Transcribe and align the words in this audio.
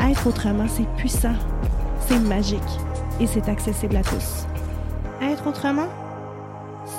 Être 0.00 0.26
autrement, 0.28 0.66
c'est 0.68 0.88
puissant, 0.96 1.34
c'est 2.06 2.18
magique 2.20 2.60
et 3.20 3.26
c'est 3.26 3.48
accessible 3.48 3.96
à 3.96 4.02
tous. 4.02 4.46
Être 5.20 5.46
autrement, 5.46 5.88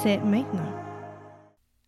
c'est 0.04 0.18
maintenant. 0.18 0.89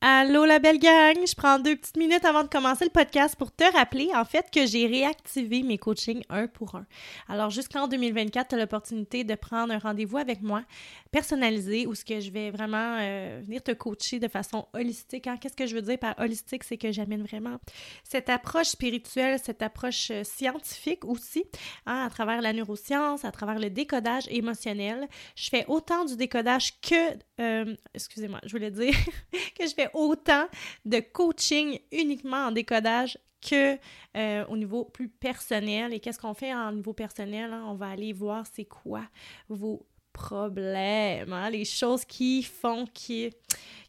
Allô 0.04 0.46
la 0.46 0.58
belle 0.58 0.80
gang, 0.80 1.16
je 1.28 1.36
prends 1.36 1.60
deux 1.60 1.76
petites 1.76 1.96
minutes 1.96 2.26
avant 2.26 2.42
de 2.42 2.48
commencer 2.48 2.86
le 2.86 2.90
podcast 2.90 3.36
pour 3.36 3.52
te 3.52 3.64
rappeler 3.72 4.10
en 4.16 4.26
fait 4.26 4.50
que 4.52 4.66
j'ai 4.66 4.88
réactivé 4.88 5.62
mes 5.62 5.78
coachings 5.78 6.24
un 6.28 6.48
pour 6.48 6.74
un. 6.74 6.88
Alors 7.30 7.52
jusqu'en 7.52 7.88
2024, 7.88 8.48
tu 8.48 8.56
as 8.56 8.58
l'opportunité 8.58 9.24
de 9.24 9.36
prendre 9.36 9.72
un 9.72 9.78
rendez-vous 9.78 10.18
avec 10.18 10.42
moi 10.42 10.64
personnalisé 11.12 11.86
où 11.86 11.94
ce 11.94 12.04
que 12.04 12.20
je 12.20 12.32
vais 12.32 12.50
vraiment 12.50 12.98
euh, 13.00 13.42
venir 13.44 13.62
te 13.62 13.74
coacher 13.74 14.18
de 14.18 14.28
façon 14.28 14.68
holistique. 14.74 15.28
Hein. 15.28 15.38
Qu'est-ce 15.40 15.56
que 15.56 15.68
je 15.68 15.76
veux 15.76 15.84
dire 15.84 16.00
par 16.00 16.18
holistique? 16.18 16.64
C'est 16.64 16.78
que 16.78 16.92
j'amène 16.92 17.22
vraiment 17.22 17.60
cette 18.04 18.30
approche 18.30 18.70
spirituelle, 18.70 19.38
cette 19.44 19.62
approche 19.62 20.10
euh, 20.10 20.24
scientifique 20.24 21.06
aussi, 21.06 21.44
hein, 21.86 22.06
à 22.08 22.10
travers 22.10 22.42
la 22.42 22.54
neuroscience, 22.54 23.24
à 23.24 23.32
travers 23.32 23.60
le 23.60 23.70
décodage 23.70 24.24
émotionnel. 24.30 25.08
Je 25.36 25.50
fais 25.50 25.66
autant 25.68 26.06
du 26.06 26.16
décodage 26.16 26.80
que, 26.82 27.20
euh, 27.40 27.76
excusez-moi, 27.94 28.40
je 28.44 28.52
voulais 28.52 28.72
dire 28.72 28.96
que 29.60 29.68
je 29.68 29.74
fais 29.76 29.91
autant 29.94 30.48
de 30.86 31.00
coaching 31.00 31.80
uniquement 31.92 32.48
en 32.48 32.52
décodage 32.52 33.18
que 33.42 33.78
euh, 34.16 34.46
au 34.48 34.58
niveau 34.58 34.86
plus 34.86 35.10
personnel. 35.10 35.94
Et 35.94 36.00
qu'est-ce 36.00 36.20
qu'on 36.20 36.34
fait 36.34 36.54
en 36.54 36.72
niveau 36.72 36.94
personnel? 36.94 37.52
hein? 37.52 37.64
On 37.68 37.76
va 37.76 37.90
aller 37.90 38.14
voir 38.14 38.46
c'est 38.52 38.66
quoi 38.66 39.04
vos 39.50 39.86
problèmes, 40.14 41.32
hein? 41.32 41.50
les 41.50 41.66
choses 41.66 42.04
qui 42.04 42.44
font, 42.44 42.86
qui, 42.94 43.30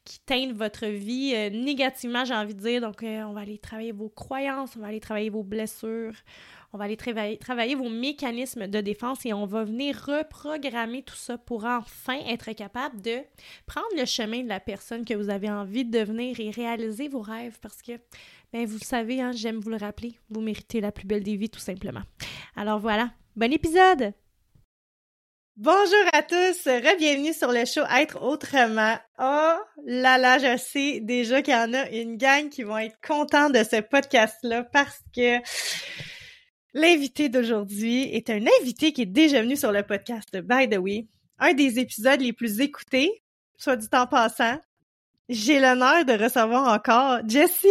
qui 0.05 0.21
teignent 0.21 0.53
votre 0.53 0.87
vie 0.87 1.33
euh, 1.35 1.51
négativement, 1.51 2.25
j'ai 2.25 2.35
envie 2.35 2.55
de 2.55 2.61
dire. 2.61 2.81
Donc, 2.81 3.03
euh, 3.03 3.23
on 3.25 3.33
va 3.33 3.41
aller 3.41 3.59
travailler 3.59 3.93
vos 3.93 4.09
croyances, 4.09 4.77
on 4.77 4.81
va 4.81 4.87
aller 4.87 5.01
travailler 5.01 5.31
vos 5.31 5.43
blessures, 5.43 6.15
on 6.73 6.79
va 6.79 6.85
aller 6.85 6.97
travailler, 6.97 7.75
vos 7.75 7.91
mécanismes 7.91 8.67
de 8.67 8.81
défense 8.81 9.27
et 9.27 9.35
on 9.35 9.45
va 9.45 9.65
venir 9.65 9.95
reprogrammer 10.07 11.03
tout 11.03 11.17
ça 11.17 11.37
pour 11.37 11.65
enfin 11.67 12.19
être 12.27 12.53
capable 12.53 13.03
de 13.03 13.19
prendre 13.67 13.95
le 13.97 14.07
chemin 14.07 14.43
de 14.43 14.49
la 14.49 14.61
personne 14.61 15.05
que 15.05 15.13
vous 15.13 15.29
avez 15.29 15.51
envie 15.51 15.85
de 15.85 15.99
devenir 15.99 16.41
et 16.41 16.51
réaliser 16.51 17.09
vos 17.09 17.21
rêves 17.21 17.59
parce 17.61 17.83
que, 17.83 17.93
ben, 18.53 18.65
vous 18.65 18.79
le 18.81 18.87
savez, 18.87 19.21
hein, 19.21 19.33
j'aime 19.33 19.61
vous 19.61 19.69
le 19.69 19.77
rappeler, 19.77 20.15
vous 20.31 20.41
méritez 20.41 20.81
la 20.81 20.93
plus 20.93 21.07
belle 21.07 21.23
des 21.23 21.37
vies 21.37 21.51
tout 21.51 21.61
simplement. 21.61 22.03
Alors 22.57 22.79
voilà, 22.79 23.11
bon 23.37 23.53
épisode! 23.53 24.15
Bonjour 25.59 26.05
à 26.15 26.23
tous, 26.23 26.67
bienvenue 26.99 27.35
sur 27.35 27.53
le 27.53 27.67
show 27.67 27.83
Être 27.95 28.23
autrement. 28.23 28.97
Oh 29.19 29.59
là 29.85 30.17
là, 30.17 30.39
je 30.39 30.57
sais 30.57 31.01
déjà 31.01 31.43
qu'il 31.43 31.53
y 31.53 31.57
en 31.57 31.75
a 31.75 31.91
une 31.91 32.17
gang 32.17 32.49
qui 32.49 32.63
vont 32.63 32.79
être 32.79 32.97
contents 33.07 33.51
de 33.51 33.63
ce 33.63 33.83
podcast-là 33.83 34.65
parce 34.65 35.03
que 35.15 35.37
l'invité 36.75 37.29
d'aujourd'hui 37.29 38.05
est 38.15 38.31
un 38.31 38.41
invité 38.61 38.93
qui 38.93 39.03
est 39.03 39.07
déjà 39.07 39.43
venu 39.43 39.57
sur 39.57 39.73
le 39.73 39.83
podcast 39.83 40.37
By 40.37 40.69
the 40.69 40.79
Way, 40.79 41.07
un 41.39 41.53
des 41.55 41.79
épisodes 41.79 42.21
les 42.21 42.33
plus 42.33 42.61
écoutés, 42.61 43.23
soit 43.57 43.77
dit 43.77 43.89
en 43.93 44.07
passant. 44.07 44.59
J'ai 45.29 45.61
l'honneur 45.61 46.05
de 46.05 46.13
recevoir 46.13 46.73
encore 46.73 47.21
Jessie! 47.29 47.69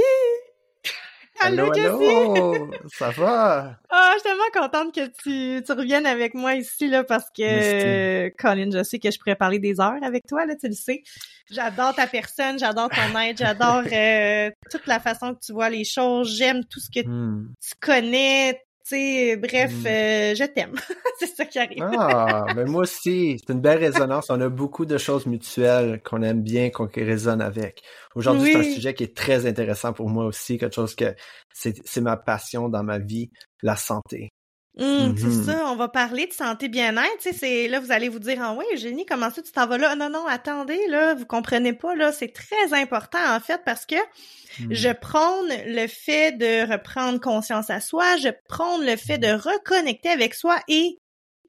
Allô, 1.44 1.74
Jessie! 1.74 1.88
allô! 1.90 2.70
Ça 2.94 3.10
va? 3.12 3.80
Ah, 3.90 4.12
je 4.14 4.20
suis 4.20 4.30
tellement 4.30 4.44
contente 4.54 4.94
que 4.94 5.08
tu, 5.08 5.64
tu 5.64 5.72
reviennes 5.72 6.06
avec 6.06 6.36
moi 6.36 6.54
ici, 6.54 6.88
là, 6.88 7.04
parce 7.04 7.30
que, 7.36 7.42
euh, 7.42 8.30
Colin, 8.38 8.70
je 8.72 8.84
sais 8.84 9.00
que 9.00 9.10
je 9.10 9.18
pourrais 9.18 9.36
parler 9.36 9.58
des 9.58 9.80
heures 9.80 10.04
avec 10.04 10.28
toi, 10.28 10.46
là, 10.46 10.56
tu 10.56 10.68
le 10.68 10.74
sais. 10.74 11.02
J'adore 11.50 11.96
ta 11.96 12.06
personne, 12.06 12.60
j'adore 12.60 12.90
ton 12.90 13.18
aide, 13.20 13.38
j'adore 13.40 13.82
euh, 13.92 14.52
toute 14.70 14.86
la 14.86 15.00
façon 15.00 15.34
que 15.34 15.40
tu 15.44 15.52
vois 15.52 15.70
les 15.70 15.84
choses, 15.84 16.36
j'aime 16.38 16.64
tout 16.66 16.80
ce 16.80 16.90
que 16.92 17.08
Hmm. 17.08 17.48
tu 17.60 17.74
connais, 17.80 18.62
sais, 18.96 19.38
bref, 19.38 19.72
Mm. 19.84 19.88
euh, 19.88 20.36
je 20.36 20.44
t'aime. 20.46 20.76
c'est 21.20 21.28
ça 21.36 21.46
qui 21.46 21.60
arrive. 21.60 21.84
Ah, 21.98 22.46
mais 22.56 22.66
moi 22.66 22.84
aussi, 22.84 23.38
c'est 23.46 23.54
une 23.54 23.62
belle 23.62 23.80
résonance. 23.80 24.30
On 24.30 24.40
a 24.42 24.50
beaucoup 24.50 24.86
de 24.86 24.98
choses 24.98 25.26
mutuelles 25.26 26.02
qu'on 26.04 26.22
aime 26.22 26.42
bien, 26.42 26.70
qu'on 26.70 26.88
résonne 26.94 27.42
avec. 27.42 27.82
Aujourd'hui, 28.16 28.52
c'est 28.54 28.60
un 28.60 28.64
sujet 28.76 28.94
qui 28.94 29.04
est 29.04 29.16
très 29.16 29.46
intéressant 29.46 29.94
pour 29.94 30.10
moi 30.10 30.26
aussi, 30.26 30.58
quelque 30.58 30.76
chose 30.76 30.96
que 30.96 31.16
c'est 31.54 31.76
c'est 31.86 32.02
ma 32.02 32.18
passion 32.18 32.70
dans 32.70 32.84
ma 32.84 33.00
vie, 33.00 33.30
la 33.62 33.76
santé. 33.76 34.30
Hum, 34.78 35.14
C'est 35.18 35.32
Mhm. 35.32 35.32
ça, 35.32 35.66
on 35.70 35.76
va 35.76 35.90
parler 35.90 36.28
de 36.28 36.34
santé 36.34 36.70
bien-être, 36.70 37.18
tu 37.20 37.30
sais, 37.30 37.34
c'est 37.34 37.68
là 37.68 37.82
vous 37.82 37.92
allez 37.92 38.08
vous 38.08 38.20
dire 38.20 38.38
ah 38.42 38.54
ouais, 38.54 38.66
Eugénie, 38.74 39.06
comment 39.06 39.30
ça 39.30 39.42
tu 39.42 39.52
t'en 39.52 39.68
vas 39.68 39.78
là? 39.78 39.96
Non 39.98 40.10
non, 40.10 40.26
attendez 40.28 40.88
là, 40.88 41.14
vous 41.14 41.26
comprenez 41.26 41.74
pas 41.74 41.94
là, 41.94 42.14
c'est 42.14 42.32
très 42.34 42.74
important 42.74 43.20
en 43.36 43.42
fait 43.42 43.62
parce 43.66 43.86
que 43.86 43.96
Hmm. 44.58 44.72
je 44.72 44.90
prône 44.90 45.50
le 45.68 45.88
fait 45.88 46.34
de 46.34 46.72
reprendre 46.72 47.20
conscience 47.20 47.70
à 47.70 47.82
soi, 47.82 48.18
je 48.18 48.30
prône 48.50 48.86
le 48.86 48.96
fait 48.98 49.18
de 49.18 49.28
reconnecter 49.34 50.10
avec 50.10 50.34
soi 50.36 50.60
et 50.70 51.00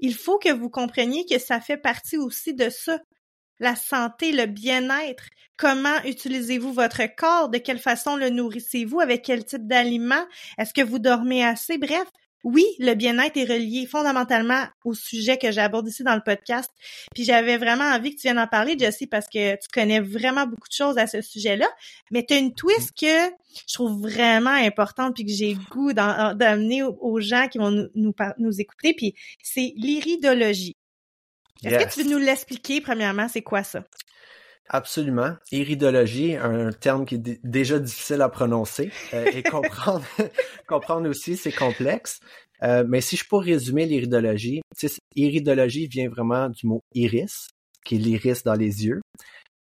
il 0.01 0.15
faut 0.15 0.39
que 0.39 0.53
vous 0.53 0.71
compreniez 0.71 1.25
que 1.27 1.39
ça 1.39 1.61
fait 1.61 1.77
partie 1.79 2.19
aussi 2.19 2.55
de 2.55 2.71
ça. 2.71 2.99
La 3.61 3.77
santé, 3.77 4.33
le 4.33 4.47
bien-être. 4.47 5.25
Comment 5.57 6.03
utilisez-vous 6.05 6.73
votre 6.73 7.03
corps? 7.17 7.49
De 7.49 7.59
quelle 7.59 7.79
façon 7.79 8.17
le 8.17 8.29
nourrissez-vous? 8.31 9.01
Avec 9.01 9.23
quel 9.23 9.45
type 9.45 9.67
d'aliments? 9.69 10.27
Est-ce 10.59 10.75
que 10.75 10.83
vous 10.83 10.99
dormez 10.99 11.45
assez? 11.45 11.79
Bref, 11.79 12.07
oui, 12.44 12.65
le 12.79 12.94
bien-être 12.94 13.37
est 13.37 13.44
relié 13.44 13.87
fondamentalement 13.87 14.65
au 14.85 14.94
sujet 14.94 15.39
que 15.39 15.53
j'aborde 15.53 15.89
ici 15.89 16.03
dans 16.03 16.15
le 16.15 16.23
podcast. 16.25 16.71
Puis 17.15 17.25
j'avais 17.25 17.56
vraiment 17.56 17.85
envie 17.85 18.15
que 18.15 18.21
tu 18.21 18.23
viennes 18.23 18.39
en 18.39 18.49
parler, 18.49 18.77
Jessie, 18.79 19.06
parce 19.06 19.27
que 19.27 19.55
tu 19.55 19.69
connais 19.73 20.00
vraiment 20.00 20.47
beaucoup 20.47 20.69
de 20.69 20.75
choses 20.75 20.99
à 20.99 21.06
ce 21.06 21.21
sujet-là. 21.21 21.69
Mais 22.11 22.25
tu 22.27 22.35
as 22.35 22.39
une 22.39 22.55
twist 22.55 22.93
que 22.99 23.31
je 23.69 23.75
trouve 23.75 24.00
vraiment 24.03 24.50
importante 24.50 25.15
puis 25.15 25.25
que 25.25 25.33
j'ai 25.33 25.56
goût 25.71 25.93
d'amener 25.93 26.83
aux 26.83 27.21
gens 27.21 27.49
qui 27.49 27.59
vont 27.59 27.71
nous, 27.71 27.89
nous, 27.94 28.15
nous 28.39 28.61
écouter. 28.61 28.95
Puis 28.95 29.15
c'est 29.43 29.73
l'iridologie. 29.77 30.77
Est-ce 31.65 31.85
que 31.85 31.95
tu 31.95 32.03
veux 32.03 32.11
nous 32.11 32.19
l'expliquer, 32.19 32.81
premièrement, 32.81 33.29
c'est 33.29 33.43
quoi 33.43 33.62
ça? 33.62 33.85
Absolument. 34.69 35.37
Iridologie, 35.50 36.37
un 36.37 36.73
terme 36.73 37.05
qui 37.05 37.17
est 37.17 37.44
déjà 37.44 37.79
difficile 37.79 38.23
à 38.23 38.29
prononcer 38.29 38.91
euh, 39.12 39.25
et 39.32 39.43
comprendre, 39.50 40.05
comprendre 40.67 41.09
aussi, 41.09 41.37
c'est 41.37 41.53
complexe. 41.53 42.20
Euh, 42.62 42.85
mais 42.87 43.00
si 43.00 43.17
je 43.17 43.26
peux 43.29 43.37
résumer 43.37 43.87
l'iridologie, 43.87 44.62
iridologie 45.17 45.88
vient 45.88 46.09
vraiment 46.09 46.49
du 46.49 46.67
mot 46.67 46.81
iris, 46.94 47.49
qui 47.85 47.97
est 47.97 47.99
l'iris 47.99 48.44
dans 48.44 48.55
les 48.55 48.87
yeux. 48.87 49.00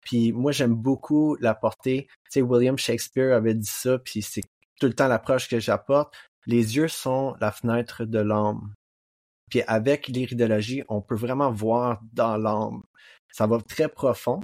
Puis 0.02 0.32
moi, 0.32 0.52
j'aime 0.52 0.74
beaucoup 0.74 1.36
l'apporter. 1.40 2.06
Tu 2.24 2.30
sais, 2.30 2.42
William 2.42 2.78
Shakespeare 2.78 3.34
avait 3.34 3.54
dit 3.54 3.70
ça, 3.70 3.98
puis 3.98 4.22
c'est 4.22 4.42
tout 4.80 4.86
le 4.86 4.94
temps 4.94 5.08
l'approche 5.08 5.48
que 5.48 5.60
j'apporte. 5.60 6.14
Les 6.46 6.76
yeux 6.76 6.88
sont 6.88 7.34
la 7.40 7.52
fenêtre 7.52 8.04
de 8.04 8.18
l'âme. 8.18 8.72
Puis 9.50 9.62
avec 9.66 10.08
l'iridologie, 10.08 10.82
on 10.88 11.00
peut 11.02 11.14
vraiment 11.14 11.52
voir 11.52 12.00
dans 12.12 12.36
l'âme. 12.36 12.82
Ça 13.32 13.46
va 13.46 13.60
très 13.60 13.88
profond. 13.88 14.40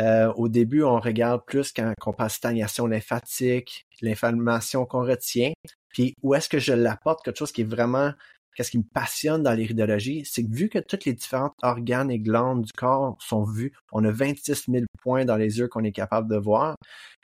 Euh, 0.00 0.32
au 0.34 0.48
début, 0.48 0.82
on 0.82 0.98
regarde 0.98 1.42
plus 1.46 1.72
quand 1.72 1.92
on 2.06 2.12
passe 2.12 2.34
stagnation 2.34 2.86
lymphatique, 2.86 3.86
l'inflammation 4.00 4.86
qu'on 4.86 5.04
retient. 5.04 5.52
Puis 5.88 6.14
où 6.22 6.34
est-ce 6.34 6.48
que 6.48 6.58
je 6.58 6.72
l'apporte, 6.72 7.24
quelque 7.24 7.38
chose 7.38 7.52
qui 7.52 7.60
est 7.60 7.64
vraiment, 7.64 8.12
qu'est-ce 8.56 8.70
qui 8.70 8.78
me 8.78 8.84
passionne 8.84 9.42
dans 9.42 9.52
l'iridologie, 9.52 10.24
c'est 10.24 10.44
que 10.44 10.52
vu 10.52 10.68
que 10.68 10.78
tous 10.78 11.04
les 11.06 11.12
différents 11.12 11.52
organes 11.62 12.10
et 12.10 12.18
glandes 12.18 12.62
du 12.62 12.72
corps 12.72 13.16
sont 13.20 13.44
vus, 13.44 13.72
on 13.92 14.04
a 14.04 14.10
26 14.10 14.64
000 14.68 14.84
points 15.00 15.24
dans 15.24 15.36
les 15.36 15.58
yeux 15.58 15.68
qu'on 15.68 15.84
est 15.84 15.92
capable 15.92 16.28
de 16.28 16.36
voir, 16.36 16.76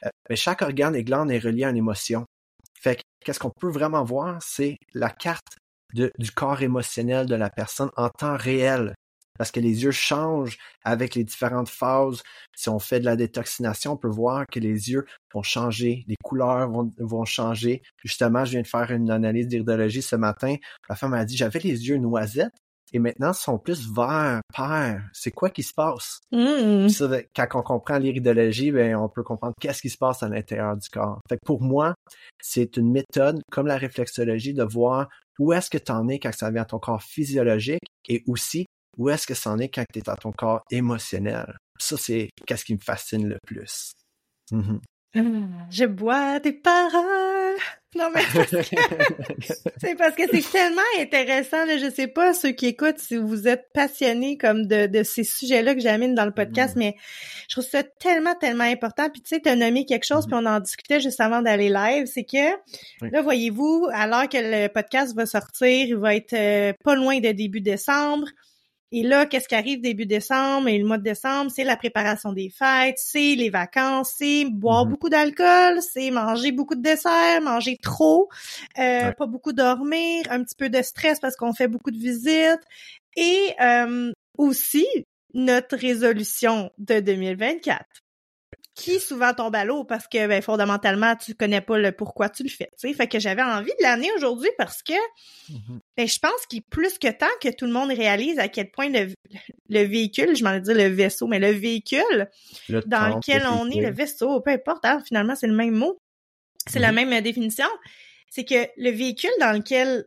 euh, 0.05 0.09
mais 0.29 0.37
chaque 0.37 0.63
organe 0.63 0.95
et 0.95 1.03
glande 1.03 1.31
est 1.31 1.39
relié 1.39 1.65
à 1.65 1.71
une 1.71 1.77
émotion. 1.77 2.25
Fait 2.81 2.97
que 2.97 3.03
qu'est-ce 3.25 3.41
qu'on 3.41 3.51
peut 3.51 3.71
vraiment 3.71 4.05
voir, 4.05 4.39
c'est 4.41 4.77
la 4.95 5.11
carte 5.11 5.59
du 5.93 6.31
corps 6.31 6.63
émotionnel 6.63 7.27
de 7.27 7.35
la 7.35 7.51
personne 7.51 7.91
en 7.97 8.09
temps 8.11 8.37
réel 8.37 8.95
parce 9.41 9.53
que 9.53 9.61
les 9.61 9.85
yeux 9.85 9.91
changent 9.91 10.59
avec 10.85 11.15
les 11.15 11.25
différentes 11.25 11.71
phases. 11.71 12.23
Si 12.55 12.69
on 12.69 12.79
fait 12.79 13.01
de 13.01 13.07
la 13.07 13.17
détoxination, 13.17 13.93
on 13.93 13.97
peut 13.97 14.07
voir 14.07 14.45
que 14.47 14.61
les 14.61 14.91
yeux 14.91 15.07
vont 15.33 15.43
changer, 15.43 16.05
les 16.09 16.17
couleurs 16.23 16.71
vont, 16.71 17.25
changer. 17.25 17.81
Justement, 18.05 18.45
je 18.45 18.51
viens 18.51 18.61
de 18.61 18.67
faire 18.67 18.91
une 18.91 19.11
analyse 19.11 19.49
d'iridologie 19.49 20.03
ce 20.03 20.15
matin. 20.15 20.57
La 20.91 20.95
femme 20.95 21.13
m'a 21.13 21.25
dit, 21.25 21.39
j'avais 21.39 21.59
les 21.61 21.89
yeux 21.89 21.97
noisettes 21.97 22.53
et 22.93 22.99
maintenant 22.99 23.33
sont 23.33 23.59
plus 23.59 23.91
verts, 23.91 24.43
père. 24.55 25.09
C'est 25.15 25.31
quoi 25.31 25.49
qui 25.49 25.63
se 25.63 25.73
passe? 25.73 26.21
Mmh. 26.33 26.89
quand 27.35 27.47
on 27.55 27.63
comprend 27.63 27.97
l'iridologie, 27.97 28.73
ben, 28.73 28.95
on 28.95 29.09
peut 29.09 29.23
comprendre 29.23 29.55
qu'est-ce 29.59 29.81
qui 29.81 29.89
se 29.89 29.97
passe 29.97 30.23
à 30.23 30.29
l'intérieur 30.29 30.77
du 30.77 30.91
corps. 30.91 31.21
Fait 31.31 31.39
pour 31.47 31.63
moi, 31.63 31.95
c'est 32.43 32.77
une 32.77 32.93
méthode, 32.93 33.41
comme 33.51 33.69
la 33.69 33.79
réflexologie, 33.79 34.53
de 34.53 34.65
voir 34.65 35.09
où 35.39 35.55
est-ce 35.55 35.71
que 35.71 35.79
tu 35.79 35.93
en 35.93 36.09
es 36.09 36.19
quand 36.19 36.35
ça 36.35 36.51
vient 36.51 36.61
à 36.61 36.67
ton 36.67 36.79
corps 36.79 37.03
physiologique 37.03 37.81
et 38.07 38.23
aussi 38.27 38.67
où 38.97 39.09
est-ce 39.09 39.27
que 39.27 39.35
c'en 39.35 39.59
est 39.59 39.69
quand 39.69 39.85
tu 39.93 39.99
es 39.99 40.03
dans 40.03 40.17
ton 40.17 40.33
corps 40.33 40.63
émotionnel? 40.71 41.57
Ça, 41.79 41.97
c'est 41.97 42.31
qu'est-ce 42.47 42.65
qui 42.65 42.75
me 42.75 42.81
fascine 42.81 43.29
le 43.29 43.39
plus. 43.47 43.93
Mm-hmm. 44.53 44.81
Ah, 45.17 45.21
je 45.71 45.85
bois 45.87 46.39
tes 46.39 46.53
paroles. 46.53 47.57
Non, 47.97 48.09
mais 48.15 48.23
c'est 49.81 49.97
parce 49.97 50.15
que 50.15 50.23
c'est 50.31 50.49
tellement 50.49 50.81
intéressant. 51.01 51.65
Là, 51.65 51.77
je 51.79 51.91
sais 51.91 52.07
pas 52.07 52.33
ceux 52.33 52.53
qui 52.53 52.67
écoutent 52.67 52.99
si 52.99 53.17
vous 53.17 53.49
êtes 53.49 53.67
passionnés 53.75 54.39
comme 54.39 54.67
de, 54.69 54.87
de 54.87 55.03
ces 55.03 55.25
sujets-là 55.25 55.75
que 55.75 55.81
j'amène 55.81 56.15
dans 56.15 56.25
le 56.25 56.31
podcast, 56.31 56.77
mm. 56.77 56.79
mais 56.79 56.95
je 57.49 57.57
trouve 57.57 57.69
ça 57.69 57.83
tellement, 57.83 58.37
tellement 58.37 58.63
important. 58.63 59.11
Puis 59.11 59.23
tu 59.23 59.35
sais, 59.35 59.41
tu 59.41 59.49
as 59.49 59.57
nommé 59.57 59.87
quelque 59.87 60.07
chose, 60.07 60.27
puis 60.27 60.37
mm-hmm. 60.37 60.49
on 60.49 60.57
en 60.57 60.61
discutait 60.61 61.01
juste 61.01 61.21
avant 61.21 61.43
d'aller 61.43 61.69
live, 61.69 62.07
c'est 62.07 62.23
que 62.23 62.53
là, 63.11 63.23
voyez-vous, 63.23 63.89
alors 63.93 64.29
que 64.29 64.39
le 64.39 64.69
podcast 64.69 65.17
va 65.17 65.27
sortir, 65.27 65.87
il 65.89 65.97
va 65.97 66.15
être 66.15 66.35
euh, 66.35 66.73
pas 66.85 66.95
loin 66.95 67.19
de 67.19 67.33
début 67.33 67.61
décembre. 67.61 68.29
Et 68.93 69.03
là, 69.03 69.27
qu'est-ce 69.27 69.49
qui 69.49 69.55
arrive 69.55 69.81
début 69.81 70.07
décembre? 70.07 70.69
Et 70.69 70.79
le 70.79 70.85
mois 70.85 70.99
de 70.99 71.05
décembre, 71.05 71.51
c'est 71.55 71.63
la 71.65 71.77
préparation 71.77 72.33
des 72.33 72.51
fêtes, 72.51 72.99
c'est 72.99 73.37
les 73.37 73.49
vacances, 73.49 74.15
c'est 74.19 74.45
boire 74.47 74.85
mhm. 74.85 74.91
beaucoup 74.91 75.09
d'alcool, 75.09 75.81
c'est 75.81 76.11
manger 76.11 76.51
beaucoup 76.51 76.75
de 76.75 76.83
desserts, 76.83 77.41
manger 77.43 77.77
trop, 77.81 78.29
euh, 78.79 79.13
pas 79.13 79.27
beaucoup 79.27 79.53
dormir, 79.53 80.25
un 80.31 80.43
petit 80.43 80.57
peu 80.57 80.69
de 80.69 80.83
stress 80.83 81.21
parce 81.21 81.37
qu'on 81.37 81.53
fait 81.53 81.69
beaucoup 81.69 81.93
de 81.93 81.99
visites. 81.99 82.63
Et 83.17 83.55
euh, 83.61 84.13
aussi 84.39 84.87
notre 85.35 85.77
résolution 85.77 86.71
de 86.79 87.01
2024 87.01 87.85
qui 88.75 88.99
souvent 88.99 89.35
tombe 89.35 89.55
à 89.55 89.65
l'eau 89.65 89.85
parce 89.85 90.07
que 90.09 90.27
ben, 90.27 90.41
fondamentalement 90.41 91.15
tu 91.17 91.35
connais 91.35 91.61
pas 91.61 91.79
le 91.79 91.93
pourquoi 91.93 92.29
tu 92.29 92.43
le 92.43 92.49
fais 92.49 92.71
tu 92.79 92.93
fait 92.95 93.09
que 93.09 93.19
j'avais 93.19 93.43
envie 93.43 93.73
de 93.79 93.83
l'année 93.83 94.11
aujourd'hui 94.17 94.49
parce 94.57 94.83
que 94.83 94.95
mm-hmm. 95.51 95.80
Ben, 95.97 96.07
je 96.07 96.19
pense 96.19 96.47
qu'il 96.49 96.61
est 96.61 96.71
plus 96.71 96.99
que 96.99 97.11
temps 97.11 97.27
que 97.43 97.49
tout 97.49 97.67
le 97.67 97.73
monde 97.73 97.91
réalise 97.91 98.39
à 98.39 98.49
quel 98.49 98.71
point 98.71 98.89
le, 98.89 99.83
véhicule 99.85 100.37
je 100.37 100.45
m'en 100.45 100.55
ai 100.55 100.61
dit 100.61 100.73
le 100.73 100.87
vaisseau 100.87 101.27
mais 101.27 101.39
le 101.39 101.51
véhicule 101.51 102.29
dans 102.69 103.17
lequel 103.17 103.47
on 103.47 103.69
est 103.71 103.81
le 103.81 103.91
vaisseau 103.91 104.41
peu 104.41 104.51
importe 104.51 104.85
hein, 104.85 105.03
finalement 105.07 105.35
c'est 105.35 105.49
le 105.49 105.55
même 105.55 105.75
mot. 105.75 105.99
C'est 106.67 106.79
la 106.79 106.93
mm-hmm. 106.93 107.09
même 107.09 107.23
définition. 107.23 107.67
C'est 108.31 108.45
que 108.45 108.69
le 108.77 108.91
véhicule 108.91 109.31
dans 109.41 109.53
lequel 109.53 110.07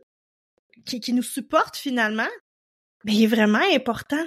qui, 0.86 1.00
qui 1.00 1.12
nous 1.12 1.22
supporte 1.22 1.76
finalement 1.76 2.28
ben, 3.04 3.14
il 3.14 3.24
est 3.24 3.28
vraiment 3.28 3.62
important. 3.74 4.24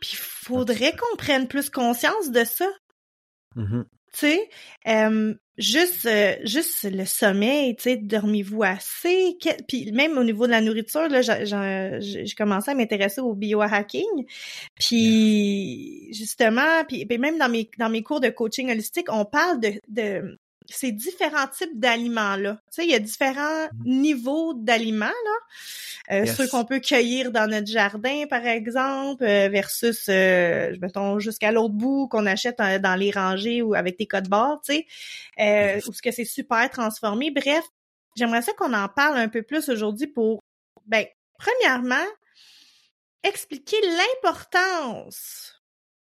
Puis 0.00 0.10
il 0.12 0.18
faudrait 0.18 0.94
qu'on 0.94 1.16
prenne 1.16 1.48
plus 1.48 1.70
conscience 1.70 2.30
de 2.30 2.44
ça. 2.44 2.68
Mmh 3.54 3.82
tu 4.18 4.26
sais, 4.26 4.48
juste 5.58 6.06
euh, 6.06 6.36
juste 6.44 6.84
le 6.84 7.04
sommeil, 7.04 7.76
tu 7.76 7.82
sais, 7.82 7.96
dormez-vous 7.96 8.62
assez? 8.62 9.36
Puis 9.68 9.92
même 9.92 10.16
au 10.18 10.24
niveau 10.24 10.46
de 10.46 10.52
la 10.52 10.60
nourriture, 10.60 11.08
là, 11.08 11.20
j'ai 12.00 12.34
commencé 12.36 12.70
à 12.70 12.74
m'intéresser 12.74 13.20
au 13.20 13.34
biohacking. 13.34 14.26
Puis 14.78 16.08
justement, 16.12 16.84
puis, 16.88 17.06
même 17.18 17.38
dans 17.38 17.48
mes 17.48 17.70
dans 17.78 17.90
mes 17.90 18.02
cours 18.02 18.20
de 18.20 18.28
coaching 18.28 18.70
holistique, 18.70 19.06
on 19.10 19.24
parle 19.24 19.60
de, 19.60 19.80
de 19.88 20.38
ces 20.68 20.92
différents 20.92 21.46
types 21.48 21.78
d'aliments-là. 21.78 22.54
Tu 22.54 22.60
sais, 22.70 22.84
il 22.84 22.90
y 22.90 22.94
a 22.94 22.98
différents 22.98 23.66
mmh. 23.66 24.00
niveaux 24.00 24.54
d'aliments, 24.54 25.06
là. 25.06 25.38
Euh, 26.10 26.26
ceux 26.26 26.48
qu'on 26.48 26.64
peut 26.64 26.80
cueillir 26.80 27.32
dans 27.32 27.48
notre 27.50 27.66
jardin, 27.66 28.26
par 28.28 28.46
exemple, 28.46 29.24
euh, 29.24 29.48
versus, 29.48 30.06
euh, 30.08 30.76
mettons, 30.80 31.18
jusqu'à 31.18 31.50
l'autre 31.52 31.74
bout 31.74 32.08
qu'on 32.08 32.26
achète 32.26 32.58
dans 32.58 32.96
les 32.98 33.10
rangées 33.10 33.62
ou 33.62 33.74
avec 33.74 33.98
des 33.98 34.06
codes 34.06 34.28
barres, 34.28 34.60
tu 34.64 34.74
sais, 34.74 34.86
euh, 35.40 35.80
ou 35.88 35.92
ce 35.92 36.02
que 36.02 36.12
c'est 36.12 36.24
super 36.24 36.70
transformé. 36.70 37.30
Bref, 37.30 37.64
j'aimerais 38.16 38.42
ça 38.42 38.52
qu'on 38.52 38.72
en 38.72 38.88
parle 38.88 39.18
un 39.18 39.28
peu 39.28 39.42
plus 39.42 39.68
aujourd'hui 39.68 40.06
pour, 40.06 40.40
ben, 40.86 41.04
premièrement, 41.38 42.06
expliquer 43.22 43.78
l'importance 43.82 45.60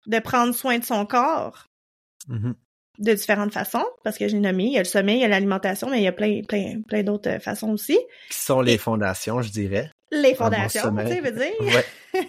de 0.05 0.19
prendre 0.19 0.55
soin 0.55 0.79
de 0.79 0.85
son 0.85 1.05
corps. 1.05 1.65
Mmh 2.27 2.53
de 2.99 3.13
différentes 3.13 3.53
façons, 3.53 3.85
parce 4.03 4.17
que 4.17 4.27
j'ai 4.27 4.39
nommé, 4.39 4.65
il 4.65 4.73
y 4.73 4.77
a 4.77 4.81
le 4.81 4.85
sommeil, 4.85 5.17
il 5.17 5.21
y 5.21 5.25
a 5.25 5.29
l'alimentation, 5.29 5.89
mais 5.89 5.99
il 5.99 6.03
y 6.03 6.07
a 6.07 6.11
plein, 6.11 6.41
plein, 6.47 6.81
plein 6.81 7.01
d'autres 7.01 7.29
euh, 7.29 7.39
façons 7.39 7.71
aussi. 7.71 7.97
Qui 8.29 8.37
sont 8.37 8.61
les 8.61 8.77
fondations, 8.77 9.41
je 9.41 9.49
dirais. 9.49 9.89
Les 10.11 10.35
fondations, 10.35 10.95
tu 10.95 11.07
sais, 11.07 11.21
veux 11.21 11.31
dire. 11.31 11.53
Ouais. 11.61 11.85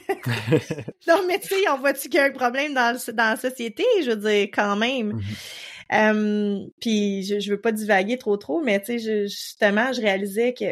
non, 1.08 1.22
mais 1.26 1.38
tu 1.38 1.49
sais, 1.49 1.68
on 1.70 1.78
voit-tu 1.78 2.08
qu'il 2.08 2.20
y 2.20 2.22
a 2.22 2.26
un 2.26 2.30
problème 2.30 2.75
dans, 2.75 2.94
dans 3.14 3.30
la 3.30 3.37
société, 3.37 3.84
je 4.04 4.10
veux 4.10 4.16
dire, 4.16 4.49
quand 4.52 4.76
même? 4.76 5.12
Mm-hmm. 5.12 5.70
Euh, 5.92 6.66
puis 6.80 7.25
je, 7.25 7.40
je 7.40 7.50
veux 7.50 7.60
pas 7.60 7.72
divaguer 7.72 8.16
trop 8.16 8.37
trop, 8.37 8.60
mais 8.60 8.80
tu 8.80 8.99
sais, 8.99 9.26
justement, 9.26 9.92
je 9.92 10.00
réalisais 10.00 10.54
que 10.54 10.64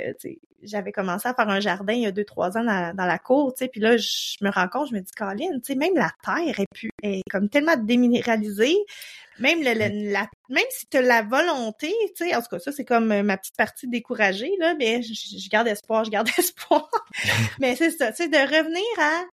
j'avais 0.62 0.92
commencé 0.92 1.28
à 1.28 1.34
faire 1.34 1.48
un 1.48 1.60
jardin 1.60 1.92
il 1.92 2.02
y 2.02 2.06
a 2.06 2.12
deux 2.12 2.24
trois 2.24 2.56
ans 2.56 2.64
dans, 2.64 2.94
dans 2.94 3.06
la 3.06 3.18
cour, 3.18 3.54
tu 3.54 3.64
sais, 3.64 3.68
puis 3.68 3.80
là 3.80 3.96
je 3.96 4.36
me 4.42 4.50
rends 4.50 4.68
compte, 4.68 4.88
je 4.90 4.94
me 4.94 5.00
dis 5.00 5.12
Colin, 5.16 5.36
tu 5.36 5.60
sais, 5.62 5.74
même 5.74 5.94
la 5.94 6.10
terre 6.24 6.60
est 6.60 6.66
plus 6.74 6.90
est 7.02 7.22
comme 7.30 7.48
tellement 7.48 7.76
déminéralisée, 7.76 8.76
même 9.38 9.60
le, 9.62 10.10
la, 10.10 10.28
même 10.48 10.64
si 10.70 10.86
tu 10.88 10.96
as 10.96 11.02
la 11.02 11.22
volonté, 11.22 11.94
tu 12.16 12.28
sais, 12.28 12.34
en 12.34 12.40
tout 12.42 12.48
cas 12.50 12.58
ça 12.58 12.72
c'est 12.72 12.84
comme 12.84 13.12
euh, 13.12 13.22
ma 13.22 13.36
petite 13.36 13.56
partie 13.56 13.88
découragée 13.88 14.50
là, 14.58 14.74
mais 14.74 15.02
je, 15.02 15.12
je 15.12 15.48
garde 15.48 15.68
espoir, 15.68 16.04
je 16.04 16.10
garde 16.10 16.28
espoir. 16.38 16.88
mais 17.60 17.76
c'est 17.76 17.90
ça, 17.90 18.10
tu 18.12 18.24
sais, 18.24 18.28
de 18.28 18.36
revenir 18.36 18.84
à 18.98 19.24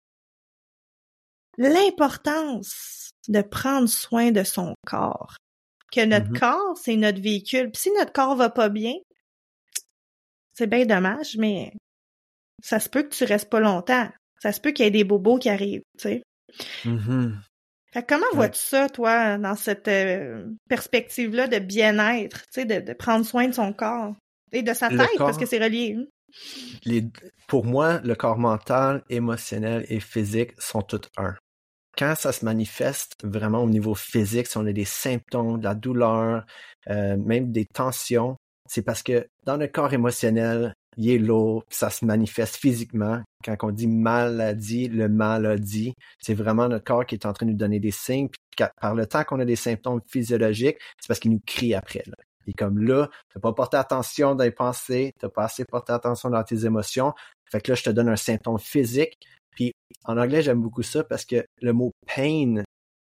l'importance 1.57 3.11
de 3.29 3.41
prendre 3.43 3.89
soin 3.89 4.31
de 4.33 4.43
son 4.43 4.75
corps 4.87 5.37
que 5.93 6.05
notre 6.05 6.31
mm-hmm. 6.31 6.39
corps, 6.39 6.77
c'est 6.77 6.97
notre 6.97 7.21
véhicule. 7.21 7.71
Puis 7.71 7.83
si 7.83 7.91
notre 7.93 8.13
corps 8.13 8.35
va 8.35 8.51
pas 8.51 8.69
bien, 8.69 8.95
c'est 10.53 10.67
bien 10.67 10.85
dommage, 10.87 11.37
mais 11.39 11.73
ça 12.63 12.81
se 12.81 12.89
peut 12.89 13.05
que 13.05 13.15
tu 13.15 13.25
restes 13.25 13.49
pas 13.49 13.61
longtemps. 13.61 14.09
Ça 14.43 14.53
se 14.53 14.61
peut 14.61 14.73
qu'il 14.73 14.85
y 14.85 14.89
ait 14.89 14.91
des 14.91 15.05
bobos 15.05 15.39
qui 15.39 15.49
arrivent, 15.49 15.83
tu 15.99 16.09
sais. 16.09 16.23
Mm-hmm. 16.85 17.33
Fait 17.95 18.05
comment 18.07 18.27
vois-tu 18.33 18.61
ça, 18.61 18.89
toi, 18.89 19.39
dans 19.39 19.55
cette 19.55 19.87
euh, 19.87 20.51
perspective-là 20.69 21.47
de 21.47 21.61
bien-être, 21.61 22.43
tu 22.53 22.63
sais, 22.63 22.65
de, 22.65 22.93
prendre 22.93 23.25
soin 23.25 23.47
de 23.47 23.55
son 23.55 23.73
corps 23.73 24.17
et 24.51 24.63
de 24.63 24.75
sa 24.75 24.89
tête, 24.89 25.17
parce 25.17 25.39
que 25.39 25.47
c'est 25.47 25.63
relié. 25.63 25.97
Hein? 25.97 26.05
les, 26.85 27.05
pour 27.47 27.65
moi, 27.65 28.01
le 28.03 28.17
corps 28.17 28.39
mental, 28.39 29.05
émotionnel 29.11 29.87
et 29.89 30.01
physique 30.01 30.51
sont 30.59 30.83
tous 30.83 31.03
un. 31.17 31.37
Quand 31.97 32.17
ça 32.17 32.33
se 32.33 32.45
manifeste 32.45 33.15
vraiment 33.23 33.63
au 33.63 33.71
niveau 33.71 33.95
physique, 33.95 34.49
si 34.49 34.59
on 34.59 34.67
a 34.67 34.73
des 34.73 34.85
symptômes, 34.85 35.61
de 35.61 35.65
la 35.65 35.77
douleur, 35.77 36.45
euh, 36.91 37.17
même 37.17 37.53
des 37.53 37.67
tensions, 37.67 38.37
c'est 38.69 38.83
parce 38.83 39.05
que 39.05 39.29
dans 39.45 39.57
le 39.57 39.69
corps 39.69 39.93
émotionnel, 39.93 40.75
il 40.97 41.11
est 41.11 41.63
ça 41.71 41.91
se 41.91 42.05
manifeste 42.05 42.57
physiquement. 42.57 43.23
Quand 43.45 43.57
on 43.63 43.71
dit 43.71 43.87
maladie, 43.87 44.89
le 44.89 45.09
maladie, 45.09 45.95
c'est 46.21 46.35
vraiment 46.35 46.69
notre 46.69 46.85
corps 46.85 47.07
qui 47.07 47.15
est 47.15 47.27
en 47.27 47.33
train 47.33 47.47
de 47.47 47.53
nous 47.53 47.57
donner 47.57 47.81
des 47.81 47.91
signes. 47.91 48.29
Par 48.81 48.95
le 48.95 49.07
temps 49.07 49.25
qu'on 49.25 49.41
a 49.41 49.45
des 49.45 49.57
symptômes 49.57 50.01
physiologiques, 50.07 50.79
c'est 51.01 51.09
parce 51.09 51.21
qu'il 51.21 51.33
nous 51.33 51.41
crie 51.45 51.75
après. 51.75 52.05
Là. 52.07 52.15
Et 52.47 52.53
comme 52.53 52.79
là, 52.79 53.09
t'as 53.33 53.41
pas 53.41 53.53
porté 53.53 53.77
attention 53.77 54.35
dans 54.35 54.45
les 54.45 54.51
pensées, 54.51 55.13
t'as 55.19 55.29
pas 55.29 55.45
assez 55.45 55.65
porté 55.65 55.93
attention 55.93 56.31
dans 56.31 56.45
tes 56.45 56.65
émotions. 56.65 57.13
Fait 57.51 57.61
que 57.61 57.73
là, 57.73 57.75
je 57.75 57.83
te 57.83 57.91
donne 57.91 58.09
un 58.09 58.17
symptôme 58.17 58.59
physique. 58.59 59.19
Puis 59.51 59.73
en 60.05 60.19
anglais, 60.19 60.43
j'aime 60.43 60.61
beaucoup 60.61 60.83
ça 60.83 61.05
parce 61.05 61.25
que 61.25 61.45
le 61.61 61.73
mot 61.73 61.93
pain, 62.07 62.63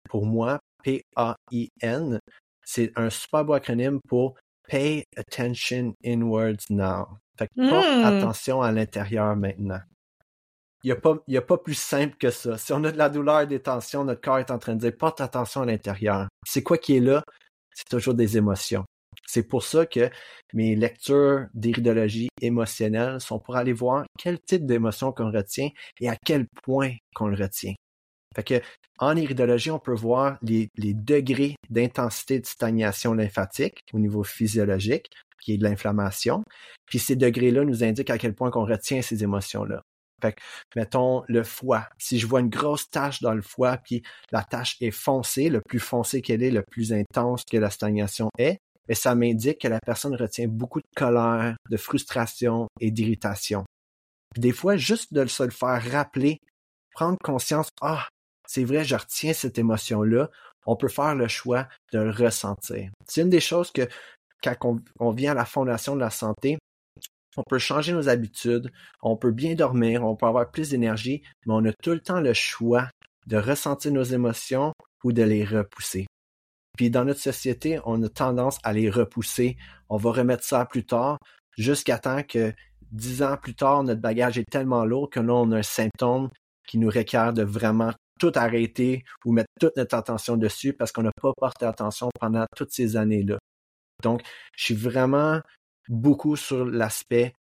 pour 0.10 0.25
moi, 0.25 0.60
P-A-I-N, 0.84 2.20
c'est 2.65 2.91
un 2.96 3.10
super 3.10 3.46
beau 3.46 3.53
acronyme 3.53 4.00
pour 4.08 4.36
Pay 4.67 5.06
attention 5.15 5.96
inwards 6.03 6.70
now. 6.70 7.20
Fait 7.38 7.48
que 7.48 7.70
porte 7.70 7.86
Hmm. 7.86 8.03
attention 8.03 8.62
à 8.62 8.72
l'intérieur 8.72 9.36
maintenant. 9.36 9.79
Il 10.84 10.88
n'y 10.88 10.91
a, 10.91 10.96
pas, 10.96 11.17
il 11.27 11.34
y 11.34 11.38
a 11.38 11.41
pas 11.41 11.58
plus 11.58 11.74
simple 11.74 12.15
que 12.17 12.29
ça. 12.29 12.58
Si 12.58 12.72
on 12.72 12.84
a 12.84 12.91
de 12.91 12.98
la 12.98 13.10
douleur 13.10 13.41
et 13.41 13.48
des 13.48 13.60
tensions, 13.62 14.03
notre 14.03 14.22
corps 14.22 14.38
est 14.39 14.51
en 14.51 14.60
train 14.60 14.75
de 14.75 14.79
dire 14.79 14.96
porte 14.96 15.22
attention 15.22 15.62
à 15.62 15.65
l'intérieur. 15.65 16.27
C'est 16.46 16.63
quoi 16.63 16.77
qui 16.77 16.96
est 16.98 17.00
là? 17.01 17.24
C'est 17.74 17.89
toujours 17.89 18.13
des 18.13 18.38
émotions. 18.38 18.86
C'est 19.25 19.44
pour 19.44 19.63
ça 19.63 19.86
que 19.86 20.10
mes 20.53 20.75
lectures 20.75 21.48
d'iridologie 21.53 22.29
émotionnelle 22.41 23.20
sont 23.20 23.39
pour 23.39 23.56
aller 23.58 23.74
voir 23.74 24.06
quel 24.17 24.39
type 24.39 24.65
d'émotion 24.65 25.12
qu'on 25.12 25.32
retient 25.32 25.70
et 26.00 26.10
à 26.10 26.15
quel 26.24 26.48
point 26.63 26.91
qu'on 27.15 27.27
le 27.27 27.36
retient. 27.36 27.74
Fait 28.38 28.63
en 29.00 29.15
iridologie, 29.15 29.72
on 29.72 29.79
peut 29.79 29.94
voir 29.94 30.38
les, 30.41 30.70
les 30.77 30.94
degrés 30.94 31.56
d'intensité 31.70 32.39
de 32.39 32.46
stagnation 32.46 33.13
lymphatique 33.13 33.82
au 33.94 34.00
niveau 34.00 34.24
physiologique, 34.24 35.10
qui 35.41 35.53
est 35.53 35.58
de 35.58 35.63
l'inflammation. 35.63 36.44
Puis 36.86 37.00
ces 37.00 37.15
degrés-là 37.15 37.63
nous 37.63 37.84
indiquent 37.84 38.10
à 38.10 38.17
quel 38.17 38.34
point 38.34 38.51
qu'on 38.51 38.65
retient 38.65 39.01
ces 39.01 39.24
émotions-là. 39.24 39.82
Fait 40.22 40.34
que, 40.34 40.41
mettons, 40.75 41.24
le 41.27 41.44
foie. 41.44 41.88
Si 42.00 42.17
je 42.17 42.25
vois 42.25 42.39
une 42.39 42.50
grosse 42.50 42.89
tache 42.89 43.22
dans 43.22 43.34
le 43.34 43.41
foie, 43.41 43.77
puis 43.77 44.01
la 44.32 44.44
tache 44.44 44.77
est 44.82 44.91
foncée, 44.91 45.50
le 45.50 45.62
plus 45.62 45.79
foncée 45.79 46.22
qu'elle 46.22 46.41
est, 46.41 46.51
le 46.51 46.63
plus 46.63 46.91
intense 46.91 47.44
que 47.44 47.58
la 47.58 47.70
stagnation 47.70 48.29
est, 48.39 48.58
mais 48.88 48.96
ça 48.96 49.13
m'indique 49.13 49.62
que 49.62 49.67
la 49.67 49.79
personne 49.79 50.15
retient 50.15 50.48
beaucoup 50.48 50.79
de 50.79 50.88
colère, 50.96 51.56
de 51.70 51.77
frustration 51.77 52.67
et 52.79 52.89
d'irritation. 52.89 53.63
Des 54.36 54.53
fois, 54.53 54.75
juste 54.75 55.13
de 55.13 55.25
se 55.25 55.44
le 55.44 55.51
faire 55.51 55.84
rappeler, 55.91 56.39
prendre 56.94 57.17
conscience, 57.24 57.70
ah, 57.82 58.08
c'est 58.48 58.63
vrai, 58.63 58.84
je 58.84 58.96
retiens 58.96 59.34
cette 59.34 59.58
émotion-là, 59.58 60.30
on 60.66 60.75
peut 60.75 60.88
faire 60.88 61.16
le 61.16 61.27
choix 61.27 61.68
de 61.94 62.00
le 62.00 62.12
ressentir. 62.12 62.89
C'est 63.08 63.22
une 63.22 63.30
des 63.30 63.39
choses 63.39 63.72
que, 63.72 63.88
quand 64.44 64.80
on, 65.00 65.12
vient 65.12 65.32
à 65.32 65.36
la 65.36 65.46
Fondation 65.46 65.96
de 65.96 66.01
la 66.01 66.10
santé, 66.10 66.58
on 67.38 67.44
peut 67.44 67.60
changer 67.60 67.94
nos 67.94 68.10
habitudes, 68.10 68.72
on 69.01 69.16
peut 69.16 69.32
bien 69.32 69.56
dormir, 69.56 70.04
on 70.04 70.16
peut 70.16 70.25
avoir 70.25 70.51
plus 70.51 70.70
d'énergie, 70.70 71.22
mais 71.46 71.54
on 71.54 71.66
a 71.66 71.74
tout 71.84 71.92
le 71.92 72.00
temps 72.00 72.20
le 72.20 72.34
choix 72.34 72.89
de 73.27 73.38
ressentir 73.38 73.92
nos 73.92 74.04
émotions 74.04 74.74
ou 75.04 75.12
de 75.12 75.24
les 75.24 75.46
repousser. 75.46 76.08
Puis 76.77 76.89
dans 76.89 77.06
notre 77.06 77.20
société, 77.20 77.80
on 77.86 78.01
a 78.04 78.10
tendance 78.10 78.60
à 78.63 78.74
les 78.74 78.89
repousser. 78.89 79.58
On 79.89 79.98
va 79.98 80.12
remettre 80.12 80.44
ça 80.44 80.66
plus 80.66 80.86
tard, 80.86 81.18
jusqu'à 81.58 81.98
temps 81.98 82.24
que 82.24 82.54
dix 82.92 83.24
ans 83.24 83.38
plus 83.38 83.56
tard, 83.56 83.84
notre 83.84 84.01
bagage 84.01 84.38
est 84.38 84.50
tellement 84.50 84.86
lourd 84.86 85.10
que 85.10 85.20
là, 85.20 85.34
on 85.34 85.51
a 85.51 85.58
un 85.58 85.63
symptôme 85.63 86.30
qui 86.68 86.77
nous 86.77 86.89
requiert 86.89 87.34
de 87.34 87.44
vraiment 87.44 87.94
tout 88.17 88.31
arrêter 88.36 89.03
ou 89.25 89.31
mettre 89.31 89.50
toute 89.59 89.77
notre 89.77 89.95
attention 89.95 90.38
dessus 90.38 90.74
parce 90.74 90.91
qu'on 90.91 91.03
n'a 91.03 91.12
pas 91.21 91.33
porté 91.38 91.65
attention 91.65 92.09
pendant 92.19 92.45
toutes 92.55 92.71
ces 92.71 92.95
années-là. 92.97 93.38
Donc, 94.03 94.21
je 94.55 94.65
suis 94.65 94.75
vraiment 94.75 95.41
beaucoup 95.89 96.36
sur 96.36 96.65
l'aspect 96.65 97.33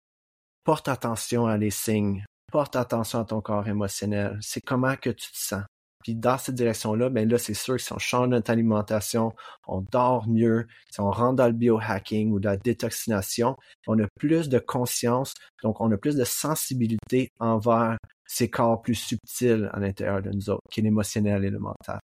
porte 0.65 0.89
attention 0.89 1.47
à 1.47 1.57
les 1.57 1.71
signes, 1.71 2.25
porte 2.51 2.77
attention 2.77 3.21
à 3.21 3.25
ton 3.25 3.41
corps 3.41 3.69
émotionnel. 3.69 4.39
C'est 4.41 4.61
comment 4.61 4.97
que 4.97 5.11
tu 5.11 5.31
te 5.31 5.37
sens. 5.37 5.63
Puis 6.03 6.15
dans 6.15 6.39
cette 6.39 6.55
direction-là, 6.55 7.09
ben 7.09 7.29
là, 7.29 7.37
c'est 7.39 7.55
sûr 7.55 7.77
que 7.77 7.83
si 7.83 7.93
on 7.93 7.99
change 7.99 8.29
notre 8.29 8.51
alimentation, 8.51 9.33
on 9.67 9.81
dort 9.91 10.29
mieux, 10.29 10.67
si 10.91 11.01
on 11.01 11.11
rentre 11.11 11.37
dans 11.37 11.47
le 11.47 11.53
biohacking 11.53 12.31
ou 12.31 12.39
la 12.39 12.57
détoxination, 12.57 13.57
on 13.89 13.99
a 13.99 14.07
plus 14.19 14.49
de 14.49 14.59
conscience, 14.59 15.35
donc 15.63 15.81
on 15.81 15.91
a 15.91 15.97
plus 15.97 16.15
de 16.15 16.25
sensibilité 16.25 17.31
envers 17.41 17.97
ces 18.27 18.49
corps 18.51 18.83
plus 18.83 18.95
subtils 18.95 19.71
à 19.73 19.81
l'intérieur 19.81 20.23
de 20.23 20.31
nous 20.31 20.51
autres, 20.51 20.63
qui 20.71 20.81
est 20.81 20.83
l'émotionnel 20.83 21.45
et 21.45 21.51
le 21.51 21.59
mental. 21.59 22.01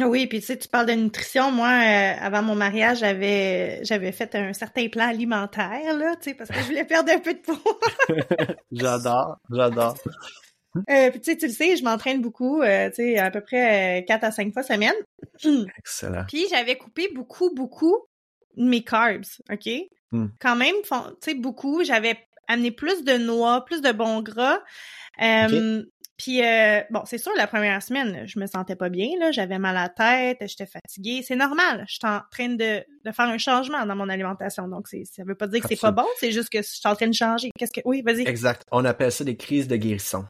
Oui, 0.00 0.26
puis 0.26 0.40
tu 0.40 0.46
sais, 0.46 0.58
tu 0.58 0.68
parles 0.68 0.86
de 0.86 0.92
nutrition. 0.92 1.52
Moi, 1.52 1.68
euh, 1.68 2.14
avant 2.18 2.42
mon 2.42 2.56
mariage, 2.56 2.98
j'avais 2.98 3.84
j'avais 3.84 4.10
fait 4.10 4.34
un 4.34 4.52
certain 4.52 4.88
plan 4.88 5.08
alimentaire, 5.08 5.96
là, 5.96 6.16
tu 6.16 6.30
sais, 6.30 6.34
parce 6.34 6.50
que 6.50 6.58
je 6.58 6.64
voulais 6.64 6.84
perdre 6.84 7.12
un 7.12 7.20
peu 7.20 7.32
de 7.32 7.38
poids. 7.38 7.56
j'adore, 8.72 9.36
j'adore. 9.52 9.94
Euh, 10.90 11.10
puis 11.10 11.20
tu 11.20 11.30
sais, 11.30 11.36
tu 11.36 11.46
le 11.46 11.52
sais, 11.52 11.76
je 11.76 11.84
m'entraîne 11.84 12.20
beaucoup, 12.20 12.60
euh, 12.60 12.88
tu 12.88 12.96
sais, 12.96 13.18
à 13.18 13.30
peu 13.30 13.40
près 13.40 14.00
euh, 14.00 14.04
4 14.04 14.24
à 14.24 14.32
5 14.32 14.52
fois 14.52 14.62
semaine. 14.62 14.94
Excellent. 15.78 16.24
Puis 16.26 16.46
j'avais 16.50 16.76
coupé 16.76 17.08
beaucoup, 17.14 17.54
beaucoup 17.54 17.96
mes 18.56 18.82
carbs, 18.82 19.40
OK? 19.50 19.68
Hmm. 20.10 20.26
Quand 20.40 20.56
même, 20.56 20.74
tu 20.82 20.96
sais, 21.20 21.34
beaucoup. 21.34 21.84
J'avais 21.84 22.16
amené 22.48 22.70
plus 22.70 23.04
de 23.04 23.16
noix, 23.18 23.64
plus 23.64 23.80
de 23.80 23.92
bons 23.92 24.22
gras. 24.22 24.58
Euh, 25.22 25.82
Puis, 26.16 26.44
euh, 26.44 26.80
bon, 26.90 27.02
c'est 27.06 27.18
sûr, 27.18 27.32
la 27.36 27.48
première 27.48 27.82
semaine, 27.82 28.22
je 28.26 28.38
me 28.38 28.46
sentais 28.46 28.76
pas 28.76 28.88
bien, 28.88 29.08
là. 29.18 29.32
J'avais 29.32 29.58
mal 29.58 29.76
à 29.76 29.82
la 29.82 29.88
tête, 29.88 30.48
j'étais 30.48 30.66
fatiguée. 30.66 31.24
C'est 31.26 31.34
normal. 31.34 31.84
Je 31.88 31.94
suis 31.94 32.06
en 32.06 32.20
train 32.30 32.50
de, 32.50 32.84
de 33.04 33.12
faire 33.12 33.26
un 33.26 33.38
changement 33.38 33.84
dans 33.84 33.96
mon 33.96 34.08
alimentation. 34.08 34.68
Donc, 34.68 34.86
ça 34.86 35.24
veut 35.24 35.34
pas 35.34 35.48
dire 35.48 35.60
que 35.60 35.68
c'est 35.68 35.80
pas 35.80 35.90
bon, 35.90 36.06
c'est 36.20 36.30
juste 36.30 36.50
que 36.50 36.58
je 36.58 36.68
suis 36.68 36.88
en 36.88 36.94
train 36.94 37.08
de 37.08 37.14
changer. 37.14 37.50
Qu'est-ce 37.58 37.72
que... 37.72 37.80
Oui, 37.84 38.02
vas-y. 38.02 38.28
Exact. 38.28 38.62
On 38.70 38.84
appelle 38.84 39.10
ça 39.10 39.24
des 39.24 39.36
crises 39.36 39.66
de 39.66 39.74
guérison. 39.74 40.24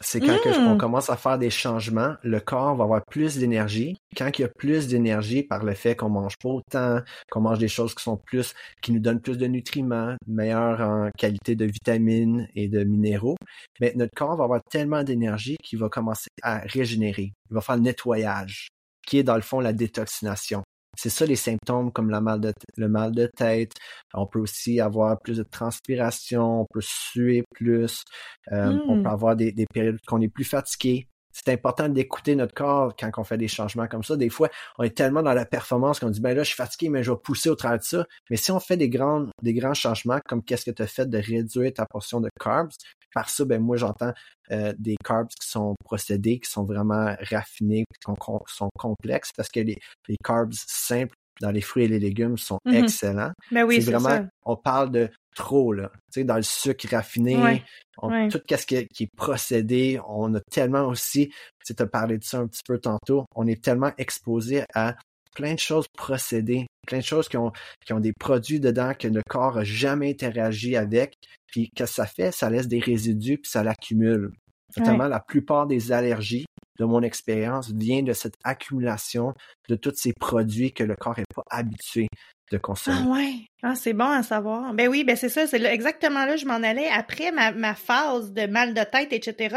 C'est 0.00 0.20
quand 0.20 0.38
que 0.42 0.66
on 0.66 0.76
commence 0.76 1.10
à 1.10 1.16
faire 1.16 1.38
des 1.38 1.50
changements, 1.50 2.14
le 2.22 2.40
corps 2.40 2.74
va 2.76 2.84
avoir 2.84 3.04
plus 3.04 3.36
d'énergie. 3.38 3.96
Quand 4.16 4.30
il 4.38 4.42
y 4.42 4.44
a 4.44 4.48
plus 4.48 4.88
d'énergie 4.88 5.42
par 5.42 5.64
le 5.64 5.74
fait 5.74 5.96
qu'on 5.96 6.08
mange 6.08 6.36
pas 6.38 6.48
autant, 6.48 7.00
qu'on 7.30 7.40
mange 7.40 7.58
des 7.58 7.68
choses 7.68 7.94
qui 7.94 8.02
sont 8.02 8.16
plus, 8.16 8.54
qui 8.80 8.92
nous 8.92 9.00
donnent 9.00 9.20
plus 9.20 9.36
de 9.36 9.46
nutriments, 9.46 10.16
meilleures 10.26 10.80
en 10.80 11.10
qualité 11.16 11.54
de 11.54 11.66
vitamines 11.66 12.48
et 12.54 12.68
de 12.68 12.84
minéraux, 12.84 13.36
mais 13.80 13.92
notre 13.96 14.14
corps 14.14 14.36
va 14.36 14.44
avoir 14.44 14.60
tellement 14.70 15.02
d'énergie 15.02 15.56
qu'il 15.62 15.78
va 15.78 15.88
commencer 15.88 16.30
à 16.42 16.58
régénérer. 16.60 17.32
Il 17.50 17.54
va 17.54 17.60
faire 17.60 17.76
le 17.76 17.82
nettoyage, 17.82 18.68
qui 19.06 19.18
est 19.18 19.22
dans 19.22 19.36
le 19.36 19.42
fond 19.42 19.60
la 19.60 19.72
détoxination. 19.72 20.62
C'est 20.96 21.10
ça 21.10 21.24
les 21.26 21.36
symptômes 21.36 21.92
comme 21.92 22.10
la 22.10 22.20
mal 22.20 22.40
de 22.40 22.50
t- 22.52 22.66
le 22.76 22.88
mal 22.88 23.12
de 23.12 23.26
tête. 23.36 23.72
On 24.14 24.26
peut 24.26 24.40
aussi 24.40 24.80
avoir 24.80 25.18
plus 25.20 25.38
de 25.38 25.42
transpiration, 25.44 26.62
on 26.62 26.66
peut 26.72 26.80
suer 26.82 27.44
plus, 27.54 28.04
euh, 28.52 28.72
Mm. 28.74 28.80
on 28.88 29.02
peut 29.02 29.08
avoir 29.10 29.36
des, 29.36 29.52
des 29.52 29.66
périodes 29.72 29.98
qu'on 30.06 30.20
est 30.20 30.28
plus 30.28 30.44
fatigué. 30.44 31.08
C'est 31.32 31.48
important 31.52 31.88
d'écouter 31.88 32.34
notre 32.34 32.54
corps 32.54 32.94
quand 32.98 33.10
on 33.16 33.24
fait 33.24 33.38
des 33.38 33.48
changements 33.48 33.86
comme 33.86 34.02
ça. 34.02 34.16
Des 34.16 34.28
fois, 34.30 34.48
on 34.78 34.82
est 34.82 34.96
tellement 34.96 35.22
dans 35.22 35.32
la 35.34 35.44
performance 35.46 36.00
qu'on 36.00 36.10
dit 36.10 36.20
ben 36.20 36.34
là, 36.36 36.42
je 36.42 36.48
suis 36.48 36.56
fatigué, 36.56 36.88
mais 36.88 37.02
je 37.04 37.10
vais 37.12 37.16
pousser 37.22 37.48
au 37.48 37.54
travers 37.54 37.78
de 37.78 37.84
ça. 37.84 38.04
Mais 38.30 38.36
si 38.36 38.50
on 38.50 38.58
fait 38.60 38.76
des 38.76 38.88
grands, 38.88 39.26
des 39.42 39.54
grands 39.54 39.74
changements, 39.74 40.18
comme 40.28 40.42
qu'est-ce 40.42 40.64
que 40.64 40.70
tu 40.72 40.82
as 40.82 40.86
fait 40.86 41.08
de 41.08 41.18
réduire 41.18 41.72
ta 41.72 41.86
portion 41.86 42.20
de 42.20 42.28
carbs, 42.40 42.70
par 43.14 43.28
ça, 43.28 43.44
ben 43.44 43.60
moi 43.60 43.76
j'entends 43.76 44.12
euh, 44.52 44.72
des 44.78 44.96
carbs 45.04 45.28
qui 45.28 45.48
sont 45.48 45.74
procédés, 45.84 46.38
qui 46.40 46.50
sont 46.50 46.64
vraiment 46.64 47.14
raffinés, 47.30 47.84
qui 47.92 48.00
sont, 48.04 48.14
com- 48.14 48.38
sont 48.46 48.70
complexes, 48.78 49.30
parce 49.36 49.48
que 49.48 49.60
les, 49.60 49.78
les 50.08 50.16
carbs 50.24 50.52
simples 50.54 51.14
dans 51.40 51.50
les 51.50 51.60
fruits 51.62 51.84
et 51.84 51.88
les 51.88 51.98
légumes 51.98 52.36
sont 52.36 52.58
Mhm. 52.66 52.74
excellents. 52.74 53.32
Ben 53.50 53.64
oui, 53.64 53.76
c'est 53.76 53.82
c'est 53.82 53.90
vraiment, 53.92 54.08
ça. 54.10 54.24
on 54.44 54.56
parle 54.56 54.90
de 54.90 55.08
trop, 55.34 55.72
là. 55.72 55.90
Tu 56.12 56.20
sais, 56.20 56.24
dans 56.24 56.36
le 56.36 56.42
sucre 56.42 56.86
raffiné, 56.90 57.36
Ouais, 57.36 57.62
on- 57.98 58.10
ouais. 58.10 58.28
tout 58.28 58.40
ce 58.48 58.66
qui, 58.66 58.86
qui 58.88 59.04
est 59.04 59.16
procédé, 59.16 60.00
on 60.08 60.34
a 60.34 60.40
tellement 60.50 60.86
aussi, 60.86 61.32
tu 61.64 61.74
as 61.78 61.86
parlé 61.86 62.18
de 62.18 62.24
ça 62.24 62.38
un 62.38 62.46
petit 62.46 62.62
peu 62.66 62.78
tantôt, 62.78 63.24
on 63.34 63.46
est 63.46 63.62
tellement 63.62 63.92
exposé 63.98 64.64
à 64.74 64.96
plein 65.34 65.54
de 65.54 65.58
choses 65.60 65.86
procédées, 65.96 66.66
plein 66.86 66.98
de 66.98 67.04
choses 67.04 67.28
qui 67.28 67.36
ont, 67.36 67.52
qui 67.86 67.92
ont 67.92 68.00
des 68.00 68.12
produits 68.12 68.58
dedans 68.60 68.92
que 68.98 69.06
le 69.08 69.22
corps 69.28 69.58
a 69.58 69.64
jamais 69.64 70.10
interagi 70.10 70.76
avec, 70.76 71.14
puis 71.46 71.70
qu'est-ce 71.74 71.92
que 71.92 71.96
ça 71.96 72.06
fait? 72.06 72.32
Ça 72.32 72.50
laisse 72.50 72.66
des 72.68 72.80
résidus, 72.80 73.38
puis 73.38 73.50
ça 73.50 73.62
l'accumule. 73.62 74.32
Notamment, 74.76 75.06
la 75.08 75.20
plupart 75.20 75.66
des 75.66 75.92
allergies, 75.92 76.46
de 76.78 76.84
mon 76.84 77.02
expérience, 77.02 77.70
vient 77.72 78.02
de 78.02 78.12
cette 78.12 78.34
accumulation 78.42 79.34
de 79.68 79.74
tous 79.76 79.94
ces 79.96 80.12
produits 80.18 80.72
que 80.72 80.82
le 80.84 80.94
corps 80.96 81.18
n'est 81.18 81.24
pas 81.34 81.42
habitué 81.50 82.06
de 82.50 82.58
consommer. 82.58 82.96
Ah 83.00 83.08
ouais. 83.08 83.32
Ah, 83.62 83.74
c'est 83.74 83.92
bon 83.92 84.10
à 84.10 84.22
savoir. 84.22 84.74
Ben 84.74 84.88
oui, 84.88 85.04
ben 85.04 85.16
c'est 85.16 85.28
ça, 85.28 85.46
c'est 85.46 85.62
exactement 85.64 86.24
là 86.24 86.36
je 86.36 86.46
m'en 86.46 86.54
allais. 86.54 86.88
Après 86.88 87.30
ma, 87.32 87.52
ma 87.52 87.74
phase 87.74 88.32
de 88.32 88.46
mal 88.46 88.74
de 88.74 88.82
tête, 88.82 89.12
etc. 89.12 89.56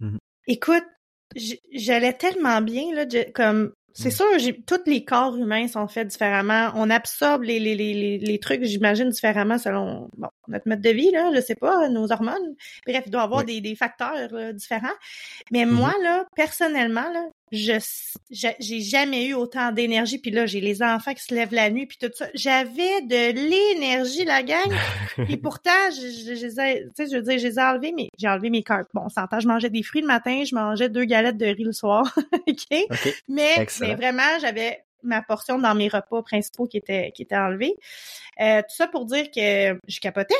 Mhm. 0.00 0.18
Écoute, 0.46 0.84
j'allais 1.72 2.12
tellement 2.12 2.60
bien, 2.60 2.94
là, 2.94 3.04
je- 3.10 3.30
comme 3.32 3.72
C'est 3.94 4.12
sûr, 4.12 4.26
tous 4.64 4.78
les 4.86 5.04
corps 5.04 5.36
humains 5.36 5.66
sont 5.66 5.88
faits 5.88 6.06
différemment. 6.06 6.70
On 6.76 6.88
absorbe 6.88 7.42
les, 7.42 7.58
les, 7.58 7.74
les, 7.74 8.18
les 8.18 8.38
trucs, 8.38 8.62
j'imagine, 8.62 9.08
différemment 9.08 9.58
selon 9.58 10.08
bon, 10.16 10.28
notre 10.46 10.68
mode 10.68 10.80
de 10.80 10.90
vie, 10.90 11.10
là, 11.10 11.32
je 11.34 11.40
sais 11.40 11.56
pas, 11.56 11.88
nos 11.88 12.12
hormones. 12.12 12.54
Bref, 12.86 13.02
il 13.06 13.10
doit 13.10 13.22
y 13.22 13.24
avoir 13.24 13.44
des, 13.44 13.60
des, 13.60 13.74
facteurs 13.74 14.52
différents. 14.54 14.86
Mais 15.50 15.64
mm-hmm. 15.64 15.70
moi, 15.70 15.92
là, 16.04 16.24
personnellement, 16.36 17.10
là, 17.12 17.24
je 17.50 17.72
j'ai 18.30 18.80
jamais 18.80 19.26
eu 19.26 19.34
autant 19.34 19.72
d'énergie 19.72 20.18
puis 20.18 20.30
là 20.30 20.46
j'ai 20.46 20.60
les 20.60 20.82
enfants 20.82 21.14
qui 21.14 21.22
se 21.22 21.34
lèvent 21.34 21.52
la 21.52 21.70
nuit 21.70 21.86
puis 21.86 21.98
tout 21.98 22.10
ça. 22.14 22.28
J'avais 22.34 23.00
de 23.02 23.32
l'énergie 23.32 24.24
la 24.24 24.42
gang. 24.42 24.72
Et 25.28 25.36
pourtant 25.36 25.70
je, 25.90 26.00
je, 26.00 26.34
je, 26.34 27.10
je 27.10 27.16
veux 27.16 27.22
dire 27.22 27.38
j'ai 27.38 27.60
enlevé 27.60 27.92
mais 27.96 28.08
j'ai 28.18 28.28
enlevé 28.28 28.50
mes 28.50 28.62
cartes 28.62 28.88
bon 28.94 29.02
on 29.06 29.08
s'entend 29.08 29.40
je 29.40 29.48
mangeais 29.48 29.70
des 29.70 29.82
fruits 29.82 30.02
le 30.02 30.06
matin 30.06 30.42
je 30.44 30.54
mangeais 30.54 30.88
deux 30.88 31.04
galettes 31.04 31.36
de 31.38 31.46
riz 31.46 31.64
le 31.64 31.72
soir 31.72 32.16
ok? 32.48 32.86
Mais, 33.28 33.66
mais 33.80 33.94
vraiment 33.94 34.38
j'avais 34.40 34.84
ma 35.02 35.22
portion 35.22 35.58
dans 35.58 35.74
mes 35.74 35.88
repas 35.88 36.22
principaux 36.22 36.66
qui 36.66 36.76
étaient 36.78 37.12
qui 37.14 37.22
étaient 37.22 37.36
enlevés 37.36 37.74
euh, 38.40 38.60
tout 38.62 38.74
ça 38.74 38.86
pour 38.86 39.04
dire 39.06 39.30
que 39.30 39.78
je 39.86 40.00
capotais. 40.00 40.34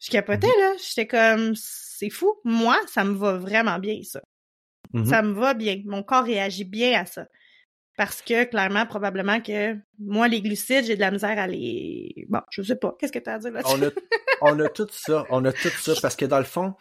Je 0.00 0.10
capotais 0.10 0.46
mhm. 0.46 0.60
là. 0.60 0.72
J'étais 0.78 1.06
comme 1.06 1.54
c'est 1.54 2.10
fou. 2.10 2.34
Moi 2.44 2.78
ça 2.86 3.04
me 3.04 3.14
va 3.14 3.38
vraiment 3.38 3.78
bien 3.78 4.00
ça 4.02 4.20
Mm-hmm. 4.94 5.06
Ça 5.06 5.22
me 5.22 5.32
va 5.32 5.54
bien. 5.54 5.82
Mon 5.84 6.02
corps 6.02 6.24
réagit 6.24 6.64
bien 6.64 7.00
à 7.00 7.06
ça. 7.06 7.26
Parce 7.96 8.22
que, 8.22 8.44
clairement, 8.44 8.86
probablement 8.86 9.40
que 9.40 9.76
moi, 9.98 10.26
les 10.26 10.40
glucides, 10.40 10.86
j'ai 10.86 10.96
de 10.96 11.00
la 11.00 11.10
misère 11.10 11.38
à 11.38 11.46
les... 11.46 12.26
Bon, 12.28 12.40
je 12.50 12.62
sais 12.62 12.76
pas. 12.76 12.96
Qu'est-ce 12.98 13.12
que 13.12 13.18
tu 13.18 13.30
as 13.30 13.34
à 13.34 13.38
dire 13.38 13.52
là-dessus? 13.52 13.74
On 13.76 13.82
a, 13.82 13.90
on 14.40 14.60
a 14.60 14.68
tout 14.68 14.88
ça. 14.90 15.26
On 15.30 15.44
a 15.44 15.52
tout 15.52 15.68
ça. 15.68 15.92
Parce 16.00 16.16
que, 16.16 16.24
dans 16.24 16.38
le 16.38 16.44
fond, 16.44 16.74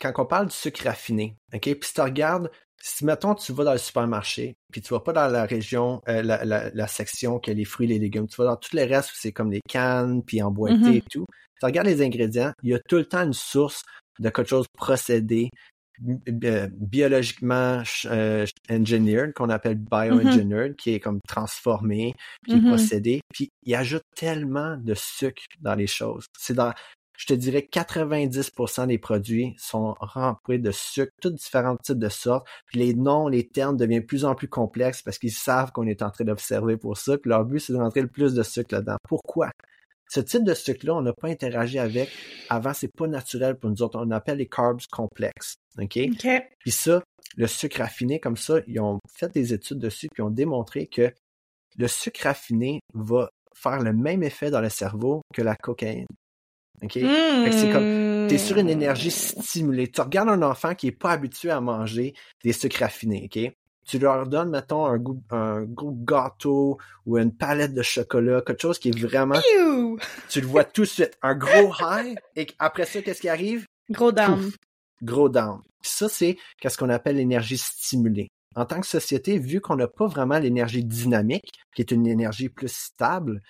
quand 0.00 0.12
on 0.16 0.26
parle 0.26 0.46
du 0.46 0.54
sucre 0.54 0.84
raffiné, 0.84 1.36
OK? 1.52 1.62
Puis 1.62 1.78
si 1.82 1.94
tu 1.94 2.00
regardes, 2.00 2.50
si, 2.80 3.04
mettons, 3.04 3.34
tu 3.34 3.52
vas 3.52 3.64
dans 3.64 3.72
le 3.72 3.78
supermarché, 3.78 4.56
puis 4.70 4.82
tu 4.82 4.92
vas 4.92 5.00
pas 5.00 5.12
dans 5.12 5.26
la 5.26 5.46
région, 5.46 6.02
euh, 6.08 6.22
la, 6.22 6.44
la, 6.44 6.86
section 6.86 7.38
qui 7.38 7.50
a 7.50 7.54
les 7.54 7.64
fruits 7.64 7.86
et 7.86 7.94
les 7.94 7.98
légumes, 7.98 8.28
tu 8.28 8.36
vas 8.36 8.44
dans 8.44 8.56
tous 8.56 8.74
les 8.74 8.84
restes 8.84 9.10
où 9.10 9.14
c'est 9.16 9.32
comme 9.32 9.50
les 9.50 9.62
cannes, 9.68 10.22
puis 10.22 10.42
emboîté 10.42 10.76
mm-hmm. 10.76 10.96
et 10.96 11.02
tout. 11.10 11.24
Tu 11.58 11.66
regardes 11.66 11.86
les 11.86 12.02
ingrédients, 12.02 12.52
il 12.62 12.70
y 12.70 12.74
a 12.74 12.78
tout 12.80 12.96
le 12.96 13.06
temps 13.06 13.22
une 13.22 13.32
source 13.32 13.82
de 14.18 14.28
quelque 14.28 14.48
chose 14.48 14.66
procédé, 14.76 15.50
biologiquement 16.00 17.82
euh, 18.06 18.46
engineered, 18.70 19.32
qu'on 19.34 19.50
appelle 19.50 19.78
mm-hmm. 19.78 20.08
bioengineered, 20.08 20.76
qui 20.76 20.94
est 20.94 21.00
comme 21.00 21.20
transformé, 21.26 22.14
puis 22.42 22.54
mm-hmm. 22.54 22.68
procédé, 22.68 23.20
puis 23.32 23.50
il 23.64 23.74
ajoute 23.74 24.02
tellement 24.16 24.76
de 24.76 24.94
sucre 24.94 25.42
dans 25.60 25.74
les 25.74 25.86
choses. 25.86 26.26
C'est 26.38 26.54
dans, 26.54 26.72
je 27.16 27.26
te 27.26 27.34
dirais 27.34 27.68
90% 27.70 28.88
des 28.88 28.98
produits 28.98 29.54
sont 29.58 29.94
remplis 30.00 30.58
de 30.58 30.72
sucre, 30.72 31.12
tous 31.20 31.30
différents 31.30 31.76
types 31.76 31.98
de 31.98 32.08
sortes. 32.08 32.46
Puis 32.66 32.80
les 32.80 32.94
noms, 32.94 33.28
les 33.28 33.46
termes 33.46 33.76
deviennent 33.76 34.02
de 34.02 34.06
plus 34.06 34.24
en 34.24 34.34
plus 34.34 34.48
complexes 34.48 35.02
parce 35.02 35.18
qu'ils 35.18 35.32
savent 35.32 35.70
qu'on 35.72 35.86
est 35.86 36.02
en 36.02 36.10
train 36.10 36.24
d'observer 36.24 36.76
pour 36.76 36.96
ça. 36.96 37.16
Puis 37.18 37.28
leur 37.30 37.44
but, 37.44 37.60
c'est 37.60 37.72
de 37.72 37.78
rentrer 37.78 38.02
le 38.02 38.08
plus 38.08 38.34
de 38.34 38.42
sucre 38.42 38.74
là-dedans. 38.74 38.96
Pourquoi? 39.08 39.50
Ce 40.08 40.20
type 40.20 40.44
de 40.44 40.54
sucre-là, 40.54 40.94
on 40.94 41.02
n'a 41.02 41.12
pas 41.12 41.28
interagi 41.28 41.78
avec. 41.78 42.10
Avant, 42.48 42.74
c'est 42.74 42.92
pas 42.94 43.06
naturel 43.06 43.56
pour 43.56 43.70
nous 43.70 43.82
autres. 43.82 43.98
On 44.00 44.10
appelle 44.10 44.38
les 44.38 44.46
carbs 44.46 44.80
complexes. 44.90 45.56
OK? 45.78 45.98
Puis 46.58 46.70
ça, 46.70 47.02
le 47.36 47.46
sucre 47.46 47.78
raffiné, 47.78 48.20
comme 48.20 48.36
ça, 48.36 48.60
ils 48.66 48.80
ont 48.80 48.98
fait 49.16 49.32
des 49.32 49.52
études 49.52 49.78
dessus, 49.78 50.08
puis 50.12 50.22
ont 50.22 50.30
démontré 50.30 50.86
que 50.86 51.12
le 51.76 51.88
sucre 51.88 52.22
raffiné 52.24 52.80
va 52.92 53.28
faire 53.54 53.80
le 53.80 53.92
même 53.92 54.22
effet 54.22 54.50
dans 54.50 54.60
le 54.60 54.68
cerveau 54.68 55.22
que 55.32 55.42
la 55.42 55.56
cocaïne. 55.56 56.06
OK? 56.82 56.92
C'est 56.92 57.70
comme, 57.72 58.26
t'es 58.28 58.38
sur 58.38 58.58
une 58.58 58.68
énergie 58.68 59.10
stimulée. 59.10 59.90
Tu 59.90 60.00
regardes 60.00 60.28
un 60.28 60.42
enfant 60.42 60.74
qui 60.74 60.88
est 60.88 60.92
pas 60.92 61.12
habitué 61.12 61.50
à 61.50 61.60
manger 61.60 62.14
des 62.42 62.52
sucres 62.52 62.80
raffinés, 62.80 63.28
OK? 63.32 63.52
Tu 63.84 63.98
leur 63.98 64.26
donnes, 64.26 64.50
mettons, 64.50 64.86
un 64.86 64.98
goût, 64.98 65.22
un 65.30 65.62
goût 65.62 65.96
gâteau 66.04 66.78
ou 67.06 67.18
une 67.18 67.34
palette 67.34 67.74
de 67.74 67.82
chocolat, 67.82 68.42
quelque 68.42 68.62
chose 68.62 68.78
qui 68.78 68.88
est 68.88 68.98
vraiment... 68.98 69.38
Tu 70.28 70.40
le 70.40 70.46
vois 70.46 70.64
tout 70.64 70.82
de 70.82 70.86
suite. 70.86 71.18
Un 71.22 71.34
gros 71.34 71.72
high, 71.80 72.16
et 72.36 72.46
après 72.58 72.86
ça, 72.86 73.02
qu'est-ce 73.02 73.20
qui 73.20 73.28
arrive? 73.28 73.66
Gros 73.90 74.12
down. 74.12 74.50
gros 75.02 75.28
down. 75.28 75.60
Puis 75.82 75.92
ça, 75.94 76.08
c'est 76.08 76.36
qu'est-ce 76.60 76.78
qu'on 76.78 76.90
appelle 76.90 77.16
l'énergie 77.16 77.58
stimulée. 77.58 78.28
En 78.56 78.64
tant 78.64 78.80
que 78.80 78.86
société, 78.86 79.38
vu 79.38 79.60
qu'on 79.60 79.76
n'a 79.76 79.88
pas 79.88 80.06
vraiment 80.06 80.38
l'énergie 80.38 80.84
dynamique, 80.84 81.52
qui 81.74 81.82
est 81.82 81.90
une 81.90 82.06
énergie 82.06 82.48
plus 82.48 82.72
stable, 82.72 83.42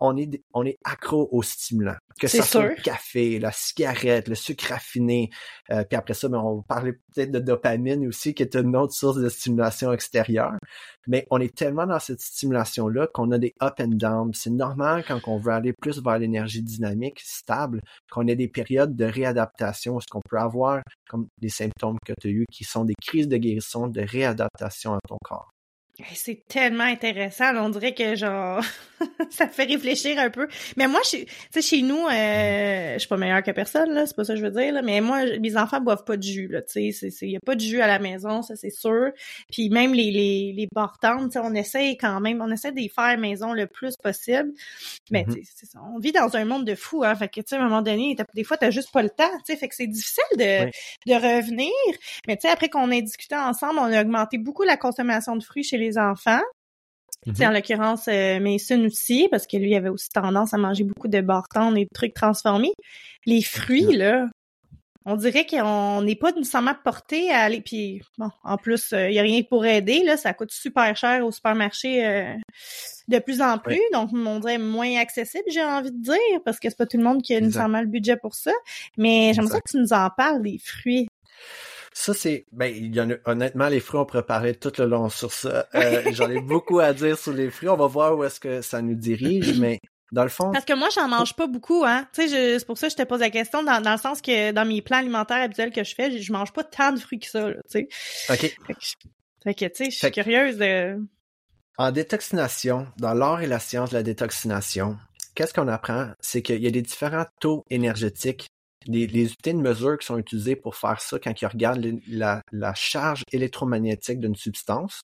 on 0.00 0.16
est, 0.16 0.42
on 0.52 0.64
est 0.64 0.78
accro 0.84 1.28
aux 1.32 1.42
stimulants. 1.42 1.96
Que 2.20 2.28
ce 2.28 2.42
soit 2.42 2.68
le 2.68 2.74
café, 2.76 3.38
la 3.38 3.50
cigarette, 3.52 4.28
le 4.28 4.34
sucre 4.34 4.66
raffiné. 4.68 5.30
Euh, 5.70 5.84
puis 5.84 5.96
après 5.96 6.14
ça, 6.14 6.28
ben, 6.28 6.38
on 6.38 6.62
parler 6.62 6.92
peut-être 6.92 7.30
de 7.30 7.40
dopamine 7.40 8.06
aussi, 8.06 8.34
qui 8.34 8.42
est 8.42 8.54
une 8.54 8.76
autre 8.76 8.92
source 8.92 9.16
de 9.16 9.28
stimulation 9.28 9.92
extérieure. 9.92 10.52
Mais 11.06 11.26
on 11.30 11.40
est 11.40 11.54
tellement 11.54 11.86
dans 11.86 11.98
cette 11.98 12.20
stimulation-là 12.20 13.08
qu'on 13.12 13.30
a 13.32 13.38
des 13.38 13.54
up 13.62 13.74
and 13.80 13.96
down. 13.96 14.32
C'est 14.32 14.50
normal 14.50 15.04
quand 15.06 15.20
on 15.26 15.38
veut 15.38 15.52
aller 15.52 15.72
plus 15.72 16.02
vers 16.02 16.18
l'énergie 16.18 16.62
dynamique, 16.62 17.20
stable, 17.20 17.80
qu'on 18.10 18.26
ait 18.26 18.36
des 18.36 18.48
périodes 18.48 18.94
de 18.94 19.04
réadaptation, 19.04 20.00
ce 20.00 20.06
qu'on 20.10 20.22
peut 20.28 20.38
avoir 20.38 20.82
comme 21.08 21.26
des 21.40 21.48
symptômes 21.48 21.98
que 22.06 22.12
tu 22.20 22.28
as 22.28 22.30
eu, 22.30 22.44
qui 22.50 22.64
sont 22.64 22.84
des 22.84 22.94
crises 23.02 23.28
de 23.28 23.36
guérison, 23.36 23.88
de 23.88 24.00
réadaptation 24.00 24.94
à 24.94 24.98
ton 25.06 25.16
corps? 25.24 25.53
C'est 26.14 26.46
tellement 26.48 26.84
intéressant. 26.84 27.54
on 27.56 27.68
dirait 27.68 27.94
que 27.94 28.16
genre 28.16 28.62
ça 29.30 29.48
fait 29.48 29.64
réfléchir 29.64 30.18
un 30.18 30.30
peu. 30.30 30.48
Mais 30.76 30.88
moi, 30.88 31.00
tu 31.08 31.24
sais, 31.52 31.62
chez 31.62 31.82
nous, 31.82 32.06
euh, 32.08 32.94
je 32.94 32.98
suis 32.98 33.08
pas 33.08 33.16
meilleure 33.16 33.42
que 33.42 33.50
personne, 33.52 33.90
là, 33.92 34.06
c'est 34.06 34.16
pas 34.16 34.24
ça 34.24 34.34
que 34.34 34.40
je 34.40 34.44
veux 34.44 34.50
dire, 34.50 34.72
là, 34.72 34.82
mais 34.82 35.00
moi, 35.00 35.24
mes 35.40 35.56
enfants 35.56 35.80
boivent 35.80 36.04
pas 36.04 36.16
de 36.16 36.22
jus, 36.22 36.48
là, 36.48 36.62
tu 36.62 36.92
sais, 36.92 37.08
il 37.22 37.30
y 37.30 37.36
a 37.36 37.40
pas 37.40 37.54
de 37.54 37.60
jus 37.60 37.80
à 37.80 37.86
la 37.86 37.98
maison, 37.98 38.42
ça 38.42 38.56
c'est 38.56 38.70
sûr. 38.70 39.10
Puis 39.52 39.68
même 39.70 39.94
les, 39.94 40.10
les, 40.10 40.52
les 40.52 40.68
on 40.74 41.54
essaie 41.54 41.96
quand 41.96 42.20
même, 42.20 42.40
on 42.40 42.50
essaie 42.50 42.72
de 42.72 42.76
les 42.76 42.88
faire 42.88 43.16
maison 43.18 43.52
le 43.52 43.66
plus 43.66 43.96
possible. 43.96 44.52
Mais 45.10 45.24
mm 45.24 45.34
ça, 45.44 45.80
on 45.94 45.98
vit 45.98 46.12
dans 46.12 46.36
un 46.36 46.44
monde 46.44 46.64
de 46.66 46.74
fous, 46.74 47.04
hein, 47.04 47.14
fait 47.14 47.28
que 47.28 47.40
tu 47.40 47.46
sais, 47.48 47.56
à 47.56 47.60
un 47.60 47.64
moment 47.64 47.82
donné, 47.82 48.16
des 48.34 48.44
fois, 48.44 48.56
t'as 48.56 48.70
juste 48.70 48.92
pas 48.92 49.02
le 49.02 49.10
temps, 49.10 49.30
tu 49.38 49.52
sais, 49.52 49.56
fait 49.56 49.68
que 49.68 49.74
c'est 49.74 49.86
difficile 49.86 50.24
de, 50.36 50.66
de 51.06 51.14
revenir. 51.14 51.72
Mais 52.26 52.36
tu 52.36 52.42
sais, 52.42 52.48
après 52.48 52.68
qu'on 52.68 52.90
ait 52.90 53.02
discuté 53.02 53.34
ensemble, 53.34 53.78
on 53.78 53.84
a 53.84 54.00
augmenté 54.00 54.38
beaucoup 54.38 54.62
la 54.62 54.76
consommation 54.76 55.36
de 55.36 55.42
fruits 55.42 55.64
chez 55.64 55.78
les 55.78 55.83
les 55.84 55.98
enfants. 55.98 56.42
Mm 57.26 57.42
En 57.42 57.50
l'occurrence, 57.50 58.08
euh, 58.08 58.38
Mason 58.40 58.84
aussi, 58.84 59.28
parce 59.30 59.46
que 59.46 59.56
lui 59.56 59.74
avait 59.74 59.88
aussi 59.88 60.10
tendance 60.10 60.52
à 60.52 60.58
manger 60.58 60.84
beaucoup 60.84 61.08
de 61.08 61.20
bartons 61.20 61.74
et 61.74 61.84
de 61.84 61.90
trucs 61.94 62.14
transformés. 62.14 62.72
Les 63.24 63.42
fruits, 63.42 63.96
là, 63.96 64.26
on 65.06 65.16
dirait 65.16 65.46
qu'on 65.46 66.02
n'est 66.02 66.16
pas 66.16 66.32
nécessairement 66.32 66.74
porté 66.82 67.30
à 67.30 67.40
aller. 67.40 67.60
Puis 67.60 68.02
bon, 68.16 68.30
en 68.42 68.56
plus, 68.56 68.88
il 68.92 68.96
euh, 68.96 69.10
n'y 69.10 69.18
a 69.18 69.22
rien 69.22 69.42
pour 69.42 69.66
aider. 69.66 70.02
Là, 70.02 70.16
ça 70.16 70.32
coûte 70.32 70.50
super 70.50 70.96
cher 70.96 71.24
au 71.24 71.30
supermarché 71.30 72.06
euh, 72.06 72.34
de 73.08 73.18
plus 73.18 73.42
en 73.42 73.58
plus. 73.58 73.80
Donc, 73.92 74.10
on 74.12 74.38
dirait 74.40 74.58
moins 74.58 74.96
accessible, 74.98 75.44
j'ai 75.48 75.62
envie 75.62 75.92
de 75.92 76.02
dire, 76.02 76.40
parce 76.44 76.58
que 76.58 76.70
c'est 76.70 76.76
pas 76.76 76.86
tout 76.86 76.96
le 76.96 77.04
monde 77.04 77.22
qui 77.22 77.34
a 77.34 77.40
nécessairement 77.40 77.82
le 77.82 77.86
budget 77.86 78.16
pour 78.16 78.34
ça. 78.34 78.52
Mais 78.96 79.32
j'aimerais 79.34 79.60
que 79.60 79.70
tu 79.70 79.78
nous 79.78 79.92
en 79.92 80.08
parles 80.10 80.42
des 80.42 80.58
fruits. 80.58 81.06
Ça, 81.96 82.12
c'est, 82.12 82.44
ben, 82.50 82.66
il 82.66 82.92
y 82.92 83.00
en 83.00 83.08
a, 83.08 83.14
honnêtement, 83.24 83.68
les 83.68 83.78
fruits, 83.78 84.00
on 84.00 84.04
pourrait 84.04 84.26
parler 84.26 84.56
tout 84.56 84.72
le 84.78 84.86
long 84.86 85.08
sur 85.08 85.32
ça. 85.32 85.68
Euh, 85.76 86.02
J'en 86.12 86.28
ai 86.28 86.40
beaucoup 86.40 86.80
à 86.80 86.92
dire 86.92 87.16
sur 87.16 87.32
les 87.32 87.50
fruits. 87.50 87.68
On 87.68 87.76
va 87.76 87.86
voir 87.86 88.18
où 88.18 88.24
est-ce 88.24 88.40
que 88.40 88.62
ça 88.62 88.82
nous 88.82 88.96
dirige, 88.96 89.58
mais 89.60 89.80
dans 90.10 90.24
le 90.24 90.28
fond. 90.28 90.50
Parce 90.50 90.64
que 90.64 90.74
moi, 90.74 90.88
j'en 90.92 91.06
mange 91.06 91.34
pas 91.34 91.46
beaucoup, 91.46 91.84
hein. 91.84 92.08
Tu 92.12 92.28
sais, 92.28 92.58
c'est 92.58 92.66
pour 92.66 92.78
ça 92.78 92.88
que 92.88 92.92
je 92.92 92.96
te 92.96 93.04
pose 93.04 93.20
la 93.20 93.30
question, 93.30 93.62
dans, 93.62 93.80
dans, 93.80 93.92
le 93.92 93.98
sens 93.98 94.20
que 94.20 94.50
dans 94.50 94.66
mes 94.66 94.82
plans 94.82 94.98
alimentaires 94.98 95.40
habituels 95.40 95.70
que 95.70 95.84
je 95.84 95.94
fais, 95.94 96.20
je, 96.20 96.32
mange 96.32 96.52
pas 96.52 96.64
tant 96.64 96.92
de 96.92 96.98
fruits 96.98 97.20
que 97.20 97.28
ça, 97.28 97.52
tu 97.52 97.60
sais. 97.68 97.88
OK. 98.28 98.56
Fait 99.44 99.54
que, 99.54 99.66
tu 99.66 99.84
sais, 99.84 99.90
je 99.90 99.96
suis 99.96 100.10
curieuse 100.10 100.56
de. 100.56 100.98
En 101.78 101.92
détoxination, 101.92 102.88
dans 102.98 103.14
l'art 103.14 103.42
et 103.42 103.46
la 103.46 103.60
science 103.60 103.90
de 103.90 103.96
la 103.96 104.02
détoxination, 104.02 104.96
qu'est-ce 105.36 105.54
qu'on 105.54 105.68
apprend? 105.68 106.10
C'est 106.18 106.42
qu'il 106.42 106.62
y 106.62 106.66
a 106.66 106.70
des 106.70 106.82
différents 106.82 107.26
taux 107.40 107.64
énergétiques 107.70 108.48
les, 108.86 109.06
les, 109.06 109.24
unités 109.24 109.52
de 109.52 109.58
mesure 109.58 109.98
qui 109.98 110.06
sont 110.06 110.18
utilisées 110.18 110.56
pour 110.56 110.76
faire 110.76 111.00
ça 111.00 111.18
quand 111.18 111.40
ils 111.40 111.46
regardent 111.46 112.00
la, 112.08 112.42
la, 112.52 112.74
charge 112.74 113.22
électromagnétique 113.32 114.20
d'une 114.20 114.36
substance, 114.36 115.00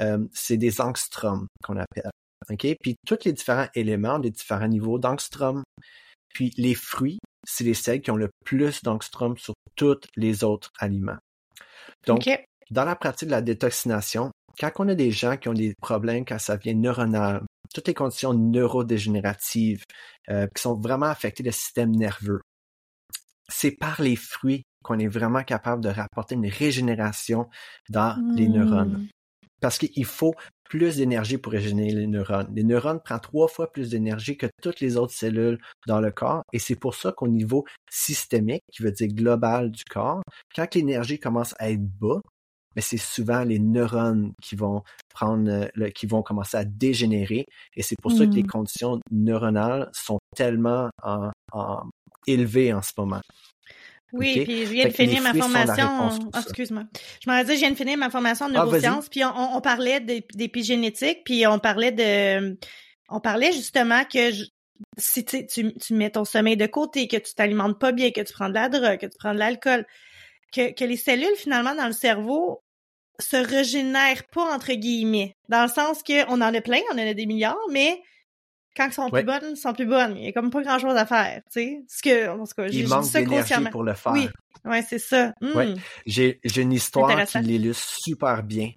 euh, 0.00 0.18
c'est 0.32 0.56
des 0.56 0.80
angstroms 0.80 1.46
qu'on 1.62 1.76
appelle. 1.76 2.10
OK? 2.50 2.66
Puis 2.80 2.96
tous 3.06 3.24
les 3.24 3.32
différents 3.32 3.68
éléments 3.74 4.18
des 4.18 4.30
différents 4.30 4.68
niveaux 4.68 4.98
d'angstrom. 4.98 5.62
Puis 6.34 6.52
les 6.56 6.74
fruits, 6.74 7.18
c'est 7.46 7.64
les 7.64 7.74
sels 7.74 8.00
qui 8.00 8.10
ont 8.10 8.16
le 8.16 8.30
plus 8.44 8.82
d'angstrom 8.82 9.36
sur 9.36 9.54
tous 9.76 10.00
les 10.16 10.44
autres 10.44 10.70
aliments. 10.78 11.18
Donc, 12.06 12.28
dans 12.70 12.84
la 12.84 12.96
pratique 12.96 13.28
de 13.28 13.32
la 13.32 13.42
détoxination, 13.42 14.30
quand 14.58 14.70
on 14.78 14.88
a 14.88 14.94
des 14.94 15.10
gens 15.10 15.36
qui 15.36 15.48
ont 15.48 15.54
des 15.54 15.74
problèmes 15.80 16.24
quand 16.24 16.38
ça 16.38 16.56
vient 16.56 16.74
neuronal, 16.74 17.42
toutes 17.72 17.88
les 17.88 17.94
conditions 17.94 18.34
neurodégénératives 18.34 19.82
euh, 20.30 20.46
qui 20.54 20.62
sont 20.62 20.74
vraiment 20.74 21.06
affectées 21.06 21.42
le 21.42 21.50
système 21.50 21.90
nerveux, 21.90 22.40
c'est 23.48 23.72
par 23.72 24.00
les 24.02 24.16
fruits 24.16 24.62
qu'on 24.82 24.98
est 24.98 25.08
vraiment 25.08 25.42
capable 25.42 25.82
de 25.82 25.88
rapporter 25.88 26.34
une 26.34 26.46
régénération 26.46 27.48
dans 27.88 28.16
les 28.34 28.48
neurones. 28.48 28.92
Mmh. 28.98 29.08
Parce 29.60 29.78
qu'il 29.78 30.04
faut 30.04 30.34
plus 30.68 30.96
d'énergie 30.96 31.38
pour 31.38 31.52
régénérer 31.52 31.92
les 31.94 32.06
neurones. 32.06 32.48
Les 32.54 32.64
neurones 32.64 33.00
prennent 33.00 33.20
trois 33.20 33.48
fois 33.48 33.70
plus 33.72 33.90
d'énergie 33.90 34.36
que 34.36 34.46
toutes 34.62 34.80
les 34.80 34.96
autres 34.96 35.14
cellules 35.14 35.58
dans 35.86 36.00
le 36.00 36.10
corps 36.10 36.42
et 36.52 36.58
c'est 36.58 36.74
pour 36.74 36.94
ça 36.94 37.12
qu'au 37.12 37.28
niveau 37.28 37.64
systémique, 37.90 38.62
qui 38.72 38.82
veut 38.82 38.90
dire 38.92 39.08
global 39.08 39.70
du 39.70 39.84
corps, 39.88 40.22
quand 40.54 40.74
l'énergie 40.74 41.18
commence 41.18 41.54
à 41.58 41.70
être 41.70 41.82
bas, 41.82 42.20
mais 42.76 42.82
c'est 42.82 42.98
souvent 42.98 43.44
les 43.44 43.58
neurones 43.60 44.32
qui 44.42 44.56
vont 44.56 44.82
prendre, 45.14 45.70
le, 45.74 45.88
qui 45.90 46.06
vont 46.06 46.22
commencer 46.22 46.56
à 46.56 46.64
dégénérer. 46.64 47.46
Et 47.76 47.82
c'est 47.82 47.96
pour 48.02 48.10
ça 48.10 48.26
que 48.26 48.32
les 48.32 48.42
Mm. 48.42 48.48
conditions 48.48 49.00
neuronales 49.12 49.88
sont 49.92 50.18
tellement 50.34 50.90
en, 51.02 51.30
en- 51.52 51.88
élevées 52.26 52.72
en 52.72 52.82
ce 52.82 52.92
moment. 52.96 53.20
Oui, 54.12 54.44
puis 54.44 54.66
je 54.66 54.72
viens 54.72 54.84
Fait 54.84 54.90
de 54.90 54.94
finir 54.94 55.22
ma 55.22 55.34
formation. 55.34 56.30
excuse-moi. 56.36 56.84
Je 57.24 57.30
m'en 57.30 57.42
dit, 57.42 57.54
je 57.54 57.58
viens 57.58 57.70
de 57.70 57.76
finir 57.76 57.98
ma 57.98 58.10
formation 58.10 58.46
en 58.46 58.50
Ah, 58.50 58.52
neurosciences, 58.52 59.08
puis 59.08 59.24
on, 59.24 59.60
parlait 59.60 60.00
d'ép- 60.00 60.34
d'épigénétique, 60.36 61.22
puis 61.24 61.46
on 61.46 61.58
parlait 61.58 61.90
de, 61.90 62.56
on 63.08 63.20
parlait 63.20 63.52
justement 63.52 64.04
que 64.04 64.30
je- 64.30 64.44
si 64.98 65.24
tu, 65.24 65.46
tu, 65.46 65.74
tu 65.74 65.94
mets 65.94 66.10
ton 66.10 66.24
sommeil 66.24 66.56
de 66.56 66.66
côté, 66.66 67.08
que 67.08 67.16
tu 67.16 67.34
t'alimentes 67.34 67.78
pas 67.80 67.90
bien, 67.92 68.12
que 68.12 68.20
tu 68.20 68.32
prends 68.32 68.48
de 68.48 68.54
la 68.54 68.68
drogue, 68.68 68.98
que 68.98 69.06
tu 69.06 69.18
prends 69.18 69.34
de 69.34 69.38
l'alcool, 69.38 69.84
que, 70.52 70.72
que 70.72 70.84
les 70.84 70.96
cellules 70.96 71.36
finalement 71.36 71.74
dans 71.74 71.86
le 71.86 71.92
cerveau 71.92 72.62
se 73.20 73.36
régénèrent 73.36 74.24
pas 74.32 74.54
entre 74.54 74.72
guillemets, 74.74 75.36
dans 75.48 75.62
le 75.62 75.68
sens 75.68 76.02
que 76.02 76.24
on 76.28 76.40
en 76.40 76.54
a 76.54 76.60
plein, 76.60 76.80
on 76.92 76.94
en 76.94 76.98
a 76.98 77.14
des 77.14 77.26
milliards, 77.26 77.56
mais 77.70 78.00
quand 78.76 78.86
elles 78.86 78.92
sont 78.92 79.10
Ouais. 79.10 79.22
plus 79.22 79.26
bonnes, 79.26 79.50
elles 79.50 79.56
sont 79.56 79.72
plus 79.72 79.86
bonnes. 79.86 80.16
Il 80.16 80.24
y 80.24 80.28
a 80.28 80.32
comme 80.32 80.50
pas 80.50 80.62
grand 80.62 80.78
chose 80.78 80.96
à 80.96 81.06
faire, 81.06 81.40
tu 81.52 81.60
sais. 81.60 81.84
Ce 81.88 82.02
que, 82.02 82.28
en 82.28 82.44
tout 82.44 82.52
cas, 82.56 82.68
j'ai 82.68 82.86
ça 82.86 83.24
consciemment. 83.24 83.70
pour 83.70 83.84
le 83.84 83.94
faire. 83.94 84.12
Oui, 84.12 84.28
ouais, 84.64 84.82
c'est 84.82 84.98
ça. 84.98 85.32
Hmm. 85.40 85.56
Ouais. 85.56 85.74
J'ai, 86.06 86.40
une 86.56 86.72
histoire 86.72 87.24
qui 87.26 87.38
l'illustre 87.38 87.88
super 88.00 88.42
bien. 88.42 88.70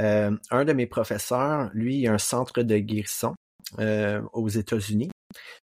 Euh, 0.00 0.36
un 0.50 0.64
de 0.64 0.72
mes 0.72 0.86
professeurs, 0.86 1.70
lui, 1.72 1.98
il 1.98 2.08
a 2.08 2.12
un 2.12 2.18
centre 2.18 2.62
de 2.62 2.78
guérison 2.78 3.34
euh, 3.78 4.20
aux 4.32 4.48
États-Unis. 4.48 5.10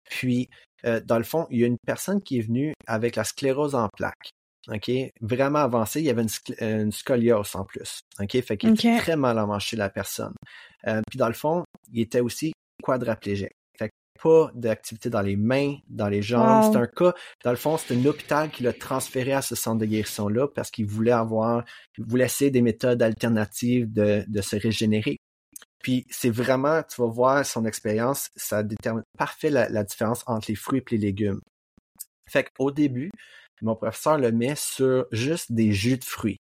Puis, 0.10 0.50
euh, 0.86 1.02
dans 1.04 1.18
le 1.18 1.24
fond, 1.24 1.48
il 1.50 1.60
y 1.60 1.64
a 1.64 1.68
une 1.68 1.78
personne 1.86 2.22
qui 2.22 2.40
est 2.40 2.42
venue 2.42 2.74
avec 2.88 3.16
la 3.16 3.24
sclérose 3.24 3.76
en 3.76 3.90
plaques. 3.96 4.30
OK? 4.70 4.92
Vraiment 5.20 5.60
avancée. 5.60 6.00
Il 6.00 6.06
y 6.06 6.10
avait 6.10 6.24
une, 6.24 6.66
une 6.66 6.92
scoliose 6.92 7.56
en 7.56 7.66
plus. 7.66 8.00
OK? 8.20 8.42
Fait 8.42 8.58
qu'il 8.58 8.72
était 8.72 8.98
très 9.00 9.18
mal 9.18 9.38
avanché, 9.38 9.76
la 9.76 9.90
personne. 9.90 10.34
Puis, 10.84 11.18
dans 11.18 11.28
le 11.28 11.34
fond, 11.34 11.64
il 11.92 12.02
était 12.02 12.22
aussi 12.22 12.54
quadraplégique. 12.82 13.52
Pas 14.22 14.52
d'activité 14.54 15.10
dans 15.10 15.22
les 15.22 15.36
mains, 15.36 15.78
dans 15.90 16.08
les 16.08 16.22
jambes. 16.22 16.66
Wow. 16.66 16.72
C'est 16.72 16.78
un 16.80 16.88
cas, 16.88 17.14
dans 17.44 17.52
le 17.52 17.58
fond, 17.58 17.78
c'est 17.78 17.96
un 17.96 18.06
hôpital 18.06 18.52
qui 18.52 18.64
l'a 18.64 18.74
transféré 18.74 19.34
à 19.34 19.42
ce 19.42 19.56
centre 19.56 19.80
de 19.80 19.86
guérison-là 19.86 20.48
parce 20.48 20.70
qu'il 20.70 20.86
voulait 20.86 21.12
avoir, 21.12 21.64
il 21.98 22.06
voulait 22.06 22.26
essayer 22.26 22.52
des 22.52 22.62
méthodes 22.62 23.02
alternatives 23.02 23.92
de, 23.92 24.24
de 24.28 24.42
se 24.42 24.56
régénérer. 24.56 25.18
Puis 25.82 26.06
c'est 26.10 26.30
vraiment, 26.30 26.84
tu 26.84 27.02
vas 27.02 27.08
voir 27.08 27.46
son 27.46 27.66
expérience, 27.66 28.30
ça 28.36 28.62
détermine 28.62 29.04
parfait 29.18 29.50
la, 29.50 29.68
la 29.70 29.84
différence 29.84 30.24
entre 30.28 30.46
les 30.50 30.56
fruits 30.56 30.84
et 30.92 30.96
les 30.96 30.98
légumes. 30.98 31.42
Fait 32.30 32.48
qu'au 32.56 32.72
début, 32.72 33.12
mon 33.62 33.76
professeur 33.76 34.18
le 34.18 34.32
met 34.32 34.56
sur 34.56 35.06
juste 35.12 35.52
des 35.52 35.72
jus 35.72 35.98
de 35.98 36.04
fruits. 36.04 36.38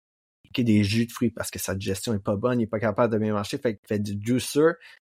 Des 0.56 0.84
jus 0.84 1.06
de 1.06 1.12
fruits 1.12 1.30
parce 1.30 1.52
que 1.52 1.60
sa 1.60 1.76
digestion 1.76 2.14
est 2.14 2.24
pas 2.24 2.36
bonne, 2.36 2.60
il 2.60 2.64
est 2.64 2.68
pas 2.68 2.80
capable 2.80 3.14
de 3.14 3.20
bien 3.20 3.34
manger. 3.34 3.58
Fait 3.58 3.80
fait 3.88 4.00
du 4.00 4.20
juicer, 4.22 4.60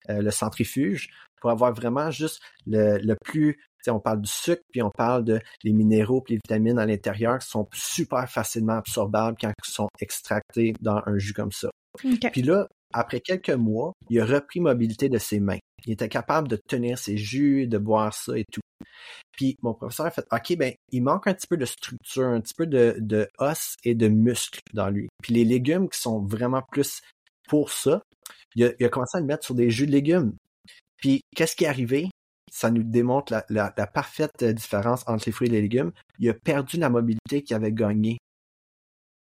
euh, 0.09 0.21
le 0.21 0.31
centrifuge, 0.31 1.09
pour 1.39 1.51
avoir 1.51 1.73
vraiment 1.73 2.09
juste 2.09 2.41
le, 2.65 2.97
le 2.97 3.15
plus, 3.23 3.59
on 3.91 3.99
parle 3.99 4.21
du 4.21 4.29
sucre, 4.31 4.61
puis 4.71 4.81
on 4.81 4.89
parle 4.89 5.23
de 5.23 5.39
les 5.63 5.73
minéraux 5.73 6.21
puis 6.21 6.35
les 6.35 6.39
vitamines 6.43 6.79
à 6.79 6.85
l'intérieur 6.85 7.39
qui 7.39 7.47
sont 7.47 7.67
super 7.73 8.29
facilement 8.29 8.77
absorbables 8.77 9.37
quand 9.39 9.49
ils 9.65 9.71
sont 9.71 9.87
extractés 9.99 10.73
dans 10.81 11.01
un 11.05 11.17
jus 11.17 11.33
comme 11.33 11.51
ça. 11.51 11.69
Puis 12.31 12.41
là, 12.41 12.67
après 12.93 13.19
quelques 13.21 13.49
mois, 13.49 13.93
il 14.09 14.19
a 14.19 14.25
repris 14.25 14.59
mobilité 14.59 15.09
de 15.09 15.17
ses 15.17 15.39
mains. 15.39 15.59
Il 15.85 15.93
était 15.93 16.09
capable 16.09 16.47
de 16.47 16.57
tenir 16.67 16.97
ses 16.97 17.17
jus, 17.17 17.67
de 17.67 17.77
boire 17.77 18.13
ça 18.13 18.37
et 18.37 18.45
tout. 18.51 18.61
Puis 19.31 19.57
mon 19.61 19.73
professeur 19.73 20.05
a 20.05 20.11
fait, 20.11 20.25
OK, 20.31 20.55
ben, 20.57 20.73
il 20.91 21.01
manque 21.01 21.27
un 21.27 21.33
petit 21.33 21.47
peu 21.47 21.57
de 21.57 21.65
structure, 21.65 22.25
un 22.25 22.39
petit 22.39 22.53
peu 22.55 22.67
de, 22.67 22.95
de 22.99 23.27
os 23.39 23.75
et 23.83 23.95
de 23.95 24.07
muscles 24.07 24.59
dans 24.73 24.89
lui. 24.89 25.07
Puis 25.21 25.33
les 25.33 25.43
légumes 25.43 25.89
qui 25.89 25.99
sont 25.99 26.21
vraiment 26.21 26.61
plus 26.71 27.01
pour 27.49 27.71
ça, 27.71 28.03
il 28.55 28.65
a, 28.65 28.71
il 28.79 28.85
a 28.85 28.89
commencé 28.89 29.17
à 29.17 29.21
le 29.21 29.27
mettre 29.27 29.43
sur 29.43 29.55
des 29.55 29.69
jus 29.69 29.87
de 29.87 29.91
légumes. 29.91 30.33
Puis 30.97 31.21
qu'est-ce 31.35 31.55
qui 31.55 31.65
est 31.65 31.67
arrivé? 31.67 32.09
Ça 32.55 32.69
nous 32.69 32.83
démontre 32.83 33.33
la, 33.33 33.45
la- 33.49 33.73
la 33.75 33.87
parfaite 33.87 34.43
différence 34.43 35.03
entre 35.07 35.23
les 35.25 35.31
fruits 35.31 35.47
et 35.47 35.51
les 35.51 35.61
légumes. 35.61 35.91
Il 36.19 36.29
a 36.29 36.35
perdu 36.35 36.77
la 36.77 36.89
mobilité 36.89 37.41
qu'il 37.41 37.55
avait 37.55 37.71
gagnée. 37.71 38.17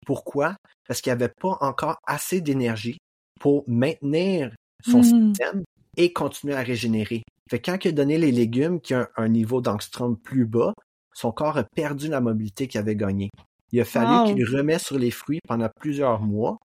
Pourquoi? 0.06 0.56
Parce 0.88 1.02
qu'il 1.02 1.12
n'avait 1.12 1.30
pas 1.40 1.58
encore 1.62 1.98
assez 2.08 2.42
d'énergie 2.42 2.98
pour 3.40 3.64
maintenir 3.68 4.54
son 4.84 5.00
Mhm. 5.04 5.04
système 5.36 5.64
et 5.98 6.12
continuer 6.14 6.56
à 6.56 6.62
régénérer. 6.64 7.22
Fait 7.50 7.60
que 7.60 7.70
quand 7.72 7.86
il 7.86 7.90
a 7.90 7.92
donné 7.92 8.18
les 8.18 8.32
légumes 8.32 8.80
qui 8.82 8.96
ont 8.96 9.00
un, 9.00 9.08
un 9.18 9.28
niveau 9.30 9.62
d'angstrom 9.62 10.18
plus 10.18 10.46
bas, 10.46 10.74
son 11.14 11.32
corps 11.32 11.58
a 11.58 11.64
perdu 11.76 12.08
la 12.08 12.22
mobilité 12.22 12.68
qu'il 12.68 12.80
avait 12.80 12.96
gagnée. 12.96 13.30
Il 13.72 13.80
a 13.82 13.86
fallu 13.86 14.08
Wow. 14.08 14.26
qu'il 14.26 14.46
remet 14.46 14.80
sur 14.80 14.98
les 14.98 15.12
fruits 15.12 15.40
pendant 15.48 15.70
plusieurs 15.80 16.22
mois 16.22 16.58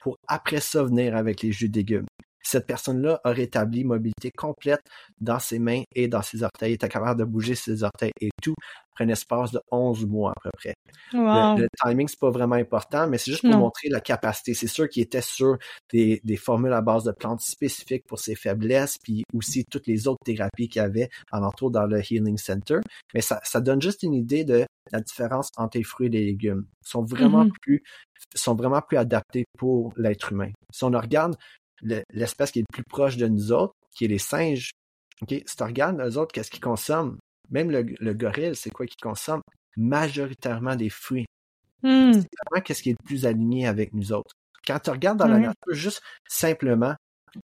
pour 0.00 0.16
après 0.28 0.60
ça 0.60 0.84
venir 0.84 1.16
avec 1.16 1.42
les 1.42 1.50
jus 1.50 1.68
de 1.68 1.78
légumes. 1.78 2.06
Cette 2.46 2.66
personne-là 2.66 3.20
a 3.24 3.30
rétabli 3.30 3.84
mobilité 3.84 4.30
complète 4.36 4.82
dans 5.20 5.38
ses 5.38 5.58
mains 5.58 5.82
et 5.94 6.08
dans 6.08 6.22
ses 6.22 6.42
orteils. 6.42 6.72
Il 6.72 6.74
était 6.74 6.88
capable 6.88 7.18
de 7.20 7.24
bouger 7.24 7.54
ses 7.54 7.82
orteils 7.82 8.12
et 8.20 8.30
tout 8.42 8.54
après 8.92 9.04
un 9.04 9.08
espace 9.08 9.50
de 9.50 9.60
11 9.72 10.06
mois 10.06 10.30
à 10.30 10.34
peu 10.42 10.50
près. 10.56 10.74
Wow. 11.12 11.56
Le, 11.56 11.62
le 11.62 11.68
timing, 11.84 12.06
c'est 12.06 12.18
pas 12.20 12.30
vraiment 12.30 12.54
important, 12.54 13.08
mais 13.08 13.18
c'est 13.18 13.32
juste 13.32 13.44
pour 13.44 13.54
Non. 13.54 13.58
montrer 13.58 13.88
la 13.88 14.00
capacité. 14.00 14.54
C'est 14.54 14.68
sûr 14.68 14.88
qu'il 14.88 15.02
était 15.02 15.20
sur 15.20 15.56
des, 15.92 16.20
des 16.22 16.36
formules 16.36 16.72
à 16.72 16.80
base 16.80 17.04
de 17.04 17.12
plantes 17.12 17.40
spécifiques 17.40 18.04
pour 18.06 18.20
ses 18.20 18.36
faiblesses, 18.36 18.98
puis 19.02 19.24
aussi 19.34 19.64
toutes 19.70 19.86
les 19.88 20.06
autres 20.06 20.20
thérapies 20.24 20.68
qu'il 20.68 20.80
y 20.80 20.84
avait 20.84 21.08
alentour 21.32 21.70
dans 21.72 21.86
le 21.86 22.00
Healing 22.00 22.38
Center. 22.38 22.78
Mais 23.14 23.20
ça, 23.20 23.40
ça 23.42 23.60
donne 23.60 23.82
juste 23.82 24.02
une 24.04 24.14
idée 24.14 24.44
de 24.44 24.64
la 24.92 25.00
différence 25.00 25.48
entre 25.56 25.78
les 25.78 25.84
fruits 25.84 26.06
et 26.06 26.10
les 26.10 26.24
légumes. 26.26 26.66
Ils 26.84 26.88
sont 26.88 27.02
vraiment 27.04 27.44
Mhm. 27.44 27.52
plus 27.62 27.82
sont 28.34 28.54
vraiment 28.54 28.80
plus 28.80 28.96
adaptés 28.96 29.44
pour 29.58 29.92
l'être 29.96 30.32
humain. 30.32 30.50
Si 30.72 30.84
on 30.84 30.90
regarde 30.90 31.36
l'espèce 31.82 32.50
qui 32.50 32.60
est 32.60 32.62
le 32.62 32.72
plus 32.72 32.84
proche 32.84 33.16
de 33.16 33.26
nous 33.26 33.52
autres, 33.52 33.74
qui 33.96 34.04
est 34.04 34.08
les 34.08 34.18
singes, 34.18 34.70
ok, 35.22 35.42
si 35.46 35.56
tu 35.56 35.62
regardes 35.62 36.00
eux 36.00 36.18
autres, 36.18 36.32
qu'est-ce 36.32 36.50
qu'ils 36.50 36.60
consomment? 36.60 37.18
Même 37.50 37.70
le, 37.70 37.82
le 37.82 38.14
gorille, 38.14 38.56
c'est 38.56 38.70
quoi 38.70 38.86
qu'ils 38.86 39.00
consomment? 39.02 39.42
Majoritairement 39.76 40.76
des 40.76 40.90
fruits 40.90 41.26
Hmm. 41.82 42.12
vraiment 42.12 42.62
qu'est-ce 42.64 42.82
qui 42.82 42.90
est 42.90 42.96
le 42.98 43.04
plus 43.04 43.26
aligné 43.26 43.66
avec 43.66 43.92
nous 43.92 44.10
autres. 44.10 44.32
Quand 44.66 44.78
tu 44.78 44.88
regardes 44.88 45.18
dans 45.18 45.26
la 45.28 45.34
Ouais. 45.36 45.40
nature, 45.42 45.74
juste 45.74 46.00
simplement, 46.26 46.94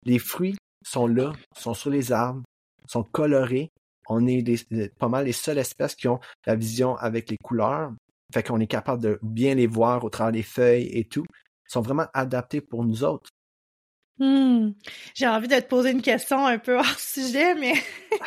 les 0.04 0.18
fruits 0.18 0.56
sont 0.84 1.06
là, 1.06 1.32
sont 1.56 1.74
sur 1.74 1.90
les 1.90 2.10
arbres, 2.10 2.42
sont 2.88 3.04
colorés. 3.04 3.68
On 4.08 4.26
est 4.26 4.42
des- 4.42 4.88
pas 4.98 5.08
mal 5.08 5.26
les 5.26 5.32
seules 5.32 5.58
espèces 5.58 5.94
qui 5.94 6.08
ont 6.08 6.18
la 6.44 6.56
vision 6.56 6.96
avec 6.96 7.30
les 7.30 7.36
couleurs. 7.40 7.92
Fait 8.34 8.42
qu'on 8.42 8.58
est 8.58 8.66
capable 8.66 9.00
de 9.00 9.20
bien 9.22 9.54
les 9.54 9.68
voir 9.68 10.02
au 10.02 10.10
travers 10.10 10.32
des 10.32 10.42
feuilles 10.42 10.88
et 10.88 11.04
tout. 11.04 11.24
Ils 11.68 11.72
sont 11.72 11.82
vraiment 11.82 12.06
adaptés 12.12 12.60
pour 12.60 12.84
nous 12.84 13.04
autres. 13.04 13.30
Hmm. 14.18 14.70
J'ai 15.14 15.26
envie 15.26 15.48
de 15.48 15.56
te 15.56 15.66
poser 15.66 15.90
une 15.90 16.02
question 16.02 16.46
un 16.46 16.58
peu 16.58 16.78
hors 16.78 16.84
sujet, 16.98 17.54
mais 17.54 17.74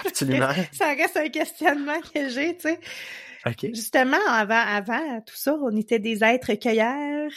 Absolument. 0.05 0.51
ça 0.71 0.89
reste 0.93 1.17
un 1.17 1.29
questionnement 1.29 1.99
que 2.13 2.29
j'ai, 2.29 2.55
tu 2.57 2.69
sais. 2.69 2.79
Justement, 3.73 4.17
avant, 4.27 4.59
avant 4.59 5.21
tout 5.21 5.35
ça, 5.35 5.55
on 5.55 5.75
était 5.77 5.99
des 5.99 6.23
êtres 6.23 6.53
cueilleurs 6.55 7.31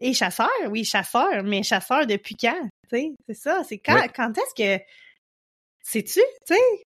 et 0.00 0.14
chasseurs. 0.14 0.48
Oui, 0.70 0.84
chasseurs, 0.84 1.42
mais 1.42 1.62
chasseurs 1.62 2.06
depuis 2.06 2.36
quand? 2.36 2.68
Tu 2.90 2.96
sais, 2.96 3.10
c'est 3.28 3.34
ça. 3.34 3.62
C'est 3.68 3.78
quand, 3.78 3.94
Ouais. 3.96 4.08
quand 4.14 4.32
est-ce 4.38 4.54
que. 4.78 4.82
Sais-tu? 5.82 6.20
Tu 6.46 6.54
sais? 6.54 6.84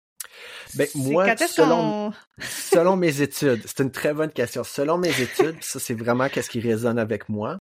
Ben, 0.74 0.88
moi, 0.96 1.36
selon-. 1.36 2.12
Selon 2.40 2.96
mes 2.96 3.22
études, 3.22 3.62
c'est 3.64 3.82
une 3.82 3.92
très 3.92 4.12
bonne 4.12 4.32
question. 4.32 4.64
Selon 4.64 4.98
mes 4.98 5.18
études, 5.20 5.62
ça 5.62 5.78
c'est 5.78 5.94
vraiment 5.94 6.28
qu'est-ce 6.28 6.50
qui 6.50 6.60
résonne 6.60 6.98
avec 6.98 7.28
moi. 7.28 7.58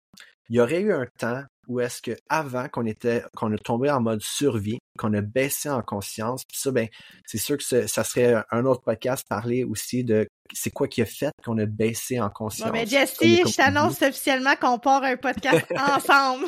Il 0.50 0.57
y 0.57 0.61
aurait 0.61 0.80
eu 0.80 0.92
un 0.92 1.07
temps 1.18 1.42
où 1.66 1.80
est-ce 1.80 2.02
que 2.02 2.11
avant 2.28 2.68
qu'on 2.68 2.85
était 2.85 3.22
qu'on 3.35 3.50
a 3.54 3.57
tombé 3.59 3.90
en 3.90 4.00
mode 4.00 4.20
survie, 4.20 4.78
qu'on 4.98 5.14
a 5.14 5.22
baissé 5.22 5.70
en 5.70 5.80
conscience, 5.80 6.44
puis 6.44 6.59
ça 6.59 6.70
ben 6.70 6.88
c'est 7.26 7.38
sûr 7.38 7.57
que 7.57 7.64
ce- 7.64 7.87
ça 7.87 8.04
serait 8.04 8.35
un 8.50 8.64
autre 8.66 8.83
podcast 8.83 9.24
parler 9.28 9.64
aussi 9.64 10.04
de 10.04 10.26
c'est 10.52 10.70
quoi 10.70 10.87
qui 10.88 11.00
a 11.00 11.07
fait 11.07 11.30
qu'on 11.42 11.57
a 11.57 11.64
baissé 11.64 12.20
en 12.20 12.28
conscience. 12.28 12.68
Bon, 12.70 12.74
ben, 12.78 12.87
Jessie, 12.87 13.42
je 13.46 13.57
t'annonce 13.57 14.02
officiellement 14.02 14.54
qu'on 14.61 14.78
part 14.78 15.02
un 15.04 15.16
podcast 15.16 15.64
ensemble. 15.96 16.46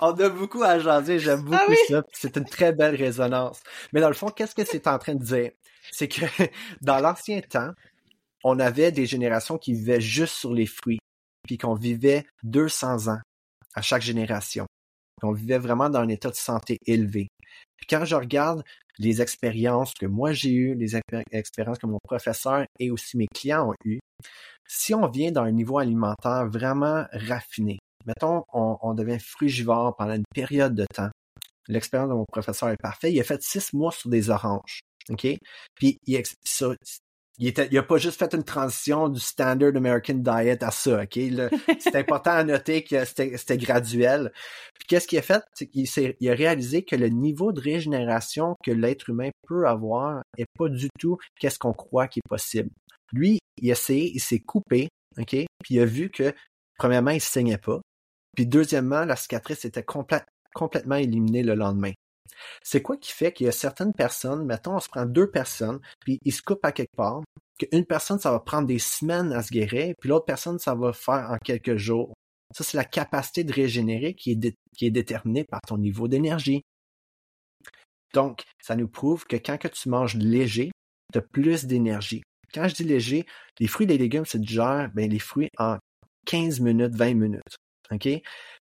On 0.00 0.12
a 0.12 0.28
beaucoup 0.28 0.62
à 0.62 0.78
jaser, 0.78 1.18
j'aime 1.18 1.42
beaucoup 1.42 1.56
Ah 1.58 1.66
oui? 1.68 1.76
ça. 1.88 2.02
C'est 2.12 2.36
une 2.36 2.44
très 2.44 2.72
belle 2.72 2.94
résonance. 2.94 3.60
Mais 3.92 4.00
dans 4.00 4.08
le 4.08 4.14
fond, 4.14 4.28
qu'est-ce 4.28 4.54
que 4.54 4.64
c'est 4.64 4.86
en 4.86 4.98
train 4.98 5.14
de 5.14 5.24
dire? 5.24 5.50
C'est 5.90 6.06
que 6.08 6.20
dans 6.80 7.00
l'ancien 7.00 7.40
temps, 7.40 7.72
on 8.44 8.60
avait 8.60 8.92
des 8.92 9.06
générations 9.06 9.58
qui 9.58 9.72
vivaient 9.72 10.00
juste 10.00 10.34
sur 10.34 10.54
les 10.54 10.66
fruits, 10.66 11.00
puis 11.48 11.56
qu'on 11.56 11.74
vivait 11.74 12.26
200 12.42 13.08
ans 13.08 13.20
à 13.74 13.80
chaque 13.80 14.02
génération. 14.02 14.66
On 15.22 15.32
vivait 15.32 15.58
vraiment 15.58 15.88
dans 15.88 16.00
un 16.00 16.08
état 16.08 16.28
de 16.28 16.34
santé 16.34 16.76
élevé. 16.86 17.28
Puis 17.76 17.86
quand 17.88 18.04
je 18.04 18.14
regarde 18.14 18.62
les 18.98 19.22
expériences 19.22 19.94
que 19.94 20.04
moi 20.04 20.32
j'ai 20.32 20.52
eues, 20.52 20.74
les 20.74 20.94
expé- 20.94 21.22
expériences 21.32 21.78
que 21.78 21.86
mon 21.86 21.98
professeur 22.04 22.66
et 22.78 22.90
aussi 22.90 23.16
mes 23.16 23.28
clients 23.34 23.70
ont 23.70 23.74
eues, 23.86 23.98
si 24.68 24.92
on 24.94 25.08
vient 25.08 25.32
d'un 25.32 25.50
niveau 25.50 25.78
alimentaire 25.78 26.48
vraiment 26.50 27.06
raffiné, 27.12 27.78
mettons, 28.04 28.44
on, 28.52 28.92
devient 28.92 29.18
frugivore 29.18 29.96
pendant 29.96 30.14
une 30.14 30.24
période 30.34 30.74
de 30.74 30.84
temps. 30.94 31.10
L'expérience 31.66 32.10
de 32.10 32.14
mon 32.14 32.26
professeur 32.30 32.68
est 32.68 32.76
parfaite. 32.76 33.12
Il 33.12 33.20
a 33.20 33.24
fait 33.24 33.42
six 33.42 33.72
mois 33.72 33.92
sur 33.92 34.10
des 34.10 34.28
oranges. 34.28 34.80
OK? 35.08 35.26
Puis 35.74 35.96
il, 36.06 36.22
il, 37.38 37.46
était, 37.48 37.68
il 37.70 37.78
a 37.78 37.82
pas 37.82 37.98
juste 37.98 38.18
fait 38.18 38.34
une 38.34 38.42
transition 38.42 39.08
du 39.08 39.20
standard 39.20 39.76
American 39.76 40.14
diet 40.14 40.62
à 40.62 40.70
ça, 40.70 41.02
ok? 41.02 41.18
C'est 41.78 41.96
important 41.96 42.32
à 42.32 42.44
noter 42.44 42.82
que 42.82 43.04
c'était 43.04 43.58
graduel. 43.58 44.32
Puis 44.78 44.88
qu'est-ce 44.88 45.06
qu'il 45.06 45.18
a 45.18 45.22
fait? 45.22 45.42
C'est 45.54 45.68
qu'il 45.68 45.86
il 46.20 46.30
a 46.30 46.34
réalisé 46.34 46.82
que 46.82 46.96
le 46.96 47.08
niveau 47.08 47.52
de 47.52 47.60
régénération 47.60 48.56
que 48.64 48.70
l'être 48.70 49.10
humain 49.10 49.30
peut 49.46 49.66
avoir 49.68 50.22
est 50.36 50.46
pas 50.58 50.68
du 50.68 50.88
tout 50.98 51.16
qu'est-ce 51.38 51.58
qu'on 51.58 51.72
croit 51.72 52.08
qui 52.08 52.18
est 52.18 52.28
possible. 52.28 52.70
Lui, 53.12 53.38
il 53.60 53.70
a 53.70 53.72
essayé, 53.72 54.10
il 54.14 54.20
s'est 54.20 54.40
coupé, 54.40 54.88
ok? 55.16 55.30
Puis 55.30 55.74
il 55.74 55.80
a 55.80 55.84
vu 55.84 56.10
que, 56.10 56.34
premièrement, 56.76 57.12
il 57.12 57.20
saignait 57.20 57.58
pas. 57.58 57.80
Puis 58.36 58.46
deuxièmement, 58.46 59.04
la 59.04 59.16
cicatrice 59.16 59.64
était 59.64 59.84
complètement 59.84 60.96
éliminée 60.96 61.42
le 61.42 61.54
lendemain. 61.54 61.92
C'est 62.62 62.82
quoi 62.82 62.96
qui 62.96 63.12
fait 63.12 63.32
qu'il 63.32 63.46
y 63.46 63.48
a 63.48 63.52
certaines 63.52 63.92
personnes, 63.92 64.44
mettons, 64.44 64.76
on 64.76 64.80
se 64.80 64.88
prend 64.88 65.06
deux 65.06 65.30
personnes, 65.30 65.80
puis 66.00 66.18
ils 66.24 66.32
se 66.32 66.42
coupent 66.42 66.64
à 66.64 66.72
quelque 66.72 66.96
part, 66.96 67.22
qu'une 67.58 67.84
personne, 67.84 68.18
ça 68.18 68.30
va 68.30 68.40
prendre 68.40 68.66
des 68.66 68.78
semaines 68.78 69.32
à 69.32 69.42
se 69.42 69.50
guérir, 69.50 69.94
puis 69.98 70.08
l'autre 70.08 70.24
personne, 70.24 70.58
ça 70.58 70.74
va 70.74 70.92
faire 70.92 71.30
en 71.30 71.38
quelques 71.38 71.76
jours. 71.76 72.14
Ça, 72.54 72.64
c'est 72.64 72.76
la 72.76 72.84
capacité 72.84 73.44
de 73.44 73.52
régénérer 73.52 74.14
qui 74.14 74.32
est, 74.32 74.90
déterminée 74.90 75.44
par 75.44 75.60
ton 75.60 75.76
niveau 75.76 76.08
d'énergie. 76.08 76.62
Donc, 78.14 78.42
ça 78.62 78.74
nous 78.74 78.88
prouve 78.88 79.26
que 79.26 79.36
quand 79.36 79.58
que 79.58 79.68
tu 79.68 79.88
manges 79.90 80.14
léger, 80.14 80.70
tu 81.12 81.18
as 81.18 81.22
plus 81.22 81.66
d'énergie. 81.66 82.22
Quand 82.54 82.66
je 82.66 82.74
dis 82.74 82.84
léger, 82.84 83.26
les 83.60 83.66
fruits 83.66 83.84
et 83.84 83.90
les 83.90 83.98
légumes, 83.98 84.24
du 84.32 84.52
genre, 84.52 84.88
ben, 84.94 85.10
les 85.10 85.18
fruits 85.18 85.50
en 85.58 85.76
15 86.26 86.60
minutes, 86.60 86.94
20 86.94 87.14
minutes. 87.14 87.56
OK? 87.90 88.08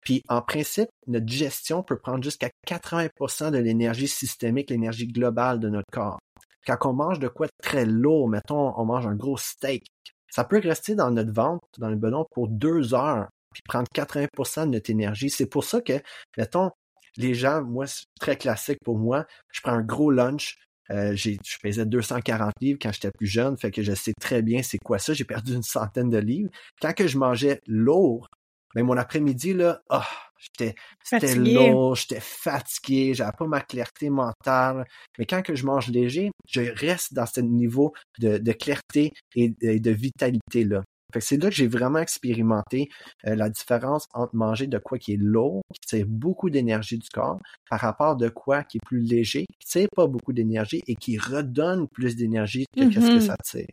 Puis 0.03 0.23
en 0.29 0.43
principe, 0.43 0.89
notre 1.07 1.27
digestion 1.27 1.83
peut 1.83 1.99
prendre 1.99 2.23
jusqu'à 2.23 2.51
80% 2.69 3.51
de 3.51 3.59
l'énergie 3.59 4.09
systémique, 4.09 4.71
l'énergie 4.71 5.07
globale 5.07 5.61
de 5.61 5.69
notre 5.69 5.91
corps. 5.93 6.19
Quand 6.67 6.77
on 6.85 6.93
mange 6.93 7.19
de 7.19 7.29
quoi 7.29 7.49
très 7.63 7.87
lourd, 7.87 8.29
mettons, 8.29 8.73
on 8.79 8.85
mange 8.85 9.07
un 9.07 9.15
gros 9.15 9.37
steak, 9.37 9.85
ça 10.31 10.45
peut 10.45 10.61
rester 10.63 10.95
dans 10.95 11.11
notre 11.11 11.33
ventre, 11.33 11.67
dans 11.79 11.91
le 11.91 11.97
ballon, 11.97 12.25
pour 12.33 12.49
deux 12.49 12.95
heures, 12.95 13.29
puis 13.53 13.63
prendre 13.69 13.89
80% 13.95 14.67
de 14.67 14.71
notre 14.71 14.91
énergie. 14.91 15.31
C'est 15.31 15.47
pour 15.47 15.65
ça 15.65 15.81
que, 15.81 16.01
mettons, 16.39 16.71
les 17.17 17.35
gens, 17.35 17.63
moi, 17.63 17.87
c'est 17.87 18.05
très 18.19 18.37
classique 18.37 18.79
pour 18.85 18.99
moi, 18.99 19.27
je 19.53 19.61
prends 19.61 19.73
un 19.73 19.83
gros 19.83 20.11
lunch, 20.11 20.57
euh, 20.91 21.15
je 21.15 21.37
pesais 21.63 21.87
240 21.87 22.53
livres 22.61 22.79
quand 22.81 22.93
j'étais 22.93 23.11
plus 23.11 23.27
jeune, 23.27 23.57
fait 23.57 23.71
que 23.71 23.83
je 23.83 23.93
sais 23.93 24.13
très 24.21 24.43
bien 24.43 24.63
c'est 24.63 24.79
quoi 24.79 24.99
ça. 24.99 25.15
J'ai 25.15 25.25
perdu 25.25 25.55
une 25.55 25.63
centaine 25.63 26.11
de 26.11 26.19
livres. 26.19 26.51
Quand 26.81 26.93
que 26.93 27.07
je 27.07 27.19
mangeais 27.19 27.61
lourd, 27.67 28.29
mais 28.75 28.83
mon 28.83 28.97
après-midi, 28.97 29.55
là, 29.55 29.83
oh, 29.91 29.99
j'étais, 30.39 30.75
c'était 31.05 31.35
lourd, 31.35 31.95
j'étais 31.97 32.21
fatigué, 32.21 33.15
j'avais 33.15 33.33
pas 33.37 33.47
ma 33.47 33.61
clarté 33.61 34.11
mentale. 34.11 34.85
Mais 35.19 35.27
quand 35.27 35.43
que 35.43 35.55
je 35.55 35.65
mange 35.67 35.89
léger, 35.89 36.31
je 36.49 36.61
reste 36.61 37.15
dans 37.15 37.27
ce 37.27 37.41
niveau 37.41 37.93
de, 38.19 38.39
de 38.39 38.53
clarté 38.53 39.13
et, 39.35 39.51
de 39.51 39.91
vitalité, 39.91 40.65
là. 40.65 40.83
Fait 41.13 41.19
que 41.19 41.27
c'est 41.27 41.37
là 41.37 41.51
que 41.51 41.55
j'ai 41.55 41.67
vraiment 41.67 41.99
expérimenté 41.99 42.89
euh, 43.27 43.37
la 43.37 43.51
différence 43.51 44.07
entre 44.15 44.35
manger 44.35 44.67
de 44.67 44.79
quoi 44.79 44.97
qui 44.99 45.13
est 45.13 45.19
lourd, 45.21 45.61
qui 45.75 45.97
tire 45.97 46.07
beaucoup 46.09 46.49
d'énergie 46.49 46.97
du 46.97 47.09
corps, 47.13 47.39
par 47.69 47.81
rapport 47.81 48.17
de 48.17 48.31
quoi 48.31 48.65
qui 48.65 48.79
est 48.79 48.87
plus 48.87 49.01
léger, 49.01 49.45
qui 49.61 49.69
tire 49.69 49.89
pas 49.95 50.07
beaucoup 50.07 50.33
d'énergie 50.33 50.81
et 50.87 50.95
qui 50.95 51.19
redonne 51.19 51.87
plus 51.89 52.17
d'énergie 52.17 52.65
que 52.75 52.85
qu'est-ce 52.85 53.07
que 53.07 53.19
mm-hmm. 53.19 53.27
ça 53.27 53.37
tire. 53.45 53.67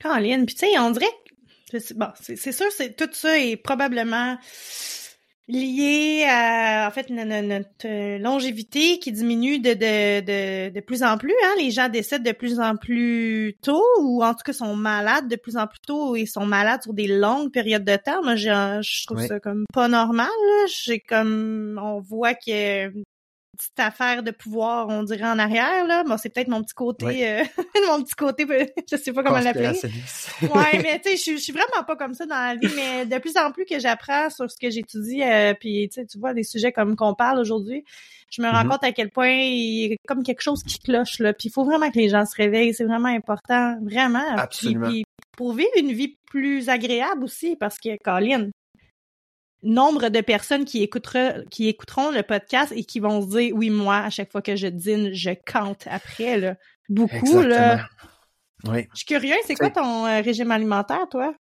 Caroline, 0.00 0.46
puis 0.46 0.54
tu 0.54 0.66
sais, 0.66 0.78
on 0.78 0.90
dirait 0.90 1.12
Bon, 1.96 2.08
c'est 2.20 2.52
sûr, 2.52 2.66
c'est 2.70 2.96
tout 2.96 3.08
ça 3.12 3.38
est 3.38 3.56
probablement 3.56 4.36
lié 5.46 6.24
à 6.26 6.88
en 6.88 6.90
fait 6.90 7.10
notre 7.10 8.18
longévité 8.18 8.98
qui 8.98 9.12
diminue 9.12 9.58
de, 9.58 9.74
de, 9.74 10.20
de, 10.20 10.74
de 10.74 10.80
plus 10.80 11.02
en 11.02 11.18
plus. 11.18 11.34
Hein? 11.44 11.52
Les 11.58 11.70
gens 11.70 11.88
décèdent 11.88 12.22
de 12.22 12.32
plus 12.32 12.60
en 12.60 12.76
plus 12.76 13.56
tôt 13.60 13.84
ou 14.00 14.24
en 14.24 14.32
tout 14.32 14.42
cas 14.44 14.54
sont 14.54 14.74
malades 14.74 15.28
de 15.28 15.36
plus 15.36 15.56
en 15.56 15.66
plus 15.66 15.80
tôt 15.80 16.16
et 16.16 16.24
sont 16.24 16.46
malades 16.46 16.82
sur 16.82 16.94
des 16.94 17.08
longues 17.08 17.52
périodes 17.52 17.84
de 17.84 17.96
temps. 17.96 18.22
Moi, 18.22 18.36
je 18.36 19.06
trouve 19.06 19.26
ça 19.26 19.38
comme 19.40 19.64
pas 19.72 19.88
normal. 19.88 20.28
J'ai 20.66 21.00
comme 21.00 21.78
on 21.82 22.00
voit 22.00 22.34
que 22.34 22.90
petite 23.54 23.78
affaire 23.78 24.22
de 24.22 24.30
pouvoir, 24.30 24.88
on 24.88 25.02
dirait 25.02 25.24
en 25.24 25.38
arrière 25.38 25.86
là. 25.86 26.04
Bon, 26.04 26.16
c'est 26.16 26.28
peut-être 26.28 26.48
mon 26.48 26.62
petit 26.62 26.74
côté, 26.74 27.28
euh, 27.28 27.44
mon 27.88 28.02
petit 28.02 28.14
côté, 28.14 28.46
je 28.90 28.96
sais 28.96 29.12
pas 29.12 29.22
comment 29.22 29.38
l'appeler. 29.38 29.68
ouais, 30.42 30.82
mais 30.82 31.00
tu 31.00 31.16
sais, 31.16 31.32
je 31.32 31.38
suis 31.38 31.52
vraiment 31.52 31.84
pas 31.86 31.96
comme 31.96 32.14
ça 32.14 32.26
dans 32.26 32.34
la 32.34 32.56
vie, 32.56 32.68
mais 32.76 33.06
de 33.06 33.18
plus 33.18 33.36
en 33.36 33.50
plus 33.52 33.64
que 33.64 33.78
j'apprends 33.78 34.30
sur 34.30 34.50
ce 34.50 34.56
que 34.56 34.70
j'étudie, 34.70 35.22
euh, 35.22 35.54
puis 35.58 35.88
tu 35.88 36.00
sais, 36.00 36.06
tu 36.06 36.18
vois 36.18 36.34
des 36.34 36.44
sujets 36.44 36.72
comme 36.72 36.96
qu'on 36.96 37.14
parle 37.14 37.38
aujourd'hui, 37.38 37.84
je 38.30 38.42
me 38.42 38.48
rends 38.48 38.64
mm-hmm. 38.64 38.68
compte 38.68 38.84
à 38.84 38.92
quel 38.92 39.10
point 39.10 39.30
il 39.30 39.90
y 39.90 39.92
a 39.92 39.96
comme 40.06 40.22
quelque 40.22 40.42
chose 40.42 40.62
qui 40.62 40.78
cloche 40.78 41.18
là. 41.18 41.32
Puis 41.32 41.48
il 41.48 41.52
faut 41.52 41.64
vraiment 41.64 41.90
que 41.90 41.98
les 41.98 42.08
gens 42.08 42.24
se 42.26 42.36
réveillent, 42.36 42.74
c'est 42.74 42.84
vraiment 42.84 43.08
important, 43.08 43.78
vraiment. 43.82 44.36
Absolument. 44.36 44.88
Puis, 44.88 45.04
pour 45.36 45.52
vivre 45.52 45.70
une 45.76 45.92
vie 45.92 46.16
plus 46.26 46.68
agréable 46.68 47.24
aussi, 47.24 47.56
parce 47.56 47.78
que 47.78 47.96
Colin, 48.02 48.50
nombre 49.64 50.08
de 50.08 50.20
personnes 50.20 50.64
qui 50.64 50.82
écouteront, 50.82 51.42
qui 51.50 51.68
écouteront 51.68 52.10
le 52.10 52.22
podcast 52.22 52.72
et 52.76 52.84
qui 52.84 53.00
vont 53.00 53.22
se 53.22 53.36
dire 53.36 53.54
oui 53.54 53.70
moi 53.70 53.96
à 53.96 54.10
chaque 54.10 54.30
fois 54.30 54.42
que 54.42 54.56
je 54.56 54.66
dîne 54.66 55.12
je 55.12 55.30
cante 55.46 55.86
après 55.86 56.38
là 56.38 56.56
beaucoup 56.88 57.42
là. 57.42 57.86
Oui. 58.66 58.86
Je 58.92 58.98
suis 58.98 59.06
curieux, 59.06 59.36
c'est 59.46 59.54
quoi 59.54 59.70
ton 59.70 60.06
euh, 60.06 60.20
régime 60.22 60.50
alimentaire 60.50 61.06
toi? 61.10 61.34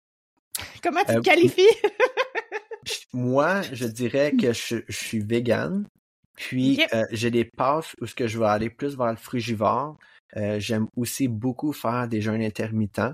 Comment 0.83 1.01
tu 1.01 1.13
te 1.15 1.19
euh, 1.19 1.21
qualifies? 1.21 1.63
Moi, 3.13 3.61
je 3.73 3.87
dirais 3.87 4.33
que 4.33 4.53
je, 4.53 4.81
suis 4.89 5.21
vegan. 5.21 5.87
Puis 6.35 6.81
euh, 6.95 7.05
j'ai 7.11 7.31
des 7.31 7.45
passes 7.45 7.95
où 8.01 8.07
ce 8.07 8.15
que 8.15 8.27
je 8.27 8.39
vais 8.39 8.47
aller 8.47 8.71
plus 8.71 8.97
vers 8.97 9.11
le 9.11 9.17
frugivore. 9.17 9.99
J'aime 10.35 10.87
aussi 10.97 11.29
beaucoup 11.29 11.73
faire 11.73 12.09
des 12.09 12.23
jeûnes 12.23 12.41
intermittents. 12.43 13.13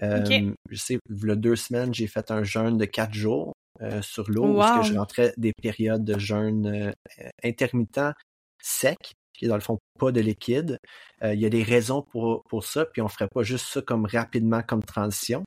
Je 0.00 0.52
sais, 0.74 0.98
il 1.08 1.26
y 1.26 1.30
a 1.30 1.34
deux 1.34 1.56
semaines, 1.56 1.92
j'ai 1.92 2.06
fait 2.06 2.30
un 2.30 2.44
jeûne 2.44 2.76
de 2.76 2.84
quatre 2.84 3.14
jours. 3.14 3.54
Euh, 3.80 4.02
sur 4.02 4.28
l'eau, 4.28 4.56
parce 4.56 4.88
que 4.88 4.92
je 4.92 4.98
rentrais 4.98 5.32
des 5.36 5.52
périodes 5.52 6.04
de 6.04 6.18
jeûne 6.18 6.66
euh, 6.66 7.28
intermittent 7.44 8.12
sec, 8.60 9.14
qui 9.32 9.44
est 9.44 9.48
dans 9.48 9.54
le 9.54 9.60
fond 9.60 9.78
pas 10.00 10.10
de 10.10 10.20
liquide. 10.20 10.78
Euh, 11.22 11.32
il 11.32 11.40
y 11.40 11.46
a 11.46 11.48
des 11.48 11.62
raisons 11.62 12.02
pour, 12.02 12.42
pour 12.48 12.64
ça, 12.64 12.86
puis 12.86 13.02
on 13.02 13.08
ferait 13.08 13.28
pas 13.32 13.44
juste 13.44 13.66
ça 13.66 13.80
comme 13.80 14.04
rapidement 14.04 14.62
comme 14.62 14.82
transition. 14.82 15.44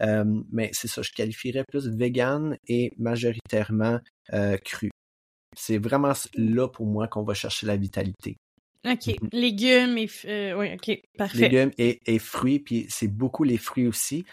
mais 0.00 0.70
c'est 0.72 0.88
ça, 0.88 1.02
je 1.02 1.12
qualifierais 1.12 1.62
plus 1.68 1.88
vegan 1.88 2.56
et 2.66 2.90
majoritairement 2.98 4.00
cru. 4.64 4.90
C'est 5.56 5.78
vraiment 5.78 6.12
là 6.34 6.68
pour 6.68 6.86
moi 6.86 7.06
qu'on 7.06 7.22
va 7.22 7.34
chercher 7.34 7.66
la 7.66 7.76
vitalité. 7.76 8.36
OK. 8.86 9.06
Mm-hmm. 9.06 9.28
Légumes 9.32 9.98
et 9.98 10.54
oui, 10.54 10.74
OK, 10.74 11.00
parfait. 11.16 11.48
Légumes 11.48 11.72
et, 11.78 12.00
et 12.06 12.18
fruits, 12.18 12.58
puis 12.58 12.86
c'est 12.88 13.08
beaucoup 13.08 13.44
les 13.44 13.58
fruits 13.58 13.86
aussi. 13.86 14.24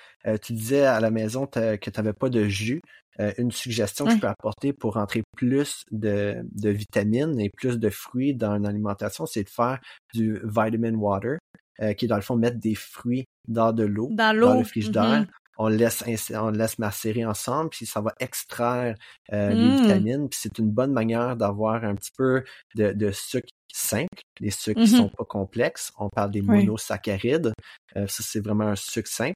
tu 0.41 0.53
disais 0.53 0.85
à 0.85 0.99
la 0.99 1.11
maison 1.11 1.45
que 1.45 1.77
tu 1.77 1.91
n'avais 1.95 2.13
pas 2.13 2.29
de 2.29 2.47
jus. 2.47 2.81
Euh, 3.19 3.31
une 3.37 3.51
suggestion 3.51 4.05
que 4.05 4.11
je 4.11 4.17
peux 4.17 4.27
apporter 4.27 4.73
pour 4.73 4.95
rentrer 4.95 5.23
plus 5.37 5.83
de, 5.91 6.35
de 6.51 6.69
vitamines 6.69 7.39
et 7.39 7.49
plus 7.49 7.79
de 7.79 7.89
fruits 7.89 8.35
dans 8.35 8.57
l'alimentation, 8.57 9.25
c'est 9.25 9.43
de 9.43 9.49
faire 9.49 9.79
du 10.13 10.41
vitamin 10.43 10.95
water, 10.95 11.37
euh, 11.81 11.93
qui 11.93 12.05
est 12.05 12.07
dans 12.07 12.17
le 12.17 12.21
fond 12.21 12.35
mettre 12.35 12.59
des 12.59 12.75
fruits 12.75 13.25
dans 13.47 13.71
de 13.71 13.83
l'eau, 13.83 14.09
dans, 14.11 14.37
dans, 14.37 14.57
le 14.57 14.63
frigidaire. 14.63 15.21
Mm-hmm. 15.21 15.27
On 15.57 15.67
laisse 15.69 16.03
on 16.33 16.49
laisse 16.49 16.77
macérer 16.79 17.23
ensemble, 17.23 17.69
puis 17.69 17.85
ça 17.85 18.01
va 18.01 18.13
extraire 18.19 18.95
euh, 19.31 19.49
les 19.49 19.65
mm. 19.65 19.81
vitamines. 19.81 20.29
Puis 20.29 20.39
c'est 20.41 20.59
une 20.59 20.69
bonne 20.69 20.91
manière 20.91 21.37
d'avoir 21.37 21.85
un 21.85 21.95
petit 21.95 22.11
peu 22.17 22.43
de, 22.75 22.91
de 22.91 23.11
sucre 23.11 23.47
simple, 23.71 24.21
les 24.41 24.51
sucres 24.51 24.81
qui 24.81 24.87
mm-hmm. 24.87 24.97
sont 24.97 25.09
pas 25.09 25.23
complexes. 25.23 25.93
On 25.97 26.09
parle 26.09 26.31
des 26.31 26.41
monosaccharides. 26.41 27.53
ça, 27.95 28.05
c'est 28.07 28.41
vraiment 28.41 28.67
un 28.67 28.75
sucre 28.75 29.09
simple. 29.09 29.35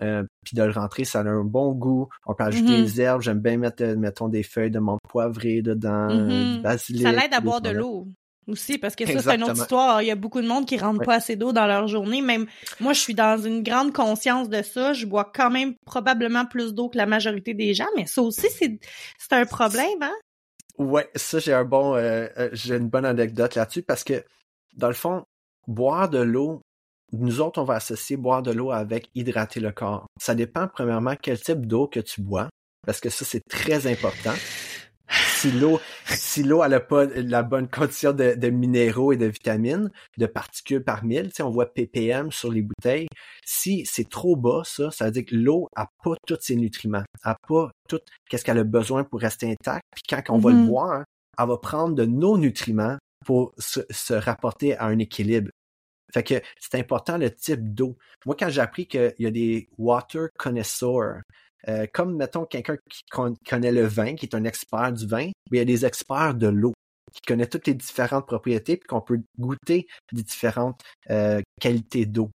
Euh, 0.00 0.24
puis 0.44 0.56
de 0.56 0.62
le 0.62 0.70
rentrer, 0.70 1.04
ça 1.04 1.20
a 1.20 1.24
un 1.24 1.44
bon 1.44 1.72
goût. 1.72 2.08
On 2.26 2.34
peut 2.34 2.44
ajouter 2.44 2.78
mm-hmm. 2.78 2.82
des 2.82 3.00
herbes. 3.00 3.22
J'aime 3.22 3.40
bien 3.40 3.58
mettre, 3.58 3.82
euh, 3.82 3.96
mettons, 3.96 4.28
des 4.28 4.42
feuilles 4.42 4.70
de 4.70 4.78
menthe 4.78 5.00
poivrée 5.08 5.60
dedans, 5.60 6.08
euh, 6.10 6.28
du 6.28 6.32
mm-hmm. 6.32 6.62
basilic. 6.62 7.02
Ça 7.02 7.12
l'aide 7.12 7.34
à 7.34 7.40
boire 7.40 7.60
de 7.60 7.70
l'eau 7.70 8.06
aussi, 8.48 8.78
parce 8.78 8.96
que 8.96 9.06
ça, 9.06 9.20
c'est 9.20 9.34
une 9.36 9.44
autre 9.44 9.56
histoire. 9.56 10.02
Il 10.02 10.06
y 10.06 10.10
a 10.10 10.16
beaucoup 10.16 10.40
de 10.40 10.48
monde 10.48 10.66
qui 10.66 10.78
rentre 10.78 11.04
pas 11.04 11.16
assez 11.16 11.36
d'eau 11.36 11.52
dans 11.52 11.66
leur 11.66 11.88
journée. 11.88 12.22
Même 12.22 12.46
moi, 12.80 12.92
je 12.92 13.00
suis 13.00 13.14
dans 13.14 13.40
une 13.40 13.62
grande 13.62 13.92
conscience 13.92 14.48
de 14.48 14.62
ça. 14.62 14.94
Je 14.94 15.06
bois 15.06 15.30
quand 15.32 15.50
même 15.50 15.74
probablement 15.84 16.46
plus 16.46 16.72
d'eau 16.74 16.88
que 16.88 16.96
la 16.96 17.06
majorité 17.06 17.54
des 17.54 17.74
gens, 17.74 17.86
mais 17.96 18.06
ça 18.06 18.22
aussi, 18.22 18.48
c'est, 18.50 18.78
c'est 19.18 19.32
un 19.34 19.44
problème, 19.44 20.00
hein? 20.00 20.14
Ouais, 20.78 21.08
ça, 21.14 21.38
j'ai 21.38 21.52
un 21.52 21.64
bon, 21.64 21.96
j'ai 22.52 22.76
une 22.76 22.88
bonne 22.88 23.04
anecdote 23.04 23.54
là-dessus 23.54 23.82
parce 23.82 24.02
que, 24.02 24.24
dans 24.74 24.88
le 24.88 24.94
fond, 24.94 25.24
boire 25.68 26.08
de 26.08 26.18
l'eau, 26.18 26.62
nous 27.12 27.40
autres, 27.40 27.60
on 27.60 27.64
va 27.64 27.74
associer 27.74 28.16
boire 28.16 28.42
de 28.42 28.50
l'eau 28.50 28.70
avec 28.70 29.10
hydrater 29.14 29.60
le 29.60 29.72
corps. 29.72 30.06
Ça 30.20 30.34
dépend, 30.34 30.68
premièrement, 30.68 31.14
quel 31.20 31.40
type 31.40 31.66
d'eau 31.66 31.86
que 31.86 32.00
tu 32.00 32.22
bois, 32.22 32.48
parce 32.86 33.00
que 33.00 33.10
ça, 33.10 33.24
c'est 33.24 33.42
très 33.48 33.90
important. 33.90 34.34
Si 35.10 35.52
l'eau, 35.52 35.78
si 36.06 36.42
l'eau 36.42 36.66
n'a 36.66 36.80
pas 36.80 37.04
la 37.04 37.42
bonne 37.42 37.68
condition 37.68 38.12
de, 38.12 38.48
minéraux 38.48 39.12
et 39.12 39.16
de 39.16 39.26
vitamines, 39.26 39.90
de 40.16 40.26
particules 40.26 40.82
par 40.82 41.04
mille, 41.04 41.28
tu 41.28 41.36
sais, 41.36 41.42
on 41.42 41.50
voit 41.50 41.66
ppm 41.66 42.32
sur 42.32 42.50
les 42.50 42.62
bouteilles. 42.62 43.08
Si 43.44 43.84
c'est 43.84 44.08
trop 44.08 44.36
bas, 44.36 44.62
ça, 44.64 44.90
ça 44.90 45.06
veut 45.06 45.10
dire 45.10 45.24
que 45.26 45.36
l'eau 45.36 45.68
a 45.76 45.88
pas 46.02 46.14
tous 46.26 46.38
ses 46.40 46.56
nutriments, 46.56 47.04
a 47.24 47.36
pas 47.46 47.70
tout 47.88 48.00
qu'est-ce 48.30 48.44
qu'elle 48.44 48.58
a 48.58 48.64
besoin 48.64 49.04
pour 49.04 49.20
rester 49.20 49.50
intacte. 49.50 49.82
Puis 49.94 50.04
quand 50.08 50.22
on 50.30 50.38
va 50.38 50.50
le 50.50 50.56
mm-hmm. 50.56 50.66
boire, 50.66 51.04
elle 51.38 51.48
va 51.48 51.58
prendre 51.58 51.94
de 51.94 52.06
nos 52.06 52.38
nutriments 52.38 52.96
pour 53.26 53.52
se 53.58 54.14
rapporter 54.14 54.76
à 54.78 54.86
un 54.86 54.98
équilibre 54.98 55.50
Fait 56.12 56.22
que 56.22 56.34
c'est 56.58 56.78
important 56.78 57.18
le 57.18 57.30
type 57.34 57.74
d'eau. 57.74 57.96
Moi, 58.26 58.36
quand 58.38 58.48
j'ai 58.50 58.60
appris 58.60 58.86
qu'il 58.86 59.14
y 59.18 59.26
a 59.26 59.30
des 59.30 59.68
water 59.78 60.28
connoisseurs, 60.38 61.22
euh, 61.68 61.86
comme 61.92 62.16
mettons 62.16 62.44
quelqu'un 62.44 62.76
qui 62.90 63.02
connaît 63.48 63.72
le 63.72 63.86
vin, 63.86 64.14
qui 64.14 64.26
est 64.26 64.34
un 64.34 64.44
expert 64.44 64.92
du 64.92 65.06
vin, 65.06 65.28
il 65.50 65.58
y 65.58 65.60
a 65.60 65.64
des 65.64 65.84
experts 65.86 66.34
de 66.34 66.48
l'eau 66.48 66.72
qui 67.12 67.20
connaissent 67.26 67.50
toutes 67.50 67.66
les 67.66 67.74
différentes 67.74 68.26
propriétés 68.26 68.76
puis 68.76 68.86
qu'on 68.86 69.00
peut 69.00 69.20
goûter 69.38 69.86
des 70.12 70.22
différentes 70.22 70.80
euh, 71.10 71.40
qualités 71.60 72.06
d'eau. 72.06 72.30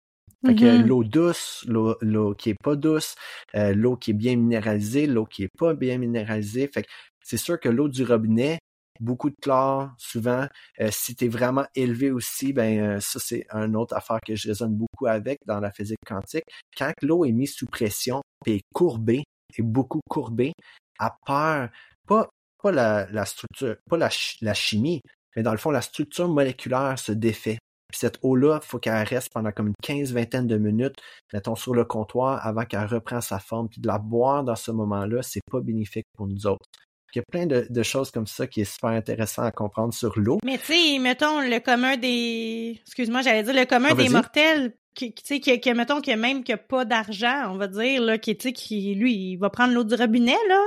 Fait 0.46 0.56
que 0.56 0.66
Mhm. 0.66 0.88
l'eau 0.88 1.04
douce, 1.04 1.64
l'eau, 1.68 1.96
l'eau 2.02 2.36
qui 2.36 2.52
est 2.52 2.56
pas 2.64 2.76
douce, 2.76 3.16
euh, 3.56 3.74
l'eau 3.74 3.96
qui 3.98 4.12
est 4.12 4.14
bien 4.14 4.36
minéralisée, 4.36 5.08
l'eau 5.08 5.26
qui 5.26 5.44
est 5.44 5.50
pas 5.58 5.74
bien 5.74 5.98
minéralisée. 5.98 6.70
Fait 6.72 6.84
que 6.84 6.88
c'est 7.24 7.38
sûr 7.38 7.60
que 7.60 7.70
l'eau 7.70 7.88
du 7.90 8.04
robinet, 8.04 8.60
beaucoup 9.00 9.30
de 9.30 9.36
chlore, 9.42 9.92
souvent. 9.98 10.48
Euh, 10.80 10.90
si 10.92 11.16
tu 11.16 11.26
es 11.26 11.28
vraiment 11.28 11.66
élevé 11.76 12.12
aussi, 12.12 12.54
ben 12.54 12.80
euh, 12.80 13.00
ça 13.00 13.20
c'est 13.20 13.46
une 13.52 13.76
autre 13.76 13.96
affaire 13.96 14.20
que 14.26 14.36
je 14.36 14.48
résonne 14.48 14.76
beaucoup 14.76 15.08
avec 15.08 15.40
dans 15.46 15.60
la 15.60 15.72
physique 15.72 16.00
quantique. 16.06 16.46
Quand 16.78 16.92
l'eau 17.02 17.26
est 17.26 17.32
mise 17.32 17.54
sous 17.54 17.68
pression 17.68 18.22
et 18.46 18.56
est 18.56 18.62
courbée, 18.74 19.24
est 19.58 19.62
beaucoup 19.62 20.00
courbée, 20.10 20.54
à 21.00 21.16
perd 21.26 21.70
pas 22.08 22.72
la, 22.72 23.26
structure, 23.26 23.76
pas 23.90 23.98
la, 23.98 24.10
ch- 24.10 24.38
la 24.42 24.54
chimie, 24.54 25.02
mais 25.36 25.44
dans 25.44 25.52
le 25.52 25.58
fond 25.58 25.70
la 25.72 25.82
structure 25.82 26.28
moléculaire 26.28 26.98
se 26.98 27.12
défait. 27.12 27.60
Cette 27.94 28.18
eau-là, 28.24 28.60
il 28.62 28.66
faut 28.66 28.80
qu'elle 28.80 29.06
reste 29.08 29.30
pendant 29.32 29.52
comme 29.52 29.68
une 29.68 29.74
quinze, 29.82 30.12
vingtaine 30.12 30.48
de 30.48 30.58
minutes, 30.58 30.96
mettons, 31.32 31.56
sur 31.56 31.74
le 31.74 31.86
comptoir 31.86 32.46
avant 32.46 32.66
qu'elle 32.66 32.86
reprenne 32.86 33.22
sa 33.22 33.40
forme. 33.40 33.70
Puis 33.70 33.80
de 33.80 33.88
la 33.88 34.00
boire 34.00 34.44
dans 34.44 34.56
ce 34.56 34.72
moment-là, 34.72 35.22
c'est 35.22 35.42
pas 35.50 35.62
bénéfique 35.62 36.06
pour 36.18 36.28
nous 36.28 36.48
autres. 36.48 36.66
Il 37.16 37.20
y 37.20 37.22
a 37.22 37.24
plein 37.32 37.46
de, 37.46 37.66
de 37.70 37.84
choses 37.84 38.12
comme 38.12 38.28
ça 38.28 38.46
qui 38.46 38.62
est 38.62 38.66
super 38.66 38.90
intéressant 38.90 39.44
à 39.44 39.52
comprendre 39.52 39.94
sur 39.94 40.20
l'eau. 40.20 40.40
Mais 40.44 40.58
tu 40.58 40.74
sais, 40.74 41.00
mettons 41.00 41.40
le 41.40 41.60
commun 41.60 41.96
des. 41.96 42.78
Excuse-moi, 42.86 43.22
j'allais 43.22 43.44
dire 43.44 43.54
le 43.54 43.66
commun 43.66 43.90
Ah, 43.92 43.96
des 43.96 44.10
mortels, 44.10 44.74
qui, 44.94 45.14
qui, 45.14 45.24
tu 45.24 45.36
sais, 45.36 45.40
que, 45.40 45.70
que, 45.70 45.74
mettons 45.74 46.02
que 46.02 46.14
même 46.14 46.44
qui 46.44 46.52
a 46.52 46.58
pas 46.58 46.84
d'argent, 46.84 47.52
on 47.52 47.58
va 47.58 47.68
dire, 47.68 48.02
là, 48.02 48.18
qui, 48.18 48.36
tu 48.36 48.50
sais, 48.50 48.54
qui, 48.54 48.96
lui, 48.96 49.14
il 49.14 49.38
va 49.38 49.50
prendre 49.50 49.74
l'eau 49.74 49.86
du 49.86 49.96
robinet, 49.96 50.36
là. 50.50 50.62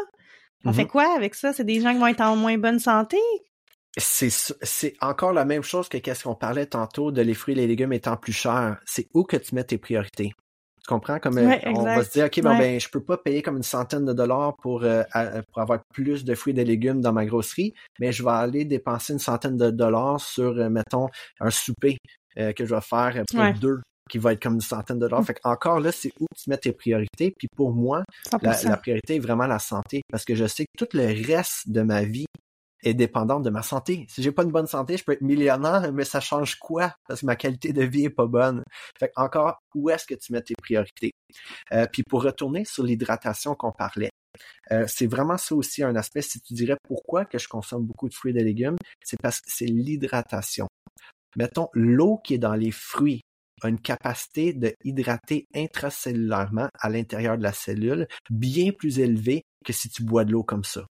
On 0.65 0.73
fait 0.73 0.87
quoi 0.87 1.15
avec 1.15 1.35
ça? 1.35 1.53
C'est 1.53 1.65
des 1.65 1.81
gens 1.81 1.93
qui 1.93 1.99
vont 1.99 2.09
être 2.09 2.21
en 2.21 2.35
moins 2.35 2.59
bonne 2.59 2.81
santé? 2.81 3.19
C'est 3.97 4.31
c'est 4.31 4.95
encore 5.01 5.33
la 5.33 5.45
même 5.45 5.63
chose 5.63 5.89
que 5.89 5.99
qu'est-ce 5.99 6.25
qu'on 6.25 6.35
parlait 6.35 6.67
tantôt 6.67 7.11
de 7.11 7.23
les 7.23 7.35
fruits 7.35 7.55
et 7.55 7.57
les 7.57 7.67
légumes 7.67 7.93
étant 7.93 8.17
plus 8.17 8.33
chers. 8.33 8.79
C'est 8.85 9.09
où 9.15 9.25
que 9.25 9.37
tu 9.37 9.55
mets 9.55 9.65
tes 9.65 9.79
priorités? 9.79 10.33
Comprends? 10.89 11.19
Comme 11.19 11.37
euh, 11.39 11.47
Ouais, 11.47 11.63
on 11.67 11.85
va 11.85 12.03
se 12.03 12.11
dire, 12.13 12.25
OK, 12.27 12.41
bon, 12.43 12.49
Ouais. 12.51 12.59
ben, 12.59 12.81
je 12.81 12.89
peux 12.89 13.03
pas 13.03 13.19
payer 13.19 13.43
comme 13.43 13.59
une 13.59 13.63
centaine 13.63 14.07
de 14.07 14.13
dollars 14.15 14.57
pour, 14.63 14.83
euh, 14.85 15.03
à- 15.13 15.43
pour 15.53 15.61
avoir 15.61 15.81
plus 15.93 16.25
de 16.25 16.35
fruits 16.35 16.53
et 16.53 16.57
de 16.57 16.63
légumes 16.63 17.01
dans 17.03 17.13
ma 17.13 17.27
grosserie, 17.27 17.75
mais 18.01 18.11
je 18.11 18.23
vais 18.25 18.31
aller 18.31 18.65
dépenser 18.65 19.13
une 19.13 19.19
centaine 19.19 19.57
de 19.59 19.71
dollars 19.71 20.21
sur, 20.21 20.57
euh, 20.59 20.71
mettons, 20.71 21.09
un 21.41 21.51
souper 21.51 21.99
euh, 22.39 22.53
que 22.53 22.65
je 22.65 22.75
vais 22.75 22.81
faire 22.81 23.23
pour 23.31 23.41
Ouais. 23.41 23.53
deux 23.53 23.81
qui 24.11 24.17
va 24.17 24.33
être 24.33 24.43
comme 24.43 24.55
une 24.55 24.61
centaine 24.63 24.99
de 24.99 25.07
dollars. 25.07 25.23
Fait 25.27 25.39
encore 25.45 25.81
là, 25.81 25.93
c'est 25.93 26.11
où 26.19 26.27
tu 26.35 26.49
mets 26.49 26.57
tes 26.57 26.73
priorités. 26.73 27.35
Puis 27.37 27.49
pour 27.55 27.73
moi, 27.75 28.03
100%. 28.33 28.39
la, 28.65 28.71
la 28.71 28.77
priorité 28.79 29.17
est 29.17 29.19
vraiment 29.19 29.47
la 29.47 29.59
santé 29.59 30.01
parce 30.11 30.25
que 30.25 30.35
je 30.35 30.47
sais 30.47 30.65
que 30.65 30.85
tout 30.87 30.97
le 30.97 31.05
reste 31.27 31.69
de 31.71 31.83
ma 31.83 32.03
vie 32.05 32.25
est 32.83 32.95
dépendante 32.95 33.43
de 33.43 33.51
ma 33.51 33.63
santé. 33.63 34.07
Si 34.09 34.23
j'ai 34.23 34.33
pas 34.33 34.45
une 34.45 34.53
bonne 34.53 34.67
santé, 34.67 34.97
je 34.97 35.05
peux 35.05 35.13
être 35.13 35.23
millionnaire, 35.23 35.93
mais 35.93 36.05
ça 36.05 36.21
change 36.21 36.57
quoi? 36.57 36.95
Parce 37.07 37.21
que 37.21 37.27
ma 37.27 37.37
qualité 37.37 37.73
de 37.73 37.83
vie 37.83 38.05
est 38.05 38.11
pas 38.11 38.27
bonne. 38.27 38.63
Fait 38.99 39.13
encore, 39.17 39.59
où 39.75 39.91
est-ce 39.91 40.07
que 40.07 40.15
tu 40.15 40.33
mets 40.33 40.43
tes 40.43 40.55
priorités? 40.61 41.13
Euh, 41.73 41.87
puis 41.93 42.03
pour 42.03 42.23
retourner 42.23 42.65
sur 42.65 42.85
l'hydratation 42.85 43.55
qu'on 43.55 43.73
parlait, 43.73 44.11
euh, 44.71 44.85
c'est 44.87 45.07
vraiment 45.07 45.39
ça 45.39 45.55
aussi 45.55 45.83
un 45.83 45.97
aspect. 45.97 46.23
Si 46.23 46.41
tu 46.41 46.55
dirais 46.55 46.77
pourquoi 46.87 47.25
que 47.25 47.39
je 47.39 47.49
consomme 47.49 47.85
beaucoup 47.85 48.09
de 48.09 48.15
fruits 48.15 48.33
et 48.33 48.39
de 48.39 48.45
légumes, 48.45 48.77
c'est 49.03 49.21
parce 49.21 49.41
que 49.41 49.51
c'est 49.51 49.67
l'hydratation. 49.67 50.69
Mettons, 51.37 51.69
l'eau 51.73 52.19
qui 52.19 52.35
est 52.35 52.39
dans 52.39 52.55
les 52.55 52.71
fruits 52.71 53.23
a 53.63 53.69
une 53.69 53.81
capacité 53.81 54.53
de 54.53 54.73
hydrater 54.85 55.47
intracellulairement 55.55 56.69
à 56.79 56.89
l'intérieur 56.89 57.37
de 57.37 57.43
la 57.43 57.53
cellule 57.53 58.07
bien 58.31 58.71
plus 58.71 59.01
élevée 59.01 59.43
que 59.65 59.73
si 59.73 59.89
tu 59.89 60.05
bois 60.05 60.25
de 60.25 60.33
l'eau 60.33 60.45
comme 60.45 60.65
ça. 60.65 60.87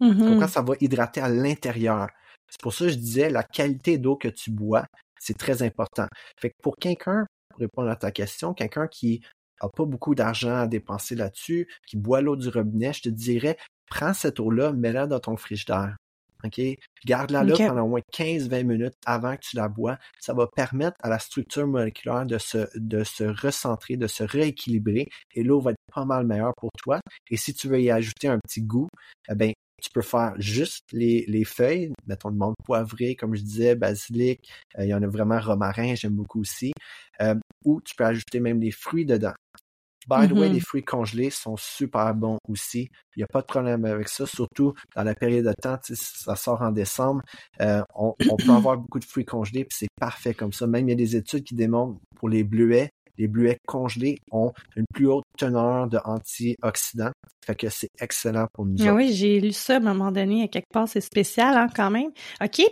Tu 0.00 0.06
Mhm. 0.06 0.24
comprends? 0.24 0.48
Ça 0.48 0.62
va 0.62 0.74
hydrater 0.80 1.20
à 1.20 1.28
l'intérieur. 1.28 2.08
C'est 2.50 2.60
pour 2.60 2.72
ça 2.74 2.86
que 2.86 2.90
je 2.92 2.96
disais 2.96 3.30
la 3.30 3.42
qualité 3.42 3.98
d'eau 3.98 4.16
que 4.16 4.28
tu 4.28 4.50
bois, 4.50 4.84
c'est 5.20 5.36
très 5.38 5.62
important. 5.62 6.06
Fait 6.40 6.50
que 6.50 6.54
pour 6.62 6.76
quelqu'un, 6.76 7.26
pour 7.50 7.60
répondre 7.60 7.90
à 7.90 7.96
ta 7.96 8.10
question, 8.10 8.54
quelqu'un 8.54 8.88
qui 8.88 9.22
a 9.60 9.68
pas 9.68 9.84
beaucoup 9.84 10.14
d'argent 10.14 10.56
à 10.56 10.66
dépenser 10.66 11.14
là-dessus, 11.14 11.68
qui 11.86 11.96
boit 11.96 12.22
l'eau 12.22 12.36
du 12.36 12.48
robinet, 12.48 12.92
je 12.92 13.02
te 13.02 13.08
dirais, 13.10 13.56
prends 13.90 14.14
cette 14.14 14.40
eau-là, 14.40 14.72
mets-la 14.72 15.06
dans 15.06 15.20
ton 15.20 15.36
frigidaire. 15.36 15.96
OK? 16.42 16.58
Garde-la 17.04 17.44
là 17.44 17.54
pendant 17.68 17.82
au 17.82 17.88
moins 17.88 18.00
15-20 18.12 18.62
minutes 18.64 18.94
avant 19.04 19.36
que 19.36 19.42
tu 19.42 19.56
la 19.56 19.68
bois. 19.68 19.98
Ça 20.18 20.32
va 20.32 20.46
permettre 20.46 20.96
à 21.02 21.10
la 21.10 21.18
structure 21.18 21.66
moléculaire 21.66 22.24
de 22.24 22.38
se, 22.38 22.66
de 22.76 23.04
se 23.04 23.24
recentrer, 23.24 23.98
de 23.98 24.06
se 24.06 24.24
rééquilibrer 24.24 25.08
et 25.34 25.42
l'eau 25.42 25.60
va 25.60 25.72
être 25.72 25.78
pas 25.92 26.06
mal 26.06 26.26
meilleure 26.26 26.54
pour 26.56 26.70
toi. 26.82 26.98
Et 27.30 27.36
si 27.36 27.52
tu 27.52 27.68
veux 27.68 27.80
y 27.82 27.90
ajouter 27.90 28.28
un 28.28 28.38
petit 28.38 28.62
goût, 28.62 28.88
eh 29.30 29.34
ben, 29.34 29.52
tu 29.80 29.90
peux 29.92 30.02
faire 30.02 30.34
juste 30.38 30.84
les, 30.92 31.24
les 31.26 31.44
feuilles, 31.44 31.92
mettons 32.06 32.30
de 32.30 32.36
menthe 32.36 32.56
poivrée, 32.64 33.16
comme 33.16 33.34
je 33.34 33.42
disais, 33.42 33.74
basilic, 33.74 34.48
euh, 34.78 34.84
il 34.84 34.88
y 34.88 34.94
en 34.94 35.02
a 35.02 35.06
vraiment 35.06 35.40
romarin, 35.40 35.94
j'aime 35.94 36.14
beaucoup 36.14 36.40
aussi, 36.40 36.72
euh, 37.20 37.34
ou 37.64 37.80
tu 37.80 37.94
peux 37.96 38.04
ajouter 38.04 38.40
même 38.40 38.60
des 38.60 38.70
fruits 38.70 39.04
dedans. 39.06 39.34
By 40.08 40.26
the 40.26 40.32
way, 40.32 40.48
Mhm. 40.48 40.54
les 40.54 40.60
fruits 40.60 40.82
congelés 40.82 41.28
sont 41.30 41.56
super 41.58 42.14
bons 42.14 42.38
aussi. 42.48 42.88
Il 43.14 43.18
n'y 43.18 43.22
a 43.22 43.26
pas 43.26 43.42
de 43.42 43.46
problème 43.46 43.84
avec 43.84 44.08
ça, 44.08 44.24
surtout 44.26 44.72
dans 44.96 45.04
la 45.04 45.14
période 45.14 45.44
de 45.44 45.52
temps, 45.60 45.78
ça 45.82 46.36
sort 46.36 46.62
en 46.62 46.72
décembre. 46.72 47.20
Euh, 47.60 47.82
on, 47.94 48.14
on 48.30 48.36
peut 48.36 48.50
avoir 48.50 48.78
beaucoup 48.78 48.98
de 48.98 49.04
fruits 49.04 49.26
congelés, 49.26 49.64
puis 49.64 49.76
c'est 49.78 49.88
parfait 50.00 50.32
comme 50.32 50.52
ça. 50.52 50.66
Même 50.66 50.88
il 50.88 50.92
y 50.92 50.94
a 50.94 50.96
des 50.96 51.16
études 51.16 51.44
qui 51.44 51.54
démontrent 51.54 52.00
pour 52.16 52.30
les 52.30 52.44
bleuets, 52.44 52.88
les 53.20 53.28
bleuets 53.28 53.58
congelés 53.66 54.18
ont 54.32 54.52
une 54.76 54.86
plus 54.94 55.06
haute 55.06 55.24
teneur 55.36 55.86
de 55.88 55.98
antioxydants. 56.04 57.12
Fait 57.44 57.54
que 57.54 57.68
c'est 57.68 57.90
excellent 58.00 58.46
pour 58.54 58.64
nous. 58.64 58.76
Ah 58.86 58.94
oui, 58.94 59.12
j'ai 59.12 59.40
lu 59.40 59.52
ça 59.52 59.74
à 59.74 59.76
un 59.76 59.80
moment 59.80 60.10
donné, 60.10 60.44
à 60.44 60.48
quelque 60.48 60.70
part, 60.72 60.88
c'est 60.88 61.00
spécial 61.02 61.54
hein, 61.56 61.68
quand 61.74 61.90
même. 61.90 62.10
OK, 62.42 62.62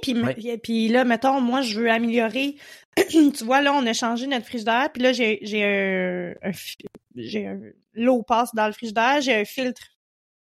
puis 0.63 0.89
là, 0.89 1.05
mettons, 1.05 1.41
moi, 1.41 1.61
je 1.61 1.79
veux 1.79 1.91
améliorer. 1.91 2.57
tu 2.97 3.45
vois, 3.45 3.61
là, 3.61 3.75
on 3.75 3.87
a 3.87 3.93
changé 3.93 4.27
notre 4.27 4.47
frigidaire, 4.47 4.89
puis 4.93 5.03
là, 5.03 5.13
j'ai 5.13 5.39
j'ai 5.43 5.65
un, 5.65 6.35
un 6.43 6.53
fi- 6.53 6.77
j'ai 7.15 7.47
un- 7.47 7.61
l'eau 7.93 8.23
passe 8.23 8.55
dans 8.55 8.67
le 8.67 8.73
frigidaire, 8.73 9.21
j'ai 9.21 9.35
un 9.35 9.45
filtre. 9.45 9.83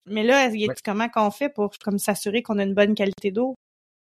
Mais 0.07 0.23
là, 0.23 0.49
y 0.49 0.64
a 0.64 0.68
Ouais. 0.68 0.75
comment 0.83 1.09
qu'on 1.11 1.31
fait 1.31 1.51
pour 1.51 1.71
comme 1.85 1.99
s'assurer 1.99 2.42
qu'on 2.42 2.59
a 2.59 2.62
une 2.62 2.75
bonne 2.75 2.94
qualité 2.94 3.31
d'eau? 3.31 3.55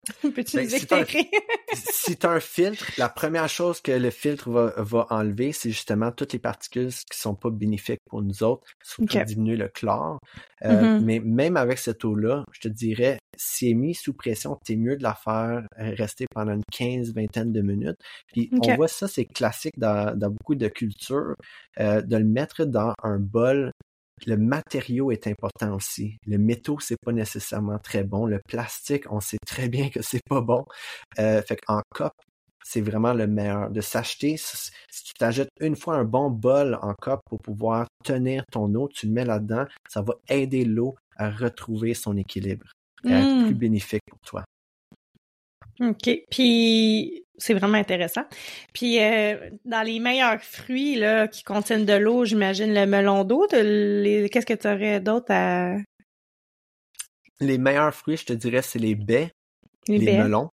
Ben, 0.24 0.46
nous 0.54 0.76
éclairer? 0.76 1.30
si 1.74 2.18
tu 2.18 2.26
as 2.26 2.32
un 2.32 2.40
filtre, 2.40 2.86
la 2.98 3.10
première 3.10 3.48
chose 3.50 3.82
que 3.82 3.92
le 3.92 4.10
filtre 4.10 4.50
va, 4.50 4.74
va 4.78 5.08
enlever, 5.10 5.52
c'est 5.52 5.70
justement 5.70 6.12
toutes 6.12 6.34
les 6.34 6.40
particules 6.40 6.90
qui 6.90 7.20
sont 7.20 7.36
pas 7.36 7.50
bénéfiques 7.50 8.00
pour 8.10 8.22
nous 8.22 8.42
autres, 8.44 8.66
surtout 8.84 9.18
Ok. 9.18 9.26
diminuer 9.26 9.56
le 9.58 9.68
chlore. 9.68 10.20
Euh, 10.66 10.98
Mhm. 10.98 11.06
Mais 11.06 11.20
même 11.20 11.58
avec 11.58 11.78
cette 11.78 12.04
eau-là, 12.06 12.44
je 12.52 12.62
te 12.62 12.68
dirais, 12.68 13.20
si 13.38 13.66
elle 13.66 13.72
est 13.72 13.76
mise 13.76 14.00
sous 14.00 14.14
pression, 14.14 14.58
t'es 14.66 14.76
mieux 14.76 14.98
de 14.98 15.04
la 15.04 15.14
faire 15.14 15.62
euh, 15.80 15.94
rester 15.98 16.26
pendant 16.34 16.54
une 16.54 16.64
quinze, 16.72 17.14
vingtaine 17.14 17.52
de 17.54 17.62
minutes. 17.62 17.98
Puis 18.34 18.50
on 18.62 18.76
voit 18.76 18.88
ça, 18.88 19.08
c'est 19.08 19.26
classique 19.26 19.78
dans, 19.78 20.18
dans 20.18 20.30
beaucoup 20.32 20.56
de 20.56 20.68
cultures, 20.68 21.36
euh, 21.80 22.02
de 22.02 22.18
le 22.18 22.26
mettre 22.26 22.66
dans 22.66 22.94
un 23.04 23.20
bol 23.20 23.72
le 24.26 24.38
matériau 24.38 25.12
est 25.12 25.28
important 25.28 25.76
aussi. 25.76 26.18
Le 26.26 26.38
métaux, 26.38 26.80
c'est 26.80 26.98
pas 27.04 27.12
nécessairement 27.12 27.80
très 27.80 28.04
bon. 28.04 28.26
Le 28.26 28.40
plastique, 28.48 29.12
on 29.12 29.20
sait 29.20 29.38
très 29.46 29.70
bien 29.70 29.90
que 29.90 30.02
c'est 30.02 30.22
pas 30.30 30.42
bon. 30.42 30.66
Euh, 31.20 31.42
fait 31.42 31.58
qu'en 31.58 31.82
cop, 31.94 32.12
c'est 32.64 32.82
vraiment 32.82 33.14
le 33.14 33.26
meilleur. 33.28 33.72
De 33.72 33.82
s'acheter, 33.82 34.38
si 34.38 34.72
tu 35.04 35.14
t'achètes 35.18 35.50
une 35.60 35.76
fois 35.76 35.96
un 35.96 36.04
bon 36.04 36.30
bol 36.30 36.78
en 36.82 36.94
cop 36.94 37.20
pour 37.30 37.40
pouvoir 37.40 37.88
tenir 38.04 38.44
ton 38.52 38.74
eau, 38.76 38.88
tu 38.94 39.08
le 39.08 39.14
mets 39.14 39.26
là-dedans, 39.26 39.66
ça 39.88 40.02
va 40.02 40.14
aider 40.30 40.66
l'eau 40.66 40.96
à 41.18 41.30
retrouver 41.32 41.94
son 41.94 42.16
équilibre 42.18 42.66
et 43.06 43.14
à 43.14 43.20
être 43.22 43.44
Mm. 43.44 43.46
plus 43.46 43.56
bénéfique 43.56 44.02
pour 44.10 44.20
toi. 44.20 44.44
OK. 45.82 46.10
Puis 46.30 47.24
c'est 47.40 47.54
vraiment 47.56 47.78
intéressant. 47.78 48.26
Puis 48.74 49.02
euh, 49.02 49.50
dans 49.66 49.82
les 49.82 50.00
meilleurs 50.00 50.42
fruits 50.44 50.96
là 50.96 51.28
qui 51.28 51.44
contiennent 51.44 51.86
de 51.86 51.94
l'eau, 51.94 52.26
j'imagine 52.26 52.74
le 52.74 52.86
melon 52.86 53.24
d'eau. 53.24 53.48
les- 53.52 54.30
Qu'est-ce 54.30 54.46
que 54.46 54.54
tu 54.54 54.68
aurais 54.68 55.00
d'autre 55.00 55.28
à? 55.32 55.76
Les 57.40 57.58
meilleurs 57.58 57.94
fruits, 57.96 58.18
je 58.18 58.26
te 58.26 58.34
dirais, 58.34 58.62
c'est 58.62 58.80
les 58.80 58.96
baies, 58.96 59.32
les, 59.88 59.98
les 60.00 60.06
baies? 60.06 60.18
melons. 60.24 60.50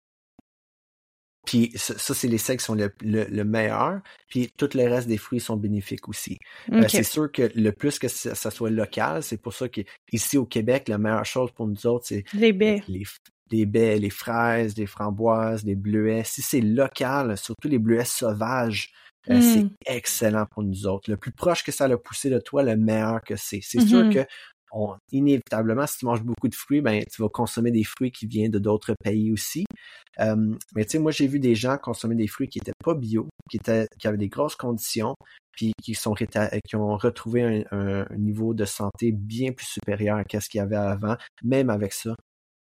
Puis 1.45 1.71
ça, 1.75 1.95
ça, 1.97 2.15
c'est 2.15 2.27
les 2.27 2.39
celles 2.39 2.57
qui 2.57 2.63
sont 2.65 2.73
le, 2.73 2.91
le, 3.01 3.25
le 3.25 3.43
meilleur. 3.43 4.01
Puis 4.27 4.49
tout 4.57 4.69
le 4.73 4.83
reste 4.87 5.07
des 5.07 5.17
fruits 5.17 5.39
sont 5.39 5.57
bénéfiques 5.57 6.07
aussi. 6.09 6.39
Euh, 6.71 6.81
OK. 6.81 6.89
c'est 6.89 7.03
sûr 7.03 7.31
que 7.31 7.51
le 7.55 7.71
plus 7.71 7.99
que 7.99 8.07
ça, 8.07 8.33
ça 8.33 8.49
soit 8.49 8.71
local, 8.71 9.21
c'est 9.21 9.37
pour 9.37 9.53
ça 9.53 9.67
qu'ici 9.69 10.37
au 10.39 10.45
Québec, 10.45 10.87
la 10.87 10.97
meilleure 10.97 11.25
chose 11.25 11.51
pour 11.51 11.67
nous 11.67 11.85
autres, 11.85 12.05
c'est 12.07 12.23
Les 12.33 12.51
baies. 12.51 12.81
les, 12.87 13.03
les 13.51 13.65
baies, 13.65 13.99
les 13.99 14.09
fraises, 14.09 14.77
les 14.77 14.87
framboises, 14.87 15.63
les 15.63 15.75
bleuets. 15.75 16.23
Si 16.23 16.41
c'est 16.41 16.61
local, 16.61 17.37
surtout 17.37 17.67
les 17.67 17.79
bleuets 17.79 18.05
sauvages, 18.05 18.91
euh, 19.29 19.37
Mm. 19.37 19.41
c'est 19.41 19.67
excellent 19.87 20.45
pour 20.51 20.63
nous 20.63 20.85
autres. 20.87 21.09
Le 21.09 21.17
plus 21.17 21.31
proche 21.31 21.63
que 21.63 21.71
ça 21.71 21.85
a 21.85 21.97
poussé 21.97 22.29
de 22.29 22.39
toi, 22.39 22.63
le 22.63 22.75
meilleur 22.75 23.21
que 23.23 23.35
c'est. 23.35 23.59
C'est 23.61 23.81
sûr 23.81 24.09
que 24.09 24.25
inévitablement, 25.11 25.87
si 25.87 25.99
tu 25.99 26.05
manges 26.05 26.23
beaucoup 26.23 26.47
de 26.47 26.55
fruits, 26.55 26.81
ben, 26.81 27.03
tu 27.11 27.21
vas 27.21 27.29
consommer 27.29 27.71
des 27.71 27.83
fruits 27.83 28.11
qui 28.11 28.27
viennent 28.27 28.51
de 28.51 28.59
d'autres 28.59 28.93
pays 29.03 29.31
aussi. 29.31 29.65
Euh, 30.19 30.35
mais 30.75 30.83
tu 30.85 30.91
sais, 30.91 30.99
moi, 30.99 31.11
j'ai 31.11 31.27
vu 31.27 31.39
des 31.39 31.55
gens 31.55 31.77
consommer 31.77 32.15
des 32.15 32.27
fruits 32.27 32.49
qui 32.49 32.59
étaient 32.59 32.73
pas 32.83 32.93
bio, 32.93 33.29
qui 33.49 33.57
étaient, 33.57 33.87
qui 33.97 34.07
avaient 34.07 34.17
des 34.17 34.27
grosses 34.27 34.55
conditions, 34.55 35.15
puis 35.51 35.71
qui 35.81 35.93
sont 35.93 36.13
qui 36.13 36.75
ont 36.75 36.97
retrouvé 36.97 37.65
un, 37.71 38.05
niveau 38.17 38.53
de 38.53 38.65
santé 38.65 39.11
bien 39.11 39.51
plus 39.53 39.67
supérieur 39.67 40.17
à 40.17 40.39
ce 40.41 40.49
qu'il 40.49 40.57
y 40.59 40.61
avait 40.61 40.75
avant, 40.75 41.15
même 41.43 41.69
avec 41.69 41.93
ça. 41.93 42.15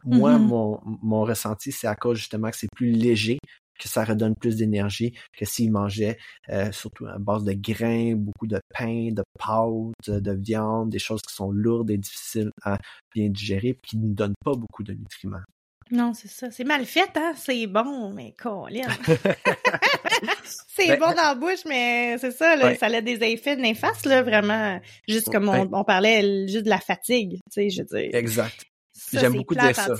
Moi, 0.03 0.33
mm-hmm. 0.33 0.41
mon, 0.41 0.79
mon 1.01 1.21
ressenti, 1.21 1.71
c'est 1.71 1.87
à 1.87 1.95
cause 1.95 2.17
justement 2.17 2.49
que 2.49 2.57
c'est 2.57 2.69
plus 2.75 2.91
léger, 2.91 3.37
que 3.81 3.89
ça 3.89 4.03
redonne 4.03 4.35
plus 4.35 4.57
d'énergie 4.57 5.13
que 5.35 5.45
s'ils 5.45 5.71
mangeaient 5.71 6.17
euh, 6.49 6.71
surtout 6.71 7.07
à 7.07 7.17
base 7.17 7.43
de 7.43 7.53
grains, 7.53 8.13
beaucoup 8.15 8.47
de 8.47 8.59
pain, 8.77 9.09
de 9.11 9.23
pâtes, 9.39 10.09
de 10.09 10.31
viande, 10.31 10.89
des 10.89 10.99
choses 10.99 11.21
qui 11.27 11.33
sont 11.33 11.51
lourdes 11.51 11.89
et 11.89 11.97
difficiles 11.97 12.51
à 12.63 12.77
bien 13.13 13.29
digérer, 13.29 13.73
puis 13.73 13.91
qui 13.91 13.97
ne 13.97 14.13
donnent 14.13 14.35
pas 14.45 14.53
beaucoup 14.53 14.83
de 14.83 14.93
nutriments. 14.93 15.41
Non, 15.89 16.13
c'est 16.13 16.29
ça. 16.29 16.49
C'est 16.51 16.63
mal 16.63 16.85
fait, 16.85 17.09
hein? 17.15 17.33
C'est 17.35 17.67
bon, 17.67 18.13
mais 18.13 18.33
colin. 18.41 18.87
c'est 20.67 20.87
ben, 20.87 20.99
bon 20.99 21.07
dans 21.07 21.15
la 21.15 21.35
bouche, 21.35 21.65
mais 21.67 22.17
c'est 22.17 22.31
ça, 22.31 22.55
là, 22.55 22.75
ça 22.75 22.85
a 22.85 23.01
des 23.01 23.21
effets 23.23 23.57
néfastes, 23.57 24.05
là, 24.05 24.21
vraiment. 24.21 24.79
Juste 25.07 25.29
comme 25.31 25.49
on, 25.49 25.83
parlait, 25.83 26.47
juste 26.47 26.63
de 26.63 26.69
la 26.69 26.79
fatigue, 26.79 27.33
tu 27.33 27.39
sais, 27.51 27.69
je 27.69 27.81
veux 27.81 27.99
dire. 27.99 28.15
Exact. 28.15 28.65
J'aime 29.13 29.33
beaucoup 29.33 29.55
dire 29.55 29.75
ça. 29.75 29.95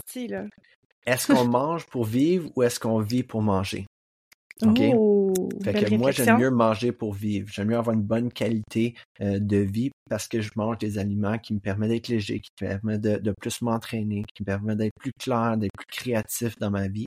Est-ce 1.06 1.28
qu'on 1.28 1.46
mange 1.46 1.86
pour 1.88 2.06
vivre 2.06 2.50
ou 2.56 2.64
est-ce 2.64 2.80
qu'on 2.80 3.00
vit 3.00 3.24
pour 3.24 3.42
manger? 3.42 3.88
OK? 4.64 4.82
fait 5.64 5.74
que 5.74 5.96
moi, 5.96 6.12
j'aime 6.12 6.40
mieux 6.40 6.52
manger 6.52 6.92
pour 6.92 7.14
vivre. 7.14 7.48
J'aime 7.52 7.70
mieux 7.70 7.78
avoir 7.78 7.96
une 7.96 8.04
bonne 8.04 8.32
qualité 8.32 8.96
euh, 9.22 9.40
de 9.40 9.58
vie 9.58 9.92
parce 10.10 10.28
que 10.28 10.42
je 10.42 10.52
mange 10.56 10.78
des 10.78 10.98
aliments 10.98 11.38
qui 11.38 11.54
me 11.54 11.60
permettent 11.60 11.92
d'être 11.92 12.08
léger, 12.08 12.40
qui 12.40 12.50
me 12.62 12.68
permettent 12.68 13.02
de, 13.02 13.34
plus 13.40 13.62
m'entraîner, 13.62 14.24
qui 14.34 14.44
me 14.44 14.46
permettent 14.46 14.78
d'être 14.78 14.96
plus 15.00 15.14
clair, 15.20 15.58
d'être 15.58 15.72
plus 15.78 15.88
créatif 15.88 16.58
dans 16.60 16.72
ma 16.72 16.88
vie. 16.88 17.06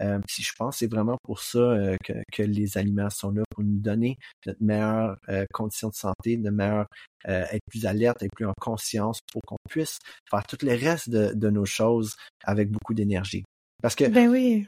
Euh, 0.00 0.18
si 0.28 0.42
je 0.42 0.52
pense, 0.56 0.78
c'est 0.78 0.90
vraiment 0.90 1.18
pour 1.24 1.40
ça 1.40 1.58
euh, 1.58 1.96
que, 2.02 2.42
les 2.42 2.78
aliments 2.78 3.10
sont 3.10 3.32
là, 3.32 3.42
pour 3.50 3.62
nous 3.62 3.78
donner 3.78 4.16
notre 4.46 4.62
meilleure 4.62 5.16
condition 5.52 5.88
de 5.88 5.94
santé, 5.94 6.36
de 6.36 6.50
meilleure 6.50 6.86
être 7.26 7.64
plus 7.68 7.86
alerte, 7.86 8.22
être 8.22 8.34
plus 8.34 8.46
en 8.46 8.54
conscience, 8.60 9.20
pour 9.32 9.42
qu'on 9.42 9.58
puisse 9.68 9.98
faire 10.30 10.46
tout 10.46 10.56
le 10.62 10.72
reste 10.72 11.10
de, 11.10 11.32
de 11.34 11.50
nos 11.50 11.66
choses 11.66 12.16
avec 12.44 12.70
beaucoup 12.70 12.94
d'énergie. 12.94 13.44
Parce 13.82 13.94
que 13.94 14.04
ben 14.08 14.28
oui 14.28 14.66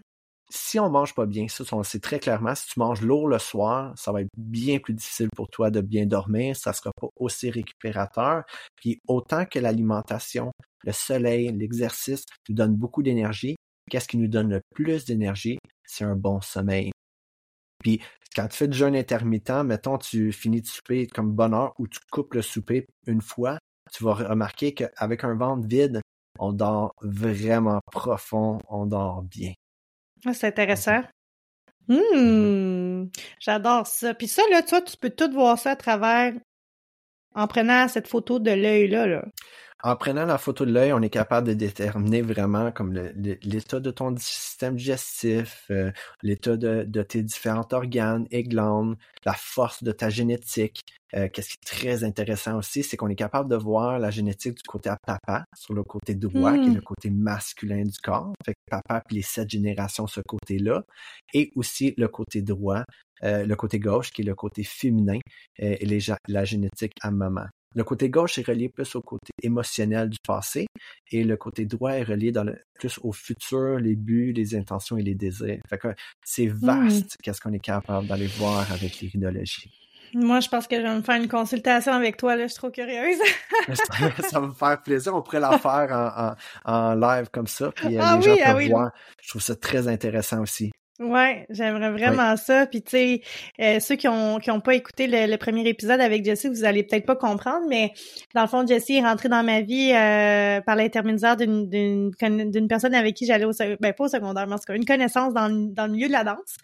si 0.53 0.79
on 0.79 0.91
mange 0.91 1.15
pas 1.15 1.25
bien, 1.25 1.49
ça, 1.49 1.65
on 1.73 1.79
le 1.79 1.85
sait 1.85 1.99
très 1.99 2.19
clairement, 2.21 2.55
si 2.55 2.67
tu 2.67 2.79
manges 2.79 3.01
lourd 3.01 3.27
le 3.27 3.39
soir, 3.39 3.97
ça 3.97 4.13
va 4.13 4.21
être 4.21 4.29
bien 4.37 4.79
plus 4.79 4.93
difficile 4.93 5.29
pour 5.35 5.49
toi 5.49 5.71
de 5.71 5.81
bien 5.81 6.05
dormir, 6.05 6.57
ça 6.57 6.73
sera 6.73 6.91
pas 7.01 7.09
aussi 7.17 7.51
récupérateur. 7.51 8.45
Puis 8.77 9.01
autant 9.09 9.47
que 9.47 9.59
l'alimentation, 9.59 10.53
le 10.85 10.93
soleil, 10.93 11.51
l'exercice 11.53 12.25
nous 12.49 12.55
donnent 12.55 12.77
beaucoup 12.77 13.03
d'énergie, 13.03 13.57
qu'est-ce 13.91 14.09
qui 14.09 14.19
nous 14.19 14.29
donne 14.29 14.51
le 14.51 14.61
plus 14.75 15.07
d'énergie? 15.07 15.59
C'est 15.87 16.05
un 16.05 16.17
bon 16.17 16.41
sommeil. 16.43 16.91
Puis 17.83 18.03
quand 18.37 18.49
tu 18.49 18.57
fais 18.59 18.69
du 18.69 18.77
jeûne 18.77 18.95
intermittent, 18.95 19.65
mettons, 19.65 19.97
tu 19.97 20.33
finis 20.33 20.61
de 20.61 20.67
souper 20.67 21.07
comme 21.07 21.33
bonne 21.33 21.55
heure 21.55 21.73
ou 21.79 21.89
tu 21.89 21.99
coupes 22.11 22.35
le 22.35 22.43
souper 22.43 22.87
une 23.07 23.23
fois, 23.23 23.59
tu 23.91 24.05
vas 24.05 24.15
remarquer 24.15 24.75
qu'avec 24.75 25.25
un 25.25 25.35
ventre 25.35 25.67
vide, 25.67 26.01
on 26.39 26.53
dort 26.53 26.95
vraiment 27.03 27.81
profond, 27.91 28.59
on 28.69 28.87
dort 28.87 29.23
bien. 29.23 29.53
Ah, 30.27 30.35
c'est 30.35 30.47
intéressant. 30.47 31.03
Mmh, 31.89 33.07
j'adore 33.41 33.87
ça. 33.87 34.15
Puis 34.15 34.29
ça, 34.29 34.43
là, 34.51 34.63
toi, 34.63 34.81
tu 34.83 34.97
peux 34.97 35.11
tout 35.11 35.31
voir 35.33 35.59
ça 35.59 35.73
à 35.73 35.77
travers 35.77 36.33
en 37.35 37.47
prenant 37.47 37.89
cette 37.89 38.09
photo 38.09 38.39
de 38.39 38.51
l'œil-là. 38.51 39.07
Là. 39.07 39.25
En 39.85 39.97
prenant 39.97 40.27
la 40.27 40.39
photo 40.39 40.65
de 40.65 40.71
l'œil, 40.71 40.93
on 40.93 41.03
est 41.03 41.11
capable 41.11 41.49
de 41.49 41.55
déterminer 41.55 42.23
vraiment 42.23 42.71
comme 42.71 42.93
l'état 42.93 43.81
de 43.81 43.91
ton 43.91 44.17
système 44.17 44.77
digestif, 44.77 45.65
euh, 45.73 45.91
l'état 46.23 46.57
de, 46.57 47.03
tes 47.03 47.25
différents 47.25 47.67
organes 47.73 48.29
et 48.31 48.45
glandes, 48.45 48.97
la 49.25 49.33
force 49.33 49.83
de 49.83 49.91
ta 49.91 50.09
génétique. 50.09 50.83
Euh, 51.15 51.29
qu'est-ce 51.29 51.49
qui 51.49 51.57
est 51.61 51.67
très 51.67 52.05
intéressant 52.05 52.59
aussi, 52.59 52.85
c'est 52.85 52.97
qu'on 52.97 53.09
est 53.09 53.17
capable 53.17 53.51
de 53.51 53.57
voir 53.57 53.99
la 53.99 54.13
génétique 54.13 54.55
du 54.55 54.63
côté 54.63 54.89
à 54.89 54.97
papa, 55.05 55.47
sur 55.57 55.75
le 55.75 55.83
côté 55.83 56.15
droit, 56.15 56.53
qui 56.53 56.67
est 56.67 56.75
le 56.75 56.81
mmh. 56.81 56.85
côté 56.85 57.11
masculin 57.11 57.83
du 57.83 57.99
corps. 58.01 58.33
Fait 58.47 58.55
que 58.55 58.61
papa 58.71 59.03
puis 59.05 59.17
les 59.17 59.23
sept 59.23 59.51
générations, 59.51 60.07
ce 60.07 60.21
côté-là. 60.21 60.85
Et 61.35 61.51
aussi 61.57 61.93
le 61.99 62.07
côté 62.07 62.41
droit, 62.41 62.85
euh, 63.25 63.45
le 63.45 63.57
côté 63.57 63.81
gauche, 63.81 64.13
qui 64.13 64.23
est 64.23 64.27
le 64.27 64.37
côté 64.37 64.63
féminin, 64.63 65.19
et 65.59 65.85
les, 65.85 65.99
la 66.29 66.45
génétique 66.45 66.95
à 67.03 67.11
maman. 67.11 67.47
Le 67.75 67.85
côté 67.85 68.11
gauche 68.11 68.39
est 68.39 68.47
relié 68.47 68.69
plus 68.69 68.95
au 68.95 69.01
côté 69.01 69.31
émotionnel 69.43 70.09
du 70.09 70.19
passé 70.27 70.67
et 71.11 71.25
le 71.25 71.37
côté 71.37 71.65
droit 71.65 71.93
est 71.93 72.03
relié 72.03 72.33
dans 72.33 72.45
le, 72.45 72.59
plus 72.75 72.99
au 73.03 73.13
futur, 73.13 73.79
les 73.79 73.97
buts, 73.97 74.33
les 74.33 74.55
intentions 74.55 74.97
et 74.97 75.03
les 75.03 75.15
désirs. 75.15 75.61
Fait 75.69 75.79
que 75.79 75.89
c'est 76.25 76.47
mmh. 76.47 76.59
vaste 76.61 77.17
qu'est-ce 77.23 77.41
qu'on 77.41 77.53
est 77.53 77.59
capable 77.59 78.07
d'aller 78.07 78.27
voir 78.27 78.71
avec 78.73 79.01
l'iridologie. 79.01 79.71
Moi, 80.15 80.41
je 80.41 80.49
pense 80.49 80.67
que 80.67 80.77
je 80.77 80.83
vais 80.83 80.95
me 80.95 81.01
faire 81.01 81.17
une 81.17 81.29
consultation 81.29 81.93
avec 81.93 82.19
toi, 82.19 82.37
là. 82.37 82.43
Je 82.43 82.49
suis 82.49 82.59
trop 82.59 82.71
curieuse. 82.71 83.17
ça, 84.31 84.41
va 84.41 84.47
me 84.47 84.53
faire 84.53 84.83
plaisir. 84.83 85.15
On 85.15 85.23
pourrait 85.23 85.41
la 85.41 85.59
faire 85.59 86.37
en, 86.67 86.95
live 86.95 87.29
comme 87.33 87.47
ça. 87.47 87.73
Puis 87.73 87.97
ah 87.99 88.17
les 88.17 88.23
gens 88.23 88.37
ah 88.45 88.55
voir. 88.55 88.91
Je 89.23 89.31
trouve 89.31 89.41
ça 89.41 89.57
très 89.57 89.89
intéressant 89.89 90.43
aussi. 90.43 90.71
Ouais, 91.01 91.47
j'aimerais 91.49 91.91
vraiment 91.91 92.37
ça. 92.37 92.67
Puis 92.67 92.83
tu 92.83 92.91
sais, 92.91 93.23
euh, 93.61 93.81
ceux 93.81 93.97
qui 93.97 94.09
ont 94.09 94.39
qui 94.39 94.51
ont 94.51 94.61
pas 94.61 94.75
écouté 94.75 95.07
le, 95.09 95.37
premier 95.37 95.67
épisode 95.67 96.01
avec 96.01 96.25
Jessie, 96.25 96.49
vous 96.49 96.65
allez 96.65 96.83
peut-être 96.83 97.07
pas 97.07 97.17
comprendre, 97.17 97.67
mais 97.69 97.93
dans 98.35 98.43
le 98.43 98.47
fond, 98.47 98.67
Jessie 98.67 98.97
est 98.97 99.01
rentrée 99.01 99.31
dans 99.31 99.43
ma 99.43 99.63
vie 99.63 99.93
euh, 99.93 100.61
par 100.61 100.77
l'intermédiaire 100.77 101.37
d'une 101.37 101.69
d'une 101.69 102.69
personne 102.69 102.95
avec 102.95 103.17
qui 103.17 103.27
j'allais 103.27 103.47
au 103.47 103.53
ben 103.81 103.93
pas 103.95 104.05
au 104.05 104.09
secondaire, 104.09 104.47
mais 104.47 104.55
en 104.55 104.59
tout 104.59 104.65
cas 104.67 104.75
une 104.75 104.85
connaissance 104.85 105.33
dans, 105.33 105.49
dans 105.51 105.87
le 105.87 105.93
milieu 105.93 106.09
de 106.09 106.13
la 106.13 106.25
danse. 106.25 106.57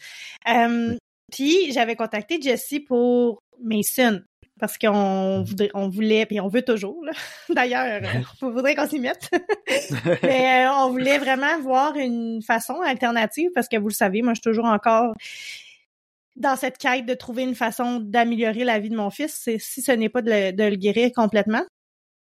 Euh, 0.48 0.94
puis 1.32 1.72
j'avais 1.72 1.96
contacté 1.96 2.40
Jessie 2.40 2.80
pour 2.80 3.42
Mason 3.62 4.20
parce 4.58 4.78
qu'on 4.78 5.42
voudrait, 5.42 5.70
on 5.74 5.88
voulait, 5.88 6.26
puis 6.26 6.40
on 6.40 6.48
veut 6.48 6.62
toujours, 6.62 7.04
d'ailleurs, 7.48 8.02
on 8.42 8.50
voudrait 8.50 8.74
qu'on 8.74 8.88
s'y 8.88 8.98
mette. 8.98 9.30
Mais 10.22 10.66
euh, 10.66 10.72
on 10.72 10.90
voulait 10.90 11.18
vraiment 11.18 11.60
voir 11.60 11.96
une 11.96 12.42
façon 12.42 12.80
alternative, 12.80 13.50
parce 13.54 13.68
que 13.68 13.76
vous 13.76 13.88
le 13.88 13.94
savez, 13.94 14.22
moi, 14.22 14.32
je 14.34 14.40
suis 14.40 14.50
toujours 14.50 14.66
encore 14.66 15.14
dans 16.36 16.56
cette 16.56 16.78
quête 16.78 17.06
de 17.06 17.14
trouver 17.14 17.42
une 17.42 17.54
façon 17.54 18.00
d'améliorer 18.00 18.64
la 18.64 18.78
vie 18.78 18.90
de 18.90 18.96
mon 18.96 19.10
fils, 19.10 19.48
si 19.58 19.82
ce 19.82 19.92
n'est 19.92 20.08
pas 20.08 20.22
de 20.22 20.30
le, 20.30 20.76
guérir 20.76 21.10
complètement. 21.14 21.64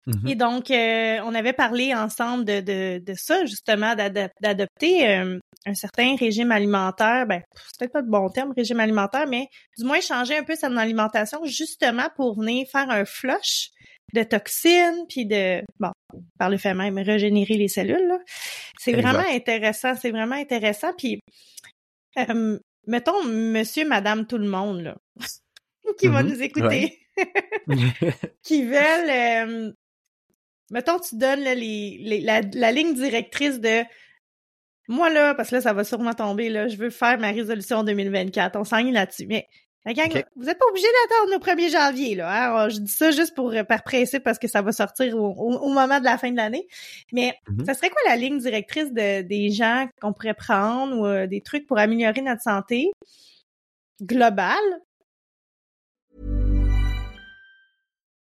Mm-hmm. 0.07 0.31
Et 0.31 0.35
donc, 0.37 0.71
euh, 0.71 1.19
on 1.25 1.35
avait 1.35 1.53
parlé 1.53 1.95
ensemble 1.95 2.45
de, 2.45 2.61
de, 2.61 2.99
de 3.05 3.15
ça, 3.17 3.45
justement, 3.45 3.95
d'adopter 3.95 5.09
euh, 5.09 5.39
un 5.67 5.75
certain 5.75 6.15
régime 6.17 6.53
alimentaire, 6.53 7.27
ben, 7.27 7.43
c'est 7.55 7.81
peut-être 7.81 7.93
pas 7.93 8.01
le 8.01 8.09
bon 8.09 8.29
terme, 8.29 8.53
régime 8.57 8.79
alimentaire, 8.79 9.27
mais 9.27 9.49
du 9.77 9.85
moins 9.85 10.01
changer 10.01 10.37
un 10.39 10.45
peu 10.45 10.55
son 10.55 10.77
alimentation 10.77 11.45
justement 11.45 12.09
pour 12.15 12.39
venir 12.39 12.67
faire 12.71 12.89
un 12.89 13.05
flush 13.05 13.71
de 14.15 14.23
toxines, 14.23 15.05
puis 15.09 15.27
de, 15.27 15.63
bon, 15.81 15.91
par 16.39 16.51
le 16.51 16.57
fait 16.57 16.75
même, 16.75 16.97
régénérer 16.99 17.55
les 17.55 17.69
cellules. 17.69 18.19
C'est 18.79 18.93
vraiment 18.93 19.25
intéressant, 19.29 19.97
c'est 19.97 20.13
vraiment 20.13 20.37
intéressant. 20.37 20.93
Puis, 20.97 21.19
euh, 22.17 22.59
mettons, 22.87 23.25
monsieur, 23.25 23.87
madame, 23.87 24.27
tout 24.27 24.39
le 24.39 24.49
monde, 24.49 24.83
là, 24.83 24.97
qui 25.99 26.07
va 26.07 26.23
mm-hmm. 26.23 26.29
nous 26.29 26.43
écouter, 26.43 27.01
qui 28.43 28.63
veulent, 28.63 29.11
euh, 29.11 29.73
mettons, 30.71 30.99
tu 30.99 31.17
donnes 31.17 31.41
les, 31.41 32.21
la, 32.23 32.41
la 32.41 32.73
ligne 32.73 32.95
directrice 32.95 33.61
de 33.61 33.83
moi, 34.89 35.11
là, 35.11 35.35
parce 35.35 35.51
que 35.51 35.57
là, 35.57 35.61
ça 35.61 35.73
va 35.73 35.85
sûrement 35.85 36.15
tomber, 36.15 36.49
là, 36.49 36.69
je 36.69 36.77
veux 36.77 36.91
faire 36.91 37.19
ma 37.19 37.31
résolution 37.31 37.83
2024. 37.83 38.57
On 38.57 38.65
s'enligne 38.65 38.95
là-dessus. 38.95 39.27
Mais 39.27 39.49
la 39.85 39.95
gang, 39.95 40.09
vous 40.37 40.45
n'êtes 40.45 40.59
pas 40.59 40.67
obligé 40.69 40.87
d'attendre 40.87 41.33
le 41.33 41.39
1er 41.39 41.71
janvier, 41.71 42.15
là. 42.15 42.65
Hein? 42.65 42.69
Je 42.69 42.79
dis 42.79 42.91
ça 42.91 43.11
juste 43.11 43.35
pour 43.35 43.53
par 43.69 43.83
principe 43.83 44.23
parce 44.23 44.39
que 44.39 44.49
ça 44.49 44.63
va 44.63 44.73
sortir 44.73 45.17
au, 45.17 45.69
moment 45.73 45.99
de 46.01 46.05
la 46.05 46.19
fin 46.19 46.31
de 46.31 46.37
l'année. 46.37 46.67
Mais 47.13 47.35
mm-hmm. 47.49 47.67
ça 47.67 47.75
serait 47.75 47.91
quoi 47.91 48.01
la 48.07 48.17
ligne 48.17 48.39
directrice 48.39 48.93
de, 48.93 49.23
des 49.23 49.51
gens 49.51 49.89
qu'on 50.01 50.13
pourrait 50.13 50.35
prendre 50.35 50.99
ou 50.99 51.07
euh, 51.07 51.27
des 51.27 51.41
trucs 51.41 51.67
pour 51.67 51.79
améliorer 51.79 52.21
notre 52.21 52.43
santé 52.43 52.91
globale? 54.03 54.55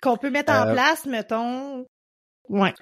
Qu'on 0.00 0.16
peut 0.16 0.30
mettre 0.30 0.52
en 0.52 0.66
Euh, 0.68 0.72
place, 0.72 1.06
mettons. 1.06 1.86
Ouais. 2.48 2.72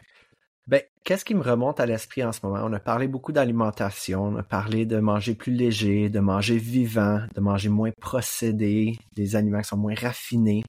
Ben, 0.68 0.82
qu'est-ce 1.04 1.24
qui 1.24 1.34
me 1.34 1.42
remonte 1.42 1.78
à 1.78 1.86
l'esprit 1.86 2.24
en 2.24 2.32
ce 2.32 2.40
moment? 2.44 2.60
On 2.64 2.72
a 2.72 2.80
parlé 2.80 3.06
beaucoup 3.06 3.30
d'alimentation, 3.32 4.24
on 4.24 4.36
a 4.36 4.42
parlé 4.42 4.84
de 4.84 4.98
manger 4.98 5.34
plus 5.36 5.52
léger, 5.52 6.08
de 6.08 6.18
manger 6.18 6.58
vivant, 6.58 7.20
de 7.34 7.40
manger 7.40 7.68
moins 7.68 7.92
procédé, 8.00 8.98
des 9.14 9.36
aliments 9.36 9.60
qui 9.60 9.68
sont 9.68 9.76
moins 9.76 9.94
raffinés. 9.94 10.64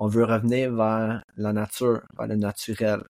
On 0.00 0.06
veut 0.08 0.24
revenir 0.24 0.74
vers 0.74 1.22
la 1.36 1.52
nature, 1.52 2.00
vers 2.18 2.26
le 2.28 2.36
naturel. 2.36 3.02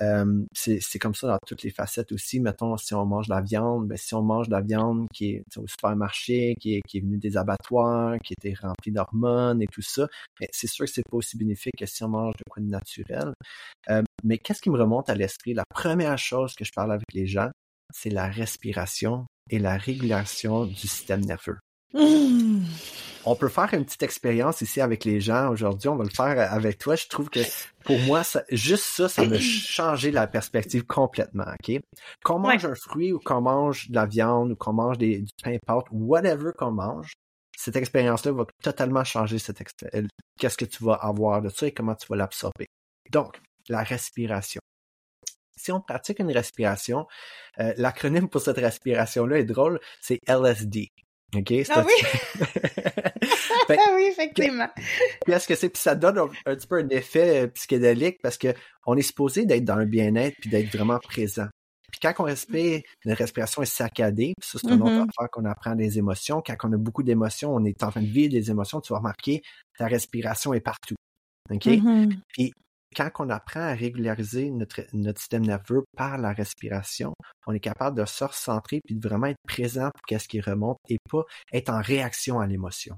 Euh, 0.00 0.44
c'est 0.52 0.98
comme 0.98 1.14
ça 1.14 1.26
dans 1.28 1.38
toutes 1.46 1.62
les 1.62 1.70
facettes 1.70 2.12
aussi. 2.12 2.40
Mettons, 2.40 2.76
si 2.76 2.94
on 2.94 3.04
mange 3.06 3.28
de 3.28 3.34
la 3.34 3.40
viande, 3.40 3.88
ben, 3.88 3.96
si 3.96 4.14
on 4.14 4.22
mange 4.22 4.46
de 4.48 4.52
la 4.52 4.60
viande 4.60 5.08
qui 5.12 5.30
est 5.32 5.56
au 5.56 5.66
supermarché, 5.66 6.54
qui 6.60 6.76
est, 6.76 6.82
qui 6.86 6.98
est 6.98 7.00
venue 7.00 7.18
des 7.18 7.36
abattoirs, 7.36 8.16
qui 8.24 8.34
était 8.34 8.54
remplie 8.60 8.92
d'hormones 8.92 9.62
et 9.62 9.66
tout 9.66 9.82
ça, 9.82 10.06
ben, 10.40 10.48
c'est 10.52 10.66
sûr 10.68 10.84
que 10.86 10.90
c'est 10.90 11.02
pas 11.08 11.16
aussi 11.16 11.36
bénéfique 11.36 11.74
que 11.78 11.86
si 11.86 12.04
on 12.04 12.08
mange 12.08 12.36
de 12.36 12.44
quoi 12.48 12.62
de 12.62 12.68
naturel. 12.68 13.32
Euh, 13.90 14.02
mais 14.24 14.38
qu'est-ce 14.38 14.62
qui 14.62 14.70
me 14.70 14.78
remonte 14.78 15.10
à 15.10 15.14
l'esprit? 15.14 15.54
La 15.54 15.64
première 15.68 16.18
chose 16.18 16.54
que 16.54 16.64
je 16.64 16.72
parle 16.74 16.92
avec 16.92 17.12
les 17.14 17.26
gens, 17.26 17.50
c'est 17.92 18.10
la 18.10 18.28
respiration 18.28 19.26
et 19.50 19.58
la 19.58 19.76
régulation 19.76 20.66
du 20.66 20.74
système 20.74 21.24
nerveux. 21.24 21.58
Mmh. 21.94 22.64
On 23.24 23.36
peut 23.36 23.48
faire 23.48 23.72
une 23.74 23.84
petite 23.84 24.02
expérience 24.02 24.62
ici 24.62 24.80
avec 24.80 25.04
les 25.04 25.20
gens 25.20 25.50
aujourd'hui. 25.50 25.88
On 25.88 25.96
va 25.96 26.04
le 26.04 26.10
faire 26.10 26.50
avec 26.52 26.78
toi. 26.78 26.96
Je 26.96 27.06
trouve 27.08 27.28
que 27.28 27.40
pour 27.84 27.98
moi, 28.00 28.24
ça- 28.24 28.44
juste 28.50 28.84
ça, 28.84 29.08
ça 29.08 29.24
m'a 29.26 29.38
changé 29.38 30.10
la 30.10 30.26
perspective 30.26 30.84
complètement. 30.86 31.44
Ok, 31.44 31.80
Qu'on 32.24 32.38
mange 32.38 32.64
un 32.64 32.74
fruit 32.74 33.12
ou 33.12 33.18
qu'on 33.18 33.40
mange 33.42 33.90
de 33.90 33.94
la 33.96 34.06
viande 34.06 34.52
ou 34.52 34.56
qu'on 34.56 34.72
mange 34.72 34.98
des, 34.98 35.18
du 35.20 35.32
pain 35.42 35.56
pâte, 35.66 35.84
whatever 35.90 36.52
qu'on 36.56 36.70
mange, 36.72 37.12
cette 37.56 37.76
expérience-là 37.76 38.32
va 38.32 38.46
totalement 38.62 39.04
changer 39.04 39.38
cette 39.38 39.60
euh, 39.94 40.06
qu'est-ce 40.38 40.56
que 40.56 40.64
tu 40.64 40.84
vas 40.84 40.94
avoir 40.94 41.42
de 41.42 41.48
ça 41.48 41.66
et 41.66 41.72
comment 41.72 41.94
tu 41.96 42.06
vas 42.08 42.16
l'absorber. 42.16 42.66
Donc, 43.10 43.40
la 43.68 43.82
respiration. 43.82 44.60
Si 45.56 45.72
on 45.72 45.80
pratique 45.80 46.20
une 46.20 46.30
respiration, 46.30 47.06
euh, 47.58 47.74
l'acronyme 47.76 48.28
pour 48.28 48.40
cette 48.40 48.58
respiration-là 48.58 49.38
est 49.40 49.44
drôle, 49.44 49.80
c'est 50.00 50.20
LSD. 50.26 50.88
OK? 51.36 51.52
Ah 51.68 51.80
un- 51.80 51.84
oui? 51.84 51.92
Fait 53.66 53.76
Ah 53.78 53.92
oui, 53.94 54.04
effectivement. 54.10 54.68
Qu'est-ce 55.26 55.46
que 55.46 55.54
c'est? 55.54 55.68
Puis 55.68 55.80
ça 55.82 55.94
donne 55.94 56.18
un, 56.18 56.28
un 56.46 56.54
petit 56.56 56.66
peu 56.66 56.78
un 56.78 56.88
effet 56.88 57.44
euh, 57.44 57.46
psychédélique 57.48 58.18
parce 58.22 58.38
que 58.38 58.54
on 58.86 58.96
est 58.96 59.02
supposé 59.02 59.44
d'être 59.44 59.64
dans 59.64 59.76
le 59.76 59.84
bien-être 59.84 60.36
puis 60.40 60.48
d'être 60.50 60.74
vraiment 60.74 60.98
présent. 60.98 61.46
Puis 61.90 62.00
quand 62.02 62.12
on 62.18 62.24
respire, 62.24 62.80
notre 63.04 63.18
respiration 63.18 63.62
est 63.62 63.66
saccadée. 63.66 64.32
Puis 64.40 64.50
ça, 64.50 64.58
c'est 64.62 64.68
une 64.74 64.82
autre 64.82 64.90
Mhm. 64.92 65.06
affaire 65.08 65.30
qu'on 65.30 65.44
apprend 65.44 65.74
des 65.74 65.98
émotions. 65.98 66.42
Quand 66.44 66.54
on 66.64 66.72
a 66.72 66.76
beaucoup 66.76 67.02
d'émotions, 67.02 67.54
on 67.54 67.64
est 67.64 67.82
en 67.82 67.90
train 67.90 68.02
de 68.02 68.06
vivre 68.06 68.30
des 68.32 68.50
émotions, 68.50 68.80
tu 68.80 68.92
vas 68.92 68.98
remarquer, 68.98 69.42
ta 69.78 69.86
respiration 69.86 70.52
est 70.54 70.60
partout. 70.60 70.94
OK? 71.50 71.66
Mhm. 71.66 72.20
Puis 72.32 72.52
quand 72.96 73.10
on 73.18 73.30
apprend 73.30 73.60
à 73.60 73.74
régulariser 73.74 74.50
notre, 74.50 74.80
notre 74.92 75.18
système 75.20 75.44
nerveux 75.46 75.84
par 75.96 76.18
la 76.18 76.32
respiration, 76.32 77.12
on 77.46 77.52
est 77.52 77.60
capable 77.60 77.96
de 77.98 78.04
se 78.04 78.24
recentrer 78.24 78.80
puis 78.84 78.96
de 78.96 79.08
vraiment 79.08 79.26
être 79.26 79.38
présent 79.46 79.90
pour 79.94 80.02
qu'est-ce 80.06 80.28
qui 80.28 80.40
remonte 80.40 80.78
et 80.88 80.98
pas 81.10 81.24
être 81.52 81.70
en 81.70 81.80
réaction 81.80 82.40
à 82.40 82.46
l'émotion. 82.46 82.96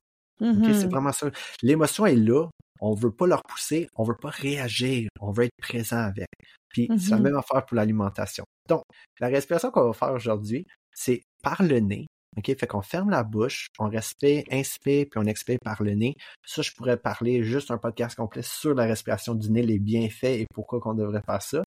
C'est 0.80 0.88
vraiment 0.90 1.12
ça. 1.12 1.28
L'émotion 1.62 2.06
est 2.06 2.16
là. 2.16 2.46
On 2.80 2.94
veut 2.94 3.12
pas 3.12 3.26
la 3.26 3.36
repousser. 3.36 3.88
On 3.94 4.04
veut 4.04 4.16
pas 4.16 4.30
réagir. 4.30 5.08
On 5.20 5.32
veut 5.32 5.44
être 5.44 5.56
présent 5.60 5.98
avec. 5.98 6.28
Puis 6.70 6.88
c'est 6.98 7.10
la 7.10 7.16
Mhm. 7.18 7.22
même 7.24 7.36
affaire 7.36 7.66
pour 7.66 7.76
l'alimentation. 7.76 8.44
Donc, 8.68 8.82
la 9.18 9.28
respiration 9.28 9.70
qu'on 9.70 9.86
va 9.88 9.92
faire 9.92 10.12
aujourd'hui, 10.12 10.64
c'est 10.94 11.20
par 11.42 11.62
le 11.62 11.80
nez. 11.80 12.06
OK? 12.36 12.46
Fait 12.58 12.66
qu'on 12.66 12.82
ferme 12.82 13.10
la 13.10 13.22
bouche, 13.24 13.66
on 13.78 13.88
respire, 13.88 14.44
inspire, 14.52 15.06
puis 15.10 15.18
on 15.20 15.26
expire 15.26 15.58
par 15.64 15.82
le 15.82 15.94
nez. 15.94 16.14
Ça, 16.46 16.62
je 16.62 16.70
pourrais 16.72 16.96
parler 16.96 17.42
juste 17.42 17.70
un 17.70 17.78
podcast 17.78 18.16
complet 18.16 18.42
sur 18.42 18.74
la 18.74 18.84
respiration 18.84 19.34
du 19.34 19.50
nez, 19.50 19.62
les 19.62 19.78
bienfaits 19.78 20.24
et 20.24 20.46
pourquoi 20.54 20.80
qu'on 20.80 20.94
devrait 20.94 21.22
faire 21.26 21.42
ça. 21.42 21.62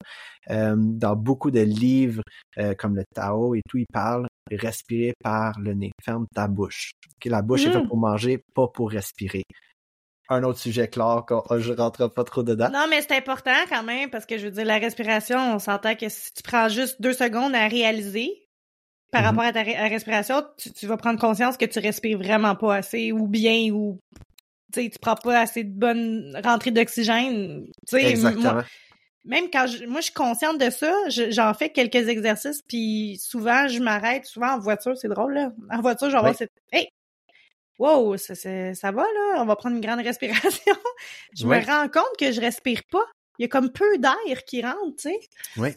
Euh, 0.50 0.74
dans 0.76 1.16
beaucoup 1.16 1.50
de 1.50 1.60
livres, 1.60 2.22
euh, 2.58 2.74
comme 2.74 2.96
le 2.96 3.04
Tao 3.14 3.54
et 3.54 3.60
tout, 3.68 3.78
ils 3.78 3.86
parlent 3.92 4.26
respirer 4.50 5.14
par 5.22 5.58
le 5.58 5.74
nez. 5.74 5.90
Ferme 6.02 6.26
ta 6.34 6.48
bouche. 6.48 6.92
OK? 7.16 7.24
La 7.30 7.42
bouche 7.42 7.66
est 7.66 7.72
faite 7.72 7.84
Mm. 7.84 7.88
pour 7.88 7.96
manger, 7.98 8.42
pas 8.54 8.68
pour 8.68 8.90
respirer. 8.90 9.42
Un 10.30 10.42
autre 10.42 10.58
sujet 10.58 10.88
clair, 10.88 11.24
qu'on- 11.28 11.44
je 11.58 11.72
rentre 11.74 12.08
pas 12.08 12.24
trop 12.24 12.42
dedans. 12.42 12.70
Non, 12.72 12.86
mais 12.88 13.02
c'est 13.02 13.14
important 13.14 13.52
quand 13.68 13.82
même 13.82 14.08
parce 14.08 14.24
que 14.24 14.38
je 14.38 14.46
veux 14.46 14.50
dire, 14.50 14.64
la 14.64 14.78
respiration, 14.78 15.38
on 15.54 15.58
s'entend 15.58 15.94
que 15.96 16.08
si 16.08 16.32
tu 16.32 16.42
prends 16.42 16.68
juste 16.70 17.00
deux 17.02 17.12
secondes 17.12 17.54
à 17.54 17.68
réaliser 17.68 18.43
par 19.10 19.22
Mhm. 19.22 19.26
rapport 19.28 19.44
à 19.44 19.52
ta 19.52 19.62
ré- 19.62 19.76
à 19.76 19.82
la 19.82 19.88
respiration, 19.88 20.42
tu, 20.58 20.72
tu 20.72 20.86
vas 20.86 20.96
prendre 20.96 21.20
conscience 21.20 21.56
que 21.56 21.64
tu 21.66 21.78
respires 21.78 22.18
vraiment 22.18 22.54
pas 22.56 22.76
assez 22.76 23.12
ou 23.12 23.26
bien 23.26 23.70
ou 23.72 23.98
tu 24.72 24.82
sais, 24.82 24.90
tu 24.90 24.98
prends 25.00 25.14
pas 25.14 25.38
assez 25.40 25.62
de 25.64 25.70
bonne 25.70 26.38
rentrée 26.44 26.70
d'oxygène. 26.72 27.66
Exactement. 27.92 28.54
moi, 28.54 28.64
même 29.24 29.44
quand 29.50 29.66
je, 29.66 29.84
moi 29.86 30.00
je 30.00 30.06
suis 30.06 30.12
consciente 30.14 30.58
de 30.58 30.68
ça, 30.70 30.92
je- 31.08 31.30
j'en 31.30 31.54
fais 31.54 31.70
quelques 31.70 32.08
exercices 32.08 32.60
puis 32.66 33.16
souvent 33.22 33.68
je 33.68 33.78
m'arrête, 33.80 34.26
souvent 34.26 34.54
en 34.54 34.58
voiture, 34.58 34.96
c'est 34.96 35.08
drôle 35.08 35.34
là. 35.34 35.52
En 35.70 35.80
voiture, 35.80 36.08
je 36.08 36.12
vais 36.12 36.18
avoir 36.18 36.34
cette 36.34 36.50
hey 36.72 36.88
Wow, 37.78 38.16
ça, 38.18 38.34
ça, 38.36 38.72
ça 38.74 38.92
va 38.92 39.02
là, 39.02 39.42
on 39.42 39.46
va 39.46 39.56
prendre 39.56 39.74
une 39.76 39.80
grande 39.82 40.00
respiration. 40.04 40.74
je 41.36 41.46
Ouais. 41.46 41.60
me 41.60 41.66
rends 41.66 41.88
compte 41.88 42.16
que 42.18 42.30
je 42.32 42.40
respire 42.40 42.80
pas. 42.90 43.04
Il 43.38 43.42
y 43.42 43.44
a 43.46 43.48
comme 43.48 43.72
peu 43.72 43.98
d'air 43.98 44.44
qui 44.46 44.62
rentre, 44.62 44.94
tu 44.96 45.08
sais. 45.10 45.18
Oui. 45.56 45.70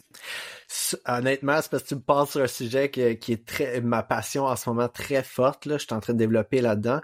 Honnêtement, 1.06 1.60
c'est 1.62 1.70
parce 1.70 1.82
que 1.82 1.88
tu 1.88 1.94
me 1.94 2.00
parles 2.00 2.26
sur 2.26 2.42
un 2.42 2.46
sujet 2.46 2.90
qui, 2.90 3.18
qui 3.18 3.32
est 3.32 3.46
très 3.46 3.80
ma 3.80 4.02
passion 4.02 4.44
en 4.44 4.56
ce 4.56 4.68
moment 4.68 4.88
très 4.88 5.22
forte. 5.22 5.66
Là, 5.66 5.78
je 5.78 5.84
suis 5.84 5.94
en 5.94 6.00
train 6.00 6.12
de 6.12 6.18
développer 6.18 6.60
là-dedans. 6.60 7.00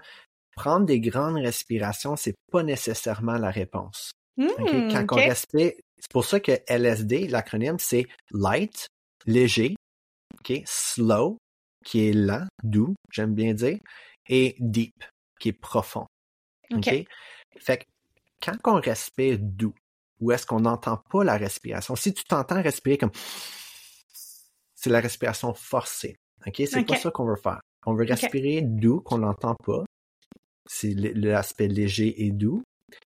Prendre 0.55 0.85
des 0.85 0.99
grandes 0.99 1.37
respirations, 1.37 2.15
c'est 2.15 2.35
pas 2.51 2.63
nécessairement 2.63 3.37
la 3.37 3.49
réponse. 3.49 4.11
Hmm, 4.37 4.47
OK? 4.59 4.71
Quand 4.91 5.05
on 5.11 5.15
respire, 5.15 5.73
c'est 5.97 6.11
pour 6.11 6.25
ça 6.25 6.39
que 6.39 6.51
LSD, 6.67 7.27
l'acronyme, 7.27 7.79
c'est 7.79 8.05
light, 8.31 8.87
léger, 9.25 9.75
OK? 10.39 10.61
slow, 10.65 11.37
qui 11.83 12.09
est 12.09 12.13
lent, 12.13 12.47
doux, 12.63 12.93
j'aime 13.11 13.33
bien 13.33 13.53
dire, 13.53 13.79
et 14.27 14.55
deep, 14.59 15.03
qui 15.39 15.49
est 15.49 15.53
profond. 15.53 16.05
OK? 16.73 17.05
Fait 17.57 17.77
que 17.77 17.83
quand 18.41 18.57
on 18.65 18.81
respire 18.81 19.37
doux, 19.39 19.73
ou 20.21 20.31
est-ce 20.31 20.45
qu'on 20.45 20.61
n'entend 20.61 21.01
pas 21.09 21.23
la 21.23 21.37
respiration? 21.37 21.95
Si 21.95 22.13
tu 22.13 22.23
t'entends 22.23 22.61
respirer 22.61 22.97
comme 22.97 23.11
c'est 24.85 24.89
la 24.89 24.99
respiration 24.99 25.53
forcée. 25.53 26.15
OK? 26.45 26.61
C'est 26.67 26.85
pas 26.85 26.97
ça 26.97 27.09
qu'on 27.09 27.25
veut 27.25 27.35
faire. 27.35 27.59
On 27.87 27.95
veut 27.95 28.05
respirer 28.05 28.61
doux, 28.61 29.01
qu'on 29.01 29.17
n'entend 29.17 29.55
pas. 29.55 29.83
C'est 30.67 30.93
l'aspect 30.93 31.67
léger 31.67 32.23
et 32.23 32.31
doux. 32.31 32.61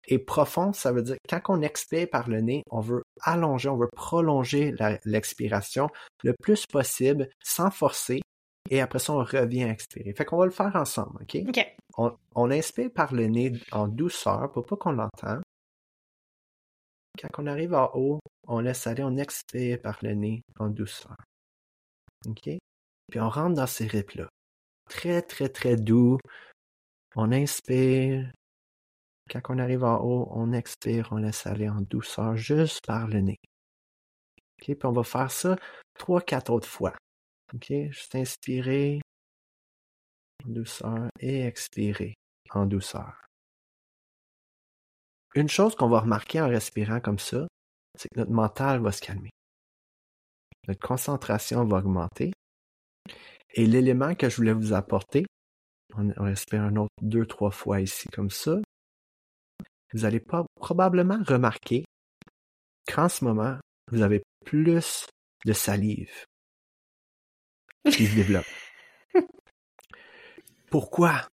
Et 0.08 0.18
profond, 0.18 0.72
ça 0.72 0.92
veut 0.92 1.02
dire 1.02 1.16
quand 1.28 1.40
on 1.48 1.60
expire 1.62 2.08
par 2.10 2.28
le 2.28 2.40
nez, 2.40 2.62
on 2.70 2.80
veut 2.80 3.02
allonger, 3.20 3.68
on 3.68 3.76
veut 3.76 3.90
prolonger 3.94 4.74
l'expiration 5.04 5.88
le 6.24 6.34
plus 6.40 6.64
possible 6.66 7.28
sans 7.44 7.70
forcer. 7.70 8.20
Et 8.70 8.80
après 8.80 8.98
ça, 8.98 9.12
on 9.12 9.18
revient 9.18 9.64
à 9.64 9.68
expirer. 9.68 10.14
Fait 10.14 10.24
qu'on 10.24 10.38
va 10.38 10.46
le 10.46 10.50
faire 10.50 10.74
ensemble, 10.74 11.22
OK? 11.22 11.36
OK. 11.46 11.76
On, 11.98 12.16
on 12.34 12.50
inspire 12.50 12.90
par 12.90 13.14
le 13.14 13.26
nez 13.26 13.52
en 13.70 13.86
douceur 13.86 14.50
pour 14.52 14.64
pas 14.64 14.76
qu'on 14.76 14.92
l'entende. 14.92 15.42
Quand 17.18 17.42
on 17.42 17.46
arrive 17.46 17.74
en 17.74 17.90
haut, 17.94 18.20
on 18.46 18.60
laisse 18.60 18.86
aller, 18.86 19.02
on 19.02 19.16
expire 19.16 19.80
par 19.80 19.98
le 20.02 20.14
nez 20.14 20.42
en 20.58 20.68
douceur. 20.68 21.16
OK? 22.26 22.50
Puis 23.10 23.20
on 23.20 23.28
rentre 23.28 23.54
dans 23.56 23.66
ces 23.66 23.86
rythmes-là. 23.86 24.28
Très, 24.88 25.22
très, 25.22 25.48
très 25.48 25.76
doux. 25.76 26.18
On 27.14 27.32
inspire. 27.32 28.30
Quand 29.30 29.40
on 29.48 29.58
arrive 29.58 29.84
en 29.84 30.00
haut, 30.02 30.28
on 30.32 30.52
expire, 30.52 31.08
on 31.10 31.16
laisse 31.16 31.46
aller 31.46 31.68
en 31.68 31.80
douceur 31.80 32.36
juste 32.36 32.84
par 32.86 33.08
le 33.08 33.20
nez. 33.20 33.38
OK? 34.60 34.76
Puis 34.76 34.78
on 34.84 34.92
va 34.92 35.02
faire 35.02 35.30
ça 35.30 35.56
trois, 35.98 36.20
quatre 36.20 36.50
autres 36.52 36.68
fois. 36.68 36.94
OK? 37.54 37.72
Juste 37.90 38.14
inspirer 38.14 39.00
en 40.44 40.50
douceur 40.50 41.08
et 41.20 41.42
expirer 41.42 42.14
en 42.50 42.66
douceur. 42.66 43.26
Une 45.36 45.50
chose 45.50 45.74
qu'on 45.74 45.90
va 45.90 46.00
remarquer 46.00 46.40
en 46.40 46.48
respirant 46.48 46.98
comme 46.98 47.18
ça, 47.18 47.46
c'est 47.94 48.08
que 48.08 48.20
notre 48.20 48.32
mental 48.32 48.80
va 48.80 48.90
se 48.90 49.02
calmer. 49.02 49.28
Notre 50.66 50.80
concentration 50.80 51.62
va 51.66 51.78
augmenter. 51.78 52.32
Et 53.52 53.66
l'élément 53.66 54.14
que 54.14 54.30
je 54.30 54.36
voulais 54.36 54.54
vous 54.54 54.72
apporter, 54.72 55.26
On, 55.94 56.08
respire 56.24 56.62
un 56.62 56.76
autre 56.76 56.92
deux, 57.02 57.26
trois 57.26 57.50
fois 57.50 57.82
ici 57.82 58.08
comme 58.08 58.30
ça. 58.30 58.56
Vous 59.92 60.06
allez 60.06 60.20
pas, 60.20 60.46
probablement 60.56 61.22
remarquer 61.26 61.84
qu'en 62.90 63.10
ce 63.10 63.22
moment, 63.22 63.58
vous 63.92 64.00
avez 64.00 64.22
plus 64.46 64.64
de 65.44 65.52
salive 65.52 66.24
qui 67.92 68.06
se 68.06 68.14
développe. 68.14 68.46
Pourquoi? 70.70 71.28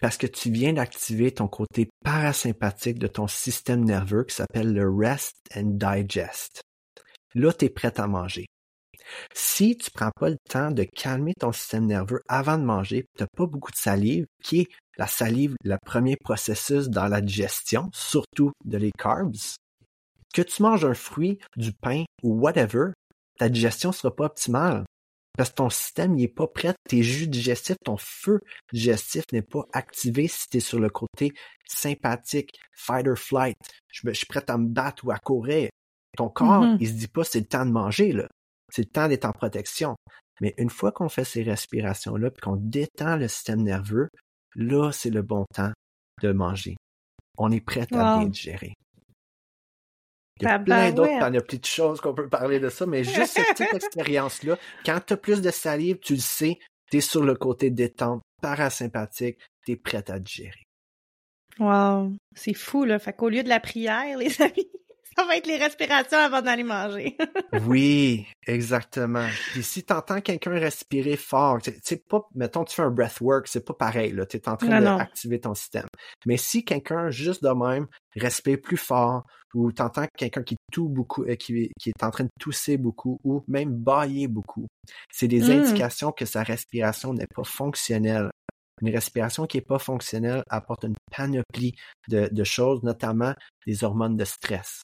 Parce 0.00 0.16
que 0.16 0.26
tu 0.26 0.50
viens 0.50 0.74
d'activer 0.74 1.32
ton 1.32 1.48
côté 1.48 1.88
parasympathique 2.04 2.98
de 2.98 3.08
ton 3.08 3.26
système 3.26 3.84
nerveux 3.84 4.24
qui 4.24 4.34
s'appelle 4.34 4.72
le 4.72 4.88
Rest 4.88 5.36
and 5.56 5.76
Digest. 5.76 6.60
Là, 7.34 7.52
tu 7.52 7.64
es 7.64 7.68
prêt 7.68 7.98
à 7.98 8.06
manger. 8.06 8.46
Si 9.34 9.76
tu 9.76 9.90
prends 9.90 10.10
pas 10.18 10.28
le 10.28 10.36
temps 10.48 10.70
de 10.70 10.84
calmer 10.84 11.32
ton 11.38 11.52
système 11.52 11.86
nerveux 11.86 12.20
avant 12.28 12.58
de 12.58 12.64
manger, 12.64 13.06
tu 13.16 13.22
n'as 13.22 13.28
pas 13.36 13.46
beaucoup 13.46 13.70
de 13.70 13.76
salive, 13.76 14.26
qui 14.42 14.60
est 14.60 14.68
la 14.96 15.06
salive, 15.06 15.54
le 15.64 15.76
premier 15.84 16.16
processus 16.16 16.88
dans 16.88 17.06
la 17.06 17.20
digestion, 17.20 17.88
surtout 17.92 18.52
de 18.64 18.76
les 18.76 18.92
carbs, 18.92 19.34
que 20.34 20.42
tu 20.42 20.62
manges 20.62 20.84
un 20.84 20.94
fruit, 20.94 21.38
du 21.56 21.72
pain 21.72 22.04
ou 22.22 22.38
whatever, 22.38 22.92
ta 23.38 23.48
digestion 23.48 23.92
sera 23.92 24.14
pas 24.14 24.26
optimale. 24.26 24.84
Parce 25.38 25.50
que 25.50 25.54
ton 25.54 25.70
système 25.70 26.16
n'est 26.16 26.26
pas 26.26 26.48
prêt, 26.48 26.74
tes 26.88 27.04
jus 27.04 27.28
digestifs, 27.28 27.76
ton 27.84 27.96
feu 27.96 28.40
digestif 28.72 29.22
n'est 29.32 29.40
pas 29.40 29.64
activé 29.72 30.26
si 30.26 30.48
tu 30.48 30.56
es 30.56 30.60
sur 30.60 30.80
le 30.80 30.90
côté 30.90 31.32
sympathique, 31.64 32.58
fight 32.74 33.06
or 33.06 33.16
flight. 33.16 33.56
Je, 33.92 34.10
suis 34.12 34.26
prêt 34.26 34.42
à 34.48 34.58
me 34.58 34.66
battre 34.66 35.06
ou 35.06 35.12
à 35.12 35.18
courir. 35.18 35.70
Ton 36.16 36.28
corps, 36.28 36.64
mm-hmm. 36.64 36.78
il 36.80 36.88
se 36.88 36.94
dit 36.94 37.06
pas 37.06 37.22
c'est 37.22 37.38
le 37.38 37.46
temps 37.46 37.64
de 37.64 37.70
manger, 37.70 38.10
là. 38.10 38.26
C'est 38.68 38.82
le 38.82 38.90
temps 38.90 39.06
d'être 39.06 39.26
en 39.26 39.32
protection. 39.32 39.94
Mais 40.40 40.54
une 40.58 40.70
fois 40.70 40.90
qu'on 40.90 41.08
fait 41.08 41.24
ces 41.24 41.44
respirations-là, 41.44 42.32
puis 42.32 42.40
qu'on 42.40 42.56
détend 42.56 43.16
le 43.16 43.28
système 43.28 43.62
nerveux, 43.62 44.08
là, 44.56 44.90
c'est 44.90 45.10
le 45.10 45.22
bon 45.22 45.44
temps 45.54 45.72
de 46.20 46.32
manger. 46.32 46.74
On 47.36 47.52
est 47.52 47.60
prêt 47.60 47.86
à 47.92 48.18
bien 48.18 48.26
digérer. 48.26 48.74
Il 50.40 50.44
y 50.44 50.50
a 50.50 50.58
plein 50.58 50.92
d'autres 50.92 51.18
panoplies 51.18 51.58
de 51.58 51.64
choses 51.64 52.00
qu'on 52.00 52.14
peut 52.14 52.28
parler 52.28 52.60
de 52.60 52.68
ça, 52.68 52.86
mais 52.86 53.04
juste 53.04 53.34
cette 53.34 53.56
petite 53.56 53.74
expérience-là, 53.74 54.58
quand 54.84 55.00
tu 55.06 55.12
as 55.12 55.16
plus 55.16 55.42
de 55.42 55.50
salive, 55.50 55.98
tu 55.98 56.14
le 56.14 56.20
sais, 56.20 56.58
tu 56.90 56.98
es 56.98 57.00
sur 57.00 57.24
le 57.24 57.34
côté 57.34 57.70
détente, 57.70 58.22
parasympathique, 58.40 59.38
tu 59.64 59.72
es 59.72 59.76
prêt 59.76 60.04
à 60.10 60.18
digérer. 60.18 60.64
Wow, 61.58 62.12
c'est 62.36 62.54
fou, 62.54 62.84
là. 62.84 62.98
Fait 62.98 63.12
qu'au 63.12 63.28
lieu 63.28 63.42
de 63.42 63.48
la 63.48 63.60
prière, 63.60 64.16
les 64.18 64.40
amis, 64.40 64.70
ça 65.18 65.24
va 65.24 65.36
être 65.36 65.46
les 65.46 65.56
respirations 65.56 66.18
avant 66.18 66.42
d'aller 66.42 66.62
manger. 66.62 67.16
oui, 67.66 68.26
exactement. 68.46 69.26
Puis 69.52 69.64
si 69.64 69.84
tu 69.84 69.92
entends 69.92 70.20
quelqu'un 70.20 70.52
respirer 70.52 71.16
fort, 71.16 71.58
c'est 71.82 72.06
pas, 72.06 72.28
mettons, 72.34 72.64
tu 72.64 72.74
fais 72.74 72.82
un 72.82 72.90
breathwork, 72.90 73.48
c'est 73.48 73.64
pas 73.64 73.74
pareil, 73.74 74.12
là. 74.12 74.26
Tu 74.26 74.36
es 74.36 74.48
en 74.48 74.56
train 74.56 74.80
d'activer 74.80 75.40
ton 75.40 75.54
système. 75.54 75.86
Mais 76.24 76.36
si 76.36 76.64
quelqu'un, 76.64 77.10
juste 77.10 77.42
de 77.42 77.50
même, 77.50 77.88
respire 78.14 78.60
plus 78.60 78.76
fort, 78.76 79.24
ou 79.54 79.72
tu 79.72 79.82
entends 79.82 80.06
quelqu'un 80.16 80.42
qui 80.42 80.56
toux 80.70 80.88
beaucoup, 80.88 81.24
euh, 81.24 81.34
qui, 81.34 81.72
qui, 81.80 81.88
est 81.88 82.04
en 82.04 82.10
train 82.10 82.24
de 82.24 82.30
tousser 82.38 82.76
beaucoup, 82.76 83.18
ou 83.24 83.42
même 83.48 83.74
bailler 83.74 84.28
beaucoup, 84.28 84.66
c'est 85.10 85.28
des 85.28 85.40
mmh. 85.40 85.50
indications 85.50 86.12
que 86.12 86.26
sa 86.26 86.42
respiration 86.42 87.12
n'est 87.12 87.26
pas 87.34 87.44
fonctionnelle. 87.44 88.30
Une 88.82 88.90
respiration 88.90 89.46
qui 89.46 89.56
n'est 89.56 89.62
pas 89.62 89.80
fonctionnelle 89.80 90.44
apporte 90.48 90.84
une 90.84 90.94
panoplie 91.10 91.74
de, 92.08 92.28
de, 92.30 92.44
choses, 92.44 92.84
notamment 92.84 93.34
des 93.66 93.82
hormones 93.82 94.16
de 94.16 94.24
stress. 94.24 94.82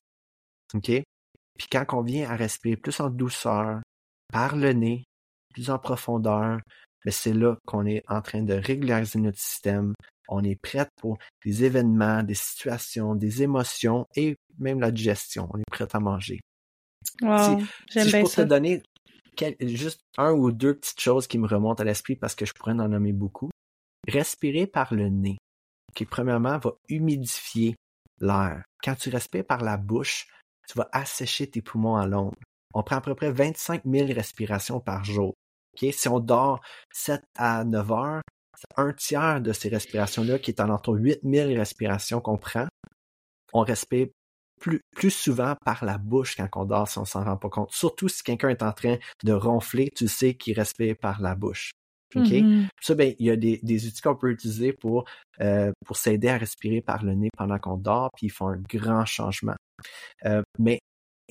OK? 0.74 0.90
Puis 1.58 1.68
quand 1.70 1.84
on 1.92 2.02
vient 2.02 2.28
à 2.28 2.36
respirer 2.36 2.76
plus 2.76 2.98
en 3.00 3.10
douceur, 3.10 3.80
par 4.32 4.56
le 4.56 4.72
nez, 4.72 5.04
plus 5.52 5.70
en 5.70 5.78
profondeur, 5.78 6.60
mais 7.04 7.10
ben, 7.10 7.12
c'est 7.12 7.34
là 7.34 7.56
qu'on 7.66 7.86
est 7.86 8.02
en 8.08 8.22
train 8.22 8.42
de 8.42 8.54
régulariser 8.54 9.18
notre 9.18 9.38
système. 9.38 9.94
On 10.28 10.42
est 10.42 10.56
prêt 10.60 10.88
pour 10.96 11.18
des 11.44 11.64
événements, 11.64 12.22
des 12.22 12.34
situations, 12.34 13.14
des 13.14 13.42
émotions 13.42 14.06
et 14.16 14.36
même 14.58 14.80
la 14.80 14.90
digestion. 14.90 15.48
On 15.52 15.58
est 15.58 15.70
prêt 15.70 15.86
à 15.92 16.00
manger. 16.00 16.40
Wow, 17.20 17.60
si, 17.60 17.66
si 17.90 18.08
je 18.08 18.22
peux 18.22 18.28
te 18.28 18.40
donner 18.40 18.82
juste 19.60 20.00
un 20.16 20.32
ou 20.32 20.52
deux 20.52 20.74
petites 20.74 21.00
choses 21.00 21.26
qui 21.26 21.38
me 21.38 21.46
remontent 21.46 21.82
à 21.82 21.84
l'esprit 21.84 22.16
parce 22.16 22.34
que 22.34 22.46
je 22.46 22.52
pourrais 22.52 22.72
en 22.72 22.88
nommer 22.88 23.12
beaucoup. 23.12 23.50
Respirer 24.08 24.66
par 24.66 24.92
le 24.92 25.08
nez, 25.08 25.38
qui 25.94 26.04
premièrement 26.04 26.58
va 26.58 26.72
humidifier 26.88 27.74
l'air. 28.20 28.62
Quand 28.82 28.94
tu 28.94 29.08
respires 29.08 29.46
par 29.46 29.62
la 29.62 29.76
bouche, 29.76 30.26
tu 30.68 30.78
vas 30.78 30.88
assécher 30.92 31.48
tes 31.48 31.62
poumons 31.62 31.96
à 31.96 32.06
l'ombre. 32.06 32.36
On 32.74 32.82
prend 32.82 32.96
à 32.96 33.00
peu 33.00 33.14
près 33.14 33.30
25 33.30 33.82
000 33.84 34.06
respirations 34.12 34.80
par 34.80 35.04
jour. 35.04 35.34
Si 35.76 36.08
on 36.08 36.20
dort 36.20 36.60
7 36.92 37.22
à 37.36 37.64
9 37.64 37.92
heures, 37.92 38.22
c'est 38.56 38.80
un 38.80 38.92
tiers 38.92 39.40
de 39.40 39.52
ces 39.52 39.68
respirations-là 39.68 40.38
qui 40.38 40.50
est 40.50 40.60
en 40.60 40.70
entre 40.70 40.94
8 40.94 41.20
000 41.24 41.48
respirations 41.54 42.20
qu'on 42.20 42.38
prend. 42.38 42.66
On 43.52 43.60
respire 43.60 44.08
plus, 44.60 45.10
souvent 45.10 45.56
par 45.64 45.84
la 45.84 45.98
bouche 45.98 46.36
quand 46.36 46.48
on 46.54 46.64
dort 46.64 46.88
si 46.88 46.98
on 46.98 47.04
s'en 47.04 47.24
rend 47.24 47.36
pas 47.36 47.50
compte. 47.50 47.72
Surtout 47.72 48.08
si 48.08 48.22
quelqu'un 48.22 48.48
est 48.48 48.62
en 48.62 48.72
train 48.72 48.96
de 49.22 49.32
ronfler, 49.32 49.90
tu 49.94 50.08
sais 50.08 50.34
qu'il 50.34 50.58
respire 50.58 50.96
par 50.96 51.20
la 51.20 51.34
bouche. 51.34 51.72
OK? 52.16 52.28
Mm-hmm. 52.28 52.66
Ça, 52.80 52.94
ben, 52.94 53.14
il 53.18 53.26
y 53.26 53.30
a 53.30 53.36
des, 53.36 53.60
des 53.62 53.86
outils 53.86 54.02
qu'on 54.02 54.16
peut 54.16 54.30
utiliser 54.30 54.72
pour, 54.72 55.04
euh, 55.40 55.72
pour 55.86 55.96
s'aider 55.96 56.28
à 56.28 56.38
respirer 56.38 56.80
par 56.80 57.04
le 57.04 57.14
nez 57.14 57.30
pendant 57.36 57.58
qu'on 57.58 57.76
dort, 57.76 58.10
puis 58.16 58.26
ils 58.26 58.32
font 58.32 58.48
un 58.48 58.62
grand 58.68 59.04
changement. 59.04 59.56
Euh, 60.24 60.42
mais 60.58 60.78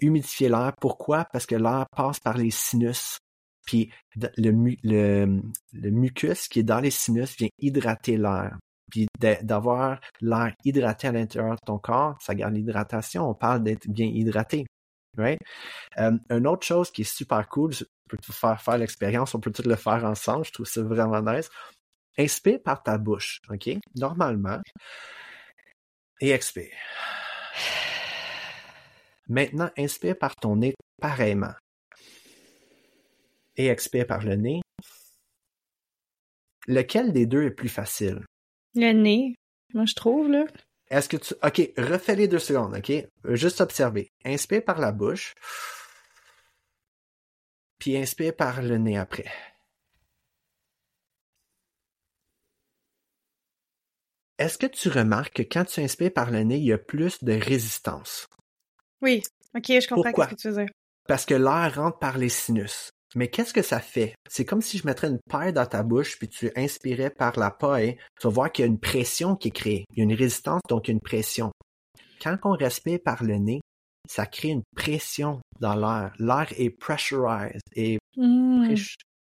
humidifier 0.02 0.50
l'air, 0.50 0.74
pourquoi? 0.80 1.26
Parce 1.32 1.46
que 1.46 1.56
l'air 1.56 1.86
passe 1.96 2.20
par 2.20 2.38
les 2.38 2.52
sinus. 2.52 3.18
Puis 3.66 3.90
le, 4.16 4.52
le, 4.84 5.42
le 5.72 5.90
mucus 5.90 6.48
qui 6.48 6.60
est 6.60 6.64
dans 6.64 6.80
les 6.80 6.92
sinus 6.92 7.38
vient 7.38 7.50
hydrater 7.60 8.18
l'air. 8.18 8.58
Puis 8.92 9.08
d'avoir 9.42 10.00
l'air 10.22 10.54
hydraté 10.66 11.08
à 11.08 11.12
l'intérieur 11.12 11.56
de 11.56 11.66
ton 11.66 11.80
corps, 11.80 12.16
ça 12.22 12.36
garde 12.36 12.54
l'hydratation. 12.54 13.30
On 13.30 13.34
parle 13.34 13.64
d'être 13.64 13.88
bien 13.88 14.06
hydraté. 14.06 14.66
Right? 15.18 15.40
Euh, 15.98 16.18
une 16.30 16.48
autre 16.48 16.66
chose 16.66 16.92
qui 16.92 17.02
est 17.02 17.16
super 17.16 17.48
cool, 17.50 17.74
je 17.74 17.86
peux 18.10 18.18
te 18.18 18.32
faire 18.32 18.62
faire 18.62 18.78
l'expérience, 18.78 19.36
on 19.36 19.40
peut 19.40 19.52
tout 19.52 19.68
le 19.68 19.76
faire 19.76 20.04
ensemble, 20.06 20.46
je 20.46 20.52
trouve 20.52 20.66
ça 20.66 20.82
vraiment 20.82 21.22
nice. 21.22 21.50
Inspire 22.18 22.62
par 22.62 22.84
ta 22.84 22.98
bouche, 22.98 23.42
OK? 23.50 23.70
Normalement. 23.96 24.60
Et 26.22 26.32
expire. 26.32 26.76
Maintenant, 29.28 29.70
inspire 29.78 30.18
par 30.18 30.36
ton 30.36 30.58
nez 30.58 30.74
pareillement. 31.02 31.54
Et 33.56 33.68
expire 33.68 34.08
par 34.08 34.24
le 34.24 34.36
nez. 34.36 34.62
Lequel 36.68 37.14
des 37.14 37.26
deux 37.26 37.44
est 37.44 37.52
plus 37.52 37.70
facile? 37.70 38.26
Le 38.76 38.92
nez, 38.92 39.36
moi 39.74 39.86
je 39.86 39.96
trouve, 39.96 40.30
là. 40.30 40.46
Est-ce 40.90 41.10
que 41.10 41.18
tu. 41.18 41.34
OK, 41.44 41.72
refais 41.78 42.16
les 42.16 42.28
deux 42.28 42.40
secondes, 42.40 42.76
OK? 42.76 42.92
Juste 43.36 43.62
observer. 43.62 44.12
Inspire 44.26 44.64
par 44.64 44.80
la 44.80 44.92
bouche. 44.92 45.34
Puis 47.80 47.98
inspire 47.98 48.36
par 48.36 48.62
le 48.62 48.78
nez 48.78 48.98
après. 48.98 49.32
Est-ce 54.38 54.58
que 54.58 54.66
tu 54.66 54.90
remarques 54.90 55.34
que 55.36 55.44
quand 55.44 55.66
tu 55.66 55.80
inspires 55.80 56.14
par 56.14 56.32
le 56.32 56.44
nez, 56.44 56.58
il 56.58 56.66
y 56.66 56.74
a 56.74 56.78
plus 56.78 57.24
de 57.24 57.34
résistance? 57.34 58.28
Oui, 59.02 59.22
ok, 59.56 59.66
je 59.68 59.88
comprends 59.88 60.24
ce 60.26 60.30
que 60.30 60.36
tu 60.36 60.50
veux 60.50 60.66
dire. 60.66 60.74
Parce 61.08 61.26
que 61.26 61.36
l'air 61.36 61.76
rentre 61.76 62.00
par 62.00 62.18
les 62.18 62.30
sinus. 62.30 62.92
Mais 63.16 63.28
qu'est-ce 63.28 63.54
que 63.54 63.62
ça 63.62 63.80
fait? 63.80 64.16
C'est 64.30 64.46
comme 64.46 64.62
si 64.62 64.78
je 64.78 64.88
mettrais 64.88 65.08
une 65.08 65.20
paille 65.30 65.54
dans 65.54 65.66
ta 65.66 65.84
bouche, 65.84 66.18
puis 66.18 66.28
tu 66.28 66.52
inspirais 66.56 67.10
par 67.10 67.38
la 67.38 67.52
paille. 67.52 67.98
Tu 68.20 68.28
vas 68.28 68.34
voir 68.34 68.52
qu'il 68.52 68.64
y 68.64 68.68
a 68.68 68.72
une 68.72 68.80
pression 68.80 69.36
qui 69.36 69.50
est 69.50 69.52
créée. 69.52 69.86
Il 69.92 70.00
y 70.00 70.02
a 70.02 70.04
une 70.04 70.14
résistance, 70.14 70.62
donc 70.68 70.88
il 70.88 70.92
y 70.92 70.94
a 70.94 70.96
une 70.96 71.02
pression. 71.02 71.52
Quand 72.22 72.38
on 72.44 72.52
respire 72.52 73.00
par 73.04 73.24
le 73.24 73.38
nez, 73.38 73.62
ça 74.10 74.26
crée 74.26 74.50
une 74.50 74.64
pression 74.76 75.42
dans 75.60 75.76
l'air. 75.76 76.14
L'air 76.20 76.48
est 76.58 76.70
pressurized 76.70 77.62
et 77.76 78.00
mmh. 78.18 78.74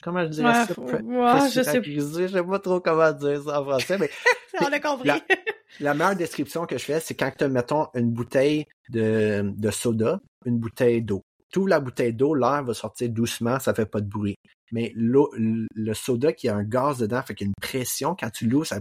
comment 0.04 0.24
je 0.24 0.30
dirais 0.30 0.66
ça? 0.66 0.80
Ouais, 0.80 1.50
je 1.52 1.62
sais. 1.62 1.82
Je 1.84 2.28
sais 2.28 2.44
pas 2.44 2.60
trop 2.60 2.80
comment 2.80 3.12
dire 3.12 3.44
ça 3.44 3.62
en 3.62 3.66
français, 3.66 3.98
mais 3.98 4.10
on 4.62 4.66
a 4.66 4.80
compris. 4.80 5.10
La, 5.80 5.94
meilleure 5.94 6.16
description 6.16 6.66
que 6.66 6.78
je 6.78 6.84
fais, 6.84 7.00
c'est 7.00 7.14
quand 7.14 7.32
tu 7.38 7.48
mettons 7.48 7.88
une 7.94 8.12
bouteille 8.12 8.66
de, 8.90 9.54
de 9.56 9.72
soda, 9.72 10.20
une 10.46 10.58
bouteille 10.58 11.04
d'eau. 11.04 11.22
Tout 11.52 11.66
la 11.66 11.80
bouteille 11.80 12.14
d'eau, 12.14 12.36
l'air 12.36 12.64
va 12.64 12.74
sortir 12.74 13.10
doucement, 13.10 13.60
ça 13.60 13.74
fait 13.74 13.86
pas 13.86 14.02
de 14.02 14.08
bruit. 14.08 14.36
Mais 14.72 14.92
l'eau, 14.96 15.32
le 15.36 15.94
soda 15.94 16.34
qui 16.34 16.48
a 16.48 16.56
un 16.56 16.64
gaz 16.64 17.00
dedans, 17.00 17.22
fait 17.24 17.34
qu'il 17.34 17.48
y 17.48 17.50
a 17.50 17.52
une 17.52 17.62
pression, 17.62 18.16
quand 18.18 18.30
tu 18.30 18.48
l'ouvres, 18.48 18.68
ça 18.68 18.80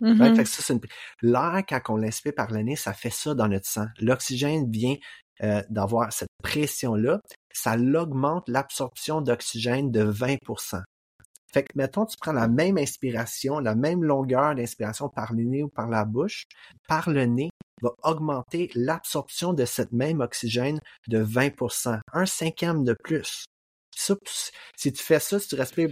mm-hmm. 0.00 0.80
L'air, 1.22 1.62
quand 1.68 1.80
on 1.90 1.96
l'inspire 1.96 2.34
par 2.34 2.50
le 2.50 2.62
nez, 2.62 2.76
ça 2.76 2.92
fait 2.92 3.10
ça 3.10 3.34
dans 3.34 3.48
notre 3.48 3.68
sang. 3.68 3.86
L'oxygène 4.00 4.70
vient 4.70 4.96
euh, 5.42 5.62
d'avoir 5.70 6.12
cette 6.12 6.28
pression-là. 6.42 7.20
Ça 7.52 7.76
augmente 7.76 8.48
l'absorption 8.48 9.20
d'oxygène 9.20 9.90
de 9.90 10.02
20 10.02 10.36
Fait 11.52 11.64
que, 11.64 11.76
mettons, 11.76 12.06
tu 12.06 12.16
prends 12.20 12.32
la 12.32 12.48
même 12.48 12.78
inspiration, 12.78 13.58
la 13.58 13.74
même 13.74 14.04
longueur 14.04 14.54
d'inspiration 14.54 15.08
par 15.08 15.32
le 15.32 15.42
nez 15.42 15.62
ou 15.62 15.68
par 15.68 15.88
la 15.88 16.04
bouche, 16.04 16.44
par 16.86 17.10
le 17.10 17.26
nez, 17.26 17.50
va 17.82 17.90
augmenter 18.02 18.70
l'absorption 18.74 19.52
de 19.52 19.64
cette 19.64 19.92
même 19.92 20.20
oxygène 20.20 20.78
de 21.08 21.24
20% 21.24 21.98
un 22.12 22.26
cinquième 22.26 22.84
de 22.84 22.94
plus. 23.02 23.44
Ça, 23.96 24.14
si 24.76 24.92
tu 24.92 25.02
fais 25.02 25.18
ça, 25.18 25.38
si 25.40 25.48
tu 25.48 25.56
respires 25.56 25.90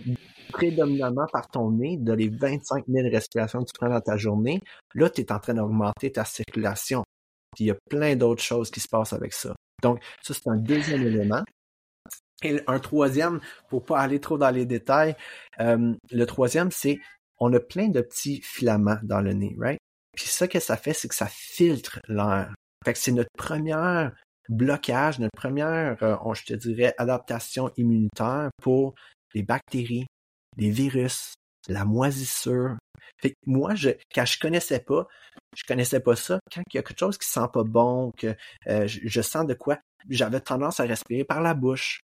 prédominamment 0.53 1.27
par 1.33 1.49
ton 1.49 1.73
nez, 1.73 1.97
de 1.99 2.13
les 2.13 2.29
25 2.29 2.85
000 2.87 3.09
respirations 3.11 3.61
que 3.61 3.67
tu 3.67 3.79
prends 3.79 3.91
dans 3.91 4.01
ta 4.01 4.17
journée, 4.17 4.61
là, 4.95 5.11
tu 5.11 5.21
es 5.21 5.33
en 5.33 5.39
train 5.41 5.55
d'augmenter 5.55 6.13
ta 6.13 6.25
circulation. 6.25 7.03
Puis 7.55 7.65
il 7.65 7.67
y 7.69 7.71
a 7.71 7.77
plein 7.91 8.17
d'autres 8.17 8.43
choses 8.43 8.71
qui 8.71 8.81
se 8.81 8.89
passent 8.89 9.13
avec 9.13 9.33
ça. 9.33 9.55
Donc, 9.83 10.03
ça, 10.23 10.35
c'est 10.35 10.49
un 10.49 10.57
deuxième 10.57 11.03
élément. 11.03 11.43
Et 12.43 12.61
un 12.67 12.79
troisième, 12.79 13.41
pour 13.69 13.85
pas 13.85 13.99
aller 14.01 14.21
trop 14.21 14.39
dans 14.39 14.51
les 14.51 14.65
détails, 14.65 15.17
euh, 15.61 15.95
le 16.11 16.27
troisième, 16.27 16.71
c'est 16.71 16.99
on 17.39 17.53
a 17.53 17.61
plein 17.61 17.89
de 17.89 18.01
petits 18.01 18.41
filaments 18.43 18.99
dans 19.03 19.21
le 19.21 19.33
nez, 19.33 19.57
right? 19.59 19.79
Puis 20.17 20.27
ça 20.27 20.49
que 20.49 20.61
ça 20.61 20.77
fait, 20.77 20.93
c'est 20.93 21.09
que 21.09 21.15
ça 21.15 21.29
filtre 21.29 22.01
l'air. 22.09 22.55
Fait 22.85 22.93
que 22.93 22.99
c'est 22.99 23.13
notre 23.13 23.31
premier 23.37 24.09
blocage, 24.49 25.19
notre 25.19 25.37
première, 25.37 26.03
euh, 26.03 26.35
je 26.35 26.45
te 26.45 26.55
dirais, 26.55 26.95
adaptation 26.99 27.71
immunitaire 27.77 28.51
pour 28.63 28.95
les 29.35 29.43
bactéries, 29.43 30.07
les 30.57 30.71
virus, 30.71 31.35
la 31.69 31.85
moisissure. 31.85 32.77
Fait 33.21 33.31
que 33.31 33.37
moi, 33.47 33.75
je, 33.75 33.91
quand 34.15 34.25
je 34.25 34.39
connaissais 34.39 34.81
pas, 34.81 35.07
je 35.57 35.65
connaissais 35.67 36.01
pas 36.01 36.17
ça. 36.17 36.41
Quand 36.53 36.63
il 36.73 36.77
y 36.77 36.79
a 36.79 36.83
quelque 36.83 36.99
chose 36.99 37.19
qui 37.19 37.29
sent 37.29 37.47
pas 37.53 37.65
bon, 37.65 38.13
que 38.17 38.35
euh, 38.69 38.87
je, 38.87 39.23
sens 39.23 39.47
de 39.47 39.55
quoi, 39.55 39.79
j'avais 40.09 40.41
tendance 40.41 40.81
à 40.81 40.85
respirer 40.85 41.25
par 41.25 41.43
la 41.43 41.55
bouche. 41.55 42.01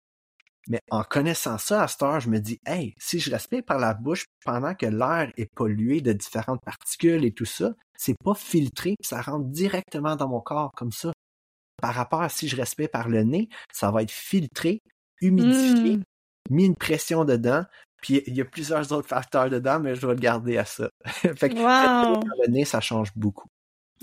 Mais 0.69 0.81
en 0.91 1.03
connaissant 1.03 1.59
ça 1.59 1.83
à 1.83 1.89
cette 1.89 2.03
heure, 2.03 2.21
je 2.21 2.31
me 2.31 2.39
dis, 2.39 2.59
hey, 2.67 2.95
si 2.99 3.21
je 3.21 3.31
respire 3.31 3.63
par 3.65 3.79
la 3.79 3.95
bouche 3.95 4.25
pendant 4.45 4.75
que 4.75 4.87
l'air 4.87 5.31
est 5.37 5.53
pollué 5.55 6.01
de 6.01 6.13
différentes 6.13 6.63
particules 6.65 7.25
et 7.25 7.33
tout 7.33 7.45
ça, 7.45 7.73
c'est 7.97 8.17
pas 8.25 8.35
filtré, 8.35 8.97
ça 9.03 9.21
rentre 9.21 9.47
directement 9.47 10.17
dans 10.17 10.29
mon 10.29 10.41
corps 10.41 10.73
comme 10.77 10.93
ça. 10.93 11.13
Par 11.81 11.95
rapport 11.95 12.23
à 12.23 12.29
si 12.29 12.49
je 12.49 12.57
respire 12.57 12.89
par 12.91 13.09
le 13.09 13.25
nez, 13.25 13.49
ça 13.73 13.91
va 13.91 14.03
être 14.03 14.11
filtré, 14.11 14.81
humidifié, 15.21 15.99
mmh. 15.99 16.03
mis 16.51 16.65
une 16.65 16.77
pression 16.77 17.25
dedans, 17.25 17.65
puis 18.01 18.23
il 18.27 18.35
y 18.35 18.41
a 18.41 18.45
plusieurs 18.45 18.93
autres 18.93 19.09
facteurs 19.09 19.49
dedans, 19.49 19.81
mais 19.81 19.95
je 19.95 20.07
vais 20.07 20.15
le 20.15 20.21
garder 20.21 20.59
à 20.59 20.65
ça. 20.65 20.91
fait 21.05 21.49
que 21.49 21.55
wow. 21.55 22.21
le 22.43 22.51
nez, 22.51 22.65
ça 22.65 22.81
change 22.81 23.11
beaucoup. 23.17 23.49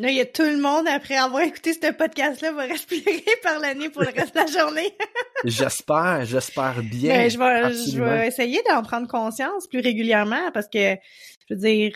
Là, 0.02 0.10
il 0.10 0.16
y 0.16 0.20
a 0.20 0.26
tout 0.26 0.42
le 0.42 0.58
monde, 0.58 0.88
après 0.88 1.16
avoir 1.16 1.44
écouté 1.44 1.74
ce 1.74 1.92
podcast-là, 1.92 2.52
va 2.54 2.64
respirer 2.64 3.24
par 3.44 3.60
le 3.60 3.78
nez 3.78 3.90
pour 3.90 4.02
le 4.02 4.10
reste 4.10 4.34
de 4.34 4.40
la 4.40 4.48
journée. 4.48 4.98
j'espère, 5.46 6.26
j'espère 6.26 6.82
bien. 6.82 7.18
Ben, 7.18 7.30
je, 7.30 7.38
vais, 7.38 7.92
je 7.92 8.02
vais 8.02 8.28
essayer 8.28 8.64
d'en 8.68 8.82
prendre 8.82 9.08
conscience 9.08 9.68
plus 9.68 9.80
régulièrement 9.80 10.50
parce 10.56 10.68
que, 10.68 10.96
je 11.48 11.54
veux 11.54 11.60
dire, 11.60 11.94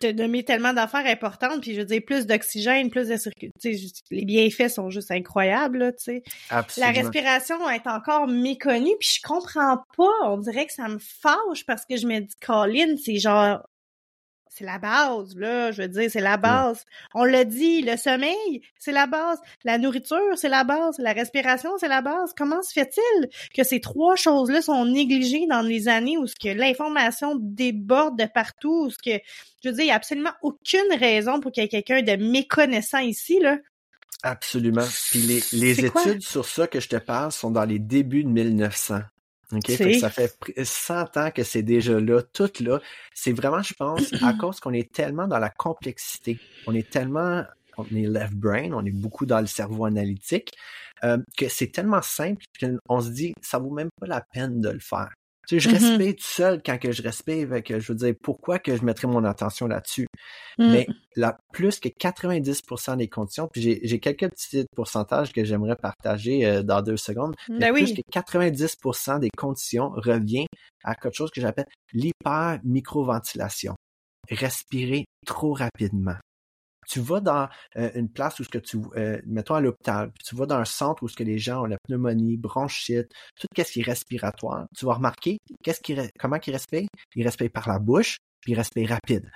te 0.00 0.06
nommer 0.06 0.44
tellement 0.44 0.72
d'affaires 0.72 1.04
importantes, 1.04 1.60
puis 1.60 1.74
je 1.74 1.80
veux 1.80 1.86
dire, 1.86 2.00
plus 2.06 2.24
d'oxygène, 2.24 2.88
plus 2.88 3.08
de 3.08 3.18
circulation. 3.18 3.70
Les 4.10 4.24
bienfaits 4.24 4.70
sont 4.70 4.88
juste 4.88 5.10
incroyables, 5.10 5.76
là, 5.76 5.92
tu 5.92 6.04
sais. 6.04 6.22
La 6.78 6.90
respiration 6.90 7.68
est 7.68 7.86
encore 7.86 8.28
méconnue, 8.28 8.96
puis 8.98 9.10
je 9.16 9.20
comprends 9.22 9.76
pas. 9.94 10.10
On 10.24 10.38
dirait 10.38 10.64
que 10.64 10.72
ça 10.72 10.88
me 10.88 10.98
fâche 10.98 11.66
parce 11.66 11.84
que 11.84 11.98
je 11.98 12.06
me 12.06 12.20
dis, 12.20 12.34
Colin, 12.40 12.96
c'est 12.96 13.18
genre 13.18 13.60
c'est 14.52 14.64
la 14.64 14.78
base, 14.78 15.36
là, 15.36 15.70
je 15.70 15.82
veux 15.82 15.88
dire, 15.88 16.10
c'est 16.10 16.20
la 16.20 16.36
base. 16.36 16.84
On 17.14 17.24
l'a 17.24 17.44
dit, 17.44 17.82
le 17.82 17.96
sommeil, 17.96 18.62
c'est 18.78 18.90
la 18.90 19.06
base. 19.06 19.38
La 19.62 19.78
nourriture, 19.78 20.36
c'est 20.36 20.48
la 20.48 20.64
base. 20.64 20.98
La 20.98 21.12
respiration, 21.12 21.70
c'est 21.78 21.88
la 21.88 22.02
base. 22.02 22.34
Comment 22.36 22.60
se 22.60 22.72
fait-il 22.72 23.28
que 23.54 23.62
ces 23.62 23.80
trois 23.80 24.16
choses-là 24.16 24.60
sont 24.60 24.84
négligées 24.84 25.46
dans 25.46 25.62
les 25.62 25.86
années 25.86 26.18
où 26.18 26.26
ce 26.26 26.34
que 26.34 26.48
l'information 26.48 27.36
déborde 27.38 28.18
de 28.18 28.24
partout, 28.24 28.86
où 28.86 28.90
ce 28.90 28.98
que, 28.98 29.22
je 29.62 29.68
veux 29.68 29.74
dire, 29.76 29.84
il 29.84 29.86
n'y 29.86 29.92
a 29.92 29.96
absolument 29.96 30.32
aucune 30.42 30.92
raison 30.98 31.38
pour 31.38 31.52
qu'il 31.52 31.62
y 31.62 31.66
ait 31.66 31.68
quelqu'un 31.68 32.02
de 32.02 32.20
méconnaissant 32.20 32.98
ici, 32.98 33.38
là? 33.38 33.56
Absolument. 34.24 34.86
Puis 35.12 35.20
les, 35.20 35.42
les 35.52 35.84
études 35.84 36.22
sur 36.22 36.44
ça 36.44 36.66
que 36.66 36.80
je 36.80 36.88
te 36.88 36.96
parle 36.96 37.30
sont 37.30 37.52
dans 37.52 37.64
les 37.64 37.78
débuts 37.78 38.24
de 38.24 38.28
1900. 38.28 38.98
OK? 39.52 39.70
ça 39.98 40.10
fait 40.10 40.36
100 40.62 41.16
ans 41.16 41.30
que 41.30 41.42
c'est 41.42 41.62
déjà 41.62 41.98
là, 41.98 42.22
tout 42.22 42.50
là. 42.60 42.80
C'est 43.14 43.32
vraiment, 43.32 43.62
je 43.62 43.74
pense, 43.74 44.12
à 44.22 44.32
cause 44.34 44.60
qu'on 44.60 44.72
est 44.72 44.92
tellement 44.92 45.26
dans 45.26 45.38
la 45.38 45.50
complexité. 45.50 46.38
On 46.66 46.74
est 46.74 46.88
tellement, 46.88 47.44
on 47.76 47.84
est 47.84 48.06
left 48.06 48.34
brain, 48.34 48.72
on 48.72 48.84
est 48.84 48.90
beaucoup 48.90 49.26
dans 49.26 49.40
le 49.40 49.46
cerveau 49.46 49.84
analytique, 49.84 50.52
euh, 51.04 51.18
que 51.36 51.48
c'est 51.48 51.68
tellement 51.68 52.02
simple 52.02 52.44
qu'on 52.60 53.00
se 53.00 53.10
dit, 53.10 53.34
ça 53.40 53.58
vaut 53.58 53.70
même 53.70 53.90
pas 54.00 54.06
la 54.06 54.20
peine 54.20 54.60
de 54.60 54.70
le 54.70 54.80
faire. 54.80 55.10
Tu 55.48 55.58
sais, 55.58 55.60
je 55.60 55.68
mm-hmm. 55.68 55.88
respire 55.88 56.14
tout 56.14 56.22
seul 56.22 56.62
quand 56.64 56.78
que 56.78 56.92
je 56.92 57.02
respire, 57.02 57.62
que 57.62 57.80
je 57.80 57.92
veux 57.92 57.98
dire, 57.98 58.14
pourquoi 58.22 58.58
que 58.58 58.76
je 58.76 58.84
mettrais 58.84 59.08
mon 59.08 59.24
attention 59.24 59.66
là-dessus? 59.66 60.06
Mm. 60.58 60.70
Mais 60.72 60.86
la, 61.16 61.38
plus 61.52 61.80
que 61.80 61.88
90% 61.88 62.96
des 62.96 63.08
conditions, 63.08 63.48
puis 63.48 63.80
j'ai 63.82 64.00
quelques 64.00 64.28
petits 64.28 64.64
pourcentages 64.76 65.32
que 65.32 65.44
j'aimerais 65.44 65.76
partager 65.76 66.46
euh, 66.46 66.62
dans 66.62 66.82
deux 66.82 66.96
secondes, 66.96 67.34
mais 67.48 67.72
ben 67.72 67.74
plus 67.74 67.94
que 67.94 68.02
90% 68.12 69.18
des 69.20 69.30
conditions 69.36 69.90
revient 69.90 70.46
à 70.84 70.94
quelque 70.94 71.16
chose 71.16 71.30
que 71.30 71.40
j'appelle 71.40 71.66
l'hyper-microventilation. 71.92 73.74
Respirer 74.30 75.06
trop 75.26 75.54
rapidement 75.54 76.16
tu 76.90 77.00
vas 77.00 77.20
dans 77.20 77.48
euh, 77.76 77.90
une 77.94 78.10
place 78.10 78.40
où 78.40 78.44
ce 78.44 78.48
que 78.48 78.58
tu, 78.58 78.78
euh, 78.96 79.20
mettons 79.24 79.54
à 79.54 79.60
l'hôpital, 79.60 80.10
tu 80.24 80.34
vas 80.34 80.46
dans 80.46 80.56
un 80.56 80.64
centre 80.64 81.02
où 81.02 81.08
ce 81.08 81.16
que 81.16 81.22
les 81.22 81.38
gens 81.38 81.62
ont 81.62 81.66
la 81.66 81.78
pneumonie, 81.86 82.36
bronchite, 82.36 83.08
tout 83.38 83.46
ce 83.56 83.62
qui 83.72 83.80
est 83.80 83.84
respiratoire, 83.84 84.66
tu 84.76 84.86
vas 84.86 84.94
remarquer 84.94 85.38
qu'est-ce 85.62 85.80
qui, 85.80 85.96
comment 86.18 86.38
ils 86.44 86.52
respirent? 86.52 86.88
Ils 87.14 87.24
respirent 87.24 87.52
par 87.52 87.68
la 87.68 87.78
bouche, 87.78 88.16
puis 88.40 88.52
ils 88.52 88.56
respirent 88.56 88.88
rapide. 88.88 89.30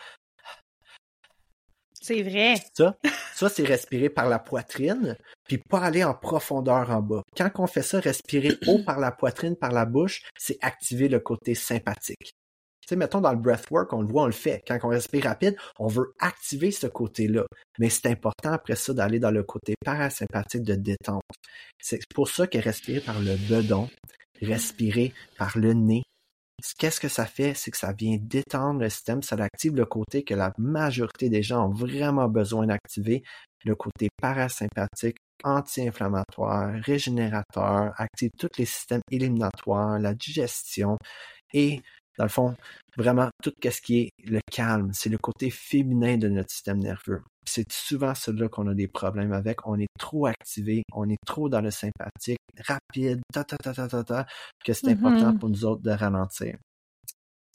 C'est 2.01 2.23
vrai. 2.23 2.57
Ça, 2.77 2.97
ça 3.35 3.49
c'est 3.49 3.65
respirer 3.65 4.11
par 4.11 4.29
la 4.29 4.39
poitrine, 4.39 5.17
puis 5.49 5.59
pas 5.59 5.79
aller 5.79 6.05
en 6.05 6.13
profondeur 6.13 6.91
en 6.91 7.01
bas. 7.01 7.23
Quand 7.37 7.51
on 7.59 7.67
fait 7.67 7.83
ça, 7.83 8.01
respirer 8.01 8.59
haut 8.67 8.83
par 8.85 8.99
la 8.99 9.13
poitrine, 9.13 9.57
par 9.57 9.73
la 9.73 9.87
bouche, 9.87 10.23
c'est 10.37 10.59
activer 10.61 11.09
le 11.09 11.21
côté 11.21 11.55
sympathique. 11.55 12.35
Tu 12.85 12.89
sais, 12.91 12.97
mettons 12.97 13.23
dans 13.23 13.33
le 13.33 13.39
breathwork, 13.39 13.91
on 13.95 14.03
le 14.03 14.07
voit, 14.07 14.25
on 14.25 14.27
le 14.27 14.33
fait. 14.33 14.63
Quand 14.69 14.79
on 14.83 14.89
respire 14.89 15.25
rapide, 15.25 15.57
on 15.79 15.87
veut 15.87 16.13
activer 16.19 16.71
ce 16.71 16.87
côté-là. 16.87 17.47
Mais 17.79 17.89
c'est 17.89 18.09
important 18.09 18.53
après 18.53 18.77
ça 18.77 18.93
d'aller 18.93 19.19
dans 19.19 19.31
le 19.31 19.43
côté 19.43 19.75
parasympathique 19.83 20.65
de 20.65 20.75
détente. 20.75 21.23
C'est 21.81 22.01
pour 22.15 22.29
ça 22.29 22.47
que 22.47 22.59
respirer 22.59 23.01
par 23.01 23.19
le 23.21 23.37
bedon, 23.49 23.89
respirer 24.43 25.15
par 25.39 25.57
le 25.57 25.73
nez, 25.73 26.03
qu'est-ce 26.79 27.01
que 27.01 27.09
ça 27.09 27.25
fait? 27.25 27.55
C'est 27.55 27.71
que 27.71 27.79
ça 27.79 27.93
vient 27.93 28.19
détendre 28.21 28.81
le 28.81 28.91
système, 28.91 29.23
ça 29.23 29.37
active 29.37 29.75
le 29.75 29.87
côté 29.87 30.23
que 30.23 30.35
la 30.35 30.53
majorité 30.59 31.31
des 31.31 31.43
gens 31.43 31.67
ont 31.69 31.73
vraiment 31.73 32.29
besoin 32.29 32.67
d'activer, 32.67 33.23
le 33.65 33.75
côté 33.75 34.09
parasympathique, 34.21 35.17
anti-inflammatoire, 35.43 36.75
régénérateur, 36.83 37.93
active 37.97 38.31
tous 38.39 38.51
les 38.59 38.67
systèmes 38.67 39.03
éliminatoires, 39.11 39.99
la 39.99 40.15
digestion 40.15 40.99
et 41.55 41.81
dans 42.19 42.25
le 42.25 42.31
fond, 42.31 42.55
vraiment, 42.97 43.29
tout 43.43 43.53
ce 43.63 43.81
qui 43.81 43.99
est 44.01 44.11
le 44.25 44.41
calme, 44.51 44.91
c'est 44.93 45.09
le 45.09 45.19
côté 45.19 45.51
féminin 45.51 46.17
de 46.17 46.29
notre 46.29 46.51
système 46.51 46.79
nerveux. 46.79 47.23
C'est 47.47 47.71
souvent 47.71 48.15
celui-là 48.15 48.49
qu'on 48.49 48.69
a 48.69 48.75
des 48.75 48.89
problèmes 48.89 49.33
avec. 49.33 49.67
On 49.67 49.79
est 49.79 49.89
trop 49.99 50.27
activé, 50.27 50.83
on 50.93 51.09
est 51.09 51.19
trop 51.27 51.49
dans 51.49 51.61
le 51.61 51.71
sympathique, 51.71 52.39
rapide, 52.67 53.21
ta 53.33 53.45
ta 53.45 53.57
ta 53.57 53.75
ta 53.75 53.89
ta, 53.89 54.05
ta 54.05 54.27
que 54.65 54.73
c'est 54.73 54.89
important 54.89 55.33
mm-hmm. 55.33 55.39
pour 55.39 55.49
nous 55.51 55.65
autres 55.65 55.83
de 55.83 55.91
ralentir 55.91 56.57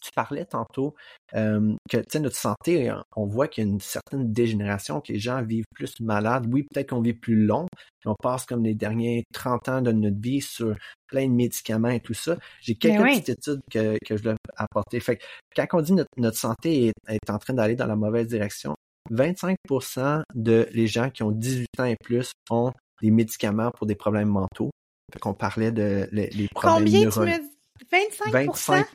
tu 0.01 0.11
parlais 0.15 0.45
tantôt 0.45 0.95
euh, 1.35 1.75
que 1.89 2.17
notre 2.17 2.35
santé, 2.35 2.93
on 3.15 3.25
voit 3.25 3.47
qu'il 3.47 3.63
y 3.63 3.67
a 3.67 3.69
une 3.69 3.79
certaine 3.79 4.31
dégénération, 4.31 5.01
que 5.01 5.13
les 5.13 5.19
gens 5.19 5.41
vivent 5.43 5.65
plus 5.75 5.99
malades. 5.99 6.47
Oui, 6.51 6.65
peut-être 6.71 6.89
qu'on 6.89 7.01
vit 7.01 7.13
plus 7.13 7.45
long, 7.45 7.67
on 8.05 8.15
passe 8.15 8.45
comme 8.45 8.63
les 8.63 8.75
derniers 8.75 9.23
30 9.33 9.69
ans 9.69 9.81
de 9.81 9.91
notre 9.91 10.19
vie 10.19 10.41
sur 10.41 10.75
plein 11.07 11.27
de 11.27 11.33
médicaments 11.33 11.89
et 11.89 11.99
tout 11.99 12.13
ça. 12.13 12.37
J'ai 12.61 12.75
quelques 12.75 13.01
petites 13.01 13.29
études 13.29 13.61
que, 13.71 13.97
que 14.05 14.17
je 14.17 14.23
dois 14.23 14.35
apporter. 14.55 14.99
Fait 14.99 15.17
que 15.17 15.23
quand 15.55 15.67
on 15.73 15.81
dit 15.81 15.93
notre, 15.93 16.09
notre 16.17 16.37
santé 16.37 16.91
est, 17.07 17.29
en 17.29 17.37
train 17.37 17.53
d'aller 17.53 17.75
dans 17.75 17.87
la 17.87 17.95
mauvaise 17.95 18.27
direction, 18.27 18.75
25% 19.11 20.21
de 20.35 20.67
les 20.71 20.87
gens 20.87 21.09
qui 21.09 21.23
ont 21.23 21.31
18 21.31 21.67
ans 21.79 21.85
et 21.85 21.95
plus 22.03 22.31
ont 22.49 22.71
des 23.01 23.11
médicaments 23.11 23.71
pour 23.71 23.87
des 23.87 23.95
problèmes 23.95 24.29
mentaux. 24.29 24.69
Fait 25.11 25.19
qu'on 25.19 25.33
parlait 25.33 25.71
de 25.71 26.07
les, 26.11 26.47
problèmes 26.53 26.85
Combien 26.85 27.09
tu 27.09 27.19
me 27.19 27.59
25 27.91 28.31
25 28.31 28.87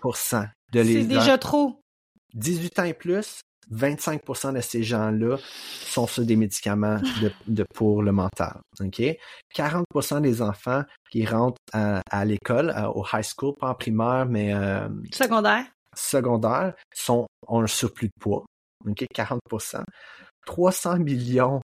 c'est 0.83 1.05
déjà 1.05 1.39
trop. 1.39 1.81
18 2.35 2.79
ans 2.81 2.85
et 2.85 2.95
plus, 2.95 3.43
25% 3.72 4.55
de 4.55 4.61
ces 4.61 4.83
gens-là 4.83 5.39
sont 5.87 6.07
sur 6.07 6.25
des 6.25 6.37
médicaments 6.37 6.99
de, 7.47 7.64
pour 7.75 8.03
le 8.03 8.12
mental. 8.12 8.61
OK? 8.81 9.03
40% 9.55 10.20
des 10.20 10.43
enfants 10.43 10.83
qui 11.11 11.25
rentrent 11.25 11.61
à, 11.72 12.25
l'école, 12.25 12.75
au 12.95 13.05
high 13.12 13.25
school, 13.25 13.55
pas 13.59 13.70
en 13.70 13.75
primaire, 13.75 14.27
mais 14.27 14.53
euh, 14.53 14.89
secondaire? 15.12 15.66
Secondaire, 15.97 16.75
sont, 16.93 17.27
ont 17.47 17.61
un 17.61 17.66
surplus 17.66 18.09
de 18.09 18.20
poids. 18.20 18.45
OK? 18.87 19.05
40 19.14 19.41
300 20.47 20.99
millions 20.99 21.61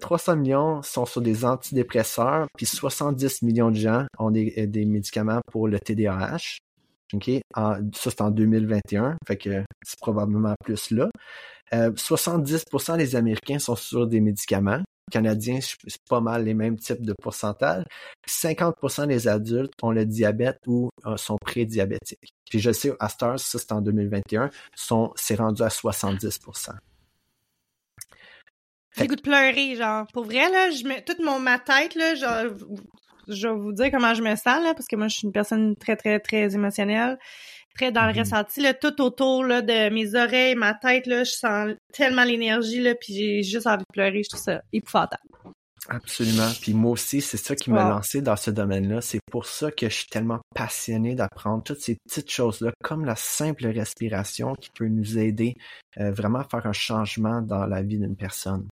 300 0.00 0.32
euh, 0.32 0.36
millions 0.36 0.82
sont 0.82 1.06
sur 1.06 1.20
des 1.20 1.44
antidépresseurs, 1.44 2.48
puis 2.56 2.66
70 2.66 3.42
millions 3.42 3.70
de 3.70 3.76
gens 3.76 4.06
ont 4.18 4.32
des, 4.32 4.66
des 4.66 4.84
médicaments 4.84 5.40
pour 5.52 5.68
le 5.68 5.78
TDAH. 5.78 6.58
OK? 7.14 7.30
ça, 7.54 7.80
c'est 7.92 8.20
en 8.20 8.30
2021, 8.30 9.16
fait 9.26 9.36
que 9.36 9.64
c'est 9.82 9.98
probablement 9.98 10.54
plus 10.64 10.90
là. 10.90 11.08
70% 11.72 12.92
euh, 12.92 12.96
des 12.96 13.16
Américains 13.16 13.58
sont 13.58 13.76
sur 13.76 14.06
des 14.06 14.20
médicaments. 14.20 14.82
canadiens, 15.10 15.60
c'est 15.60 16.02
pas 16.08 16.20
mal 16.20 16.44
les 16.44 16.54
mêmes 16.54 16.76
types 16.76 17.04
de 17.04 17.14
pourcentages. 17.20 17.84
50% 18.28 19.06
des 19.06 19.28
adultes 19.28 19.72
ont 19.82 19.90
le 19.90 20.04
diabète 20.04 20.58
ou 20.66 20.90
euh, 21.06 21.16
sont 21.16 21.36
prédiabétiques. 21.40 22.32
Puis 22.48 22.60
je 22.60 22.72
sais, 22.72 22.92
à 22.98 23.08
Stars, 23.08 23.38
ça 23.38 23.58
c'est 23.58 23.72
en 23.72 23.80
2021, 23.80 24.50
sont, 24.74 25.12
c'est 25.16 25.36
rendu 25.36 25.62
à 25.62 25.68
70%. 25.68 26.72
J'ai 28.96 29.06
goût 29.06 29.14
de 29.14 29.20
pleurer, 29.20 29.76
genre. 29.76 30.06
Pour 30.12 30.24
vrai, 30.24 30.50
là, 30.50 30.70
je 30.70 30.84
mets 30.84 31.02
toute 31.02 31.20
mon, 31.20 31.38
ma 31.38 31.58
tête, 31.58 31.94
là, 31.94 32.14
genre, 32.14 32.52
je 33.28 33.48
vais 33.48 33.54
vous 33.54 33.72
dire 33.72 33.90
comment 33.90 34.14
je 34.14 34.22
me 34.22 34.34
sens, 34.36 34.62
là, 34.62 34.74
parce 34.74 34.86
que 34.86 34.96
moi, 34.96 35.08
je 35.08 35.16
suis 35.16 35.26
une 35.26 35.32
personne 35.32 35.76
très, 35.76 35.96
très, 35.96 36.20
très 36.20 36.54
émotionnelle. 36.54 37.18
Très 37.76 37.92
dans 37.92 38.06
le 38.06 38.12
mm-hmm. 38.12 38.18
ressenti, 38.18 38.60
là, 38.60 38.74
tout 38.74 39.00
autour, 39.00 39.44
là, 39.44 39.62
de 39.62 39.90
mes 39.90 40.14
oreilles, 40.16 40.56
ma 40.56 40.74
tête, 40.74 41.06
là, 41.06 41.22
je 41.22 41.30
sens 41.30 41.70
tellement 41.92 42.24
l'énergie, 42.24 42.80
là, 42.80 42.94
puis 42.94 43.14
j'ai 43.14 43.42
juste 43.42 43.66
envie 43.66 43.84
de 43.84 43.92
pleurer. 43.92 44.22
Je 44.24 44.30
trouve 44.30 44.42
ça 44.42 44.60
épouvantable. 44.72 45.22
Absolument. 45.88 46.50
Puis 46.60 46.74
moi 46.74 46.92
aussi, 46.92 47.20
c'est 47.20 47.36
ça 47.36 47.56
qui 47.56 47.70
m'a 47.70 47.88
lancé 47.88 48.20
dans 48.20 48.36
ce 48.36 48.50
domaine-là. 48.50 49.00
C'est 49.00 49.20
pour 49.30 49.46
ça 49.46 49.70
que 49.70 49.88
je 49.88 49.94
suis 49.94 50.08
tellement 50.08 50.38
passionné 50.54 51.14
d'apprendre 51.14 51.62
toutes 51.64 51.80
ces 51.80 51.96
petites 52.06 52.30
choses-là, 52.30 52.72
comme 52.84 53.04
la 53.04 53.16
simple 53.16 53.66
respiration 53.66 54.54
qui 54.54 54.70
peut 54.70 54.88
nous 54.88 55.18
aider 55.18 55.54
euh, 55.98 56.12
vraiment 56.12 56.40
à 56.40 56.44
faire 56.44 56.66
un 56.66 56.72
changement 56.72 57.40
dans 57.40 57.66
la 57.66 57.82
vie 57.82 57.98
d'une 57.98 58.16
personne. 58.16 58.68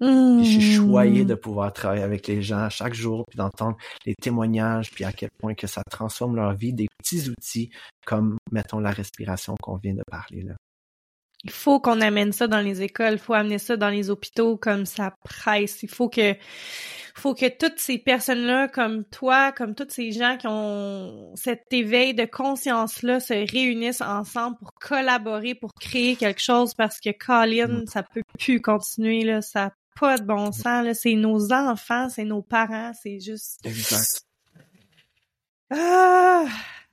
Je 0.00 0.44
suis 0.44 0.74
choyé 0.74 1.24
de 1.24 1.34
pouvoir 1.34 1.72
travailler 1.72 2.02
avec 2.02 2.26
les 2.26 2.42
gens 2.42 2.68
chaque 2.68 2.94
jour, 2.94 3.24
puis 3.28 3.36
d'entendre 3.36 3.76
les 4.04 4.14
témoignages, 4.14 4.90
puis 4.90 5.04
à 5.04 5.12
quel 5.12 5.30
point 5.38 5.54
que 5.54 5.66
ça 5.66 5.82
transforme 5.90 6.36
leur 6.36 6.54
vie, 6.54 6.72
des 6.72 6.88
petits 6.98 7.28
outils 7.28 7.70
comme, 8.04 8.36
mettons, 8.52 8.78
la 8.78 8.90
respiration 8.90 9.54
qu'on 9.60 9.76
vient 9.76 9.94
de 9.94 10.02
parler 10.10 10.42
là 10.42 10.54
il 11.46 11.52
faut 11.52 11.78
qu'on 11.78 12.00
amène 12.00 12.32
ça 12.32 12.48
dans 12.48 12.60
les 12.60 12.82
écoles, 12.82 13.14
il 13.14 13.18
faut 13.18 13.34
amener 13.34 13.58
ça 13.58 13.76
dans 13.76 13.88
les 13.88 14.10
hôpitaux 14.10 14.56
comme 14.56 14.84
ça 14.84 15.14
presse. 15.22 15.82
Il 15.84 15.88
faut 15.88 16.08
que 16.08 16.34
faut 17.14 17.34
que 17.34 17.48
toutes 17.48 17.78
ces 17.78 17.98
personnes-là, 17.98 18.68
comme 18.68 19.04
toi, 19.04 19.52
comme 19.52 19.74
tous 19.74 19.88
ces 19.88 20.12
gens 20.12 20.36
qui 20.36 20.48
ont 20.48 21.32
cet 21.36 21.72
éveil 21.72 22.14
de 22.14 22.24
conscience-là, 22.24 23.20
se 23.20 23.32
réunissent 23.32 24.02
ensemble 24.02 24.56
pour 24.58 24.72
collaborer, 24.74 25.54
pour 25.54 25.72
créer 25.80 26.16
quelque 26.16 26.42
chose, 26.42 26.74
parce 26.74 26.98
que 27.00 27.10
Colin, 27.10 27.82
mm. 27.82 27.86
ça 27.86 28.02
peut 28.02 28.22
plus 28.38 28.60
continuer, 28.60 29.22
là, 29.22 29.40
ça 29.40 29.70
pas 29.98 30.18
de 30.18 30.24
bon 30.24 30.52
sens, 30.52 30.84
là. 30.84 30.94
C'est 30.94 31.14
nos 31.14 31.52
enfants, 31.52 32.08
c'est 32.08 32.24
nos 32.24 32.42
parents, 32.42 32.92
c'est 33.02 33.20
juste... 33.20 33.60
Exact. 33.64 34.22
Ah! 35.70 36.44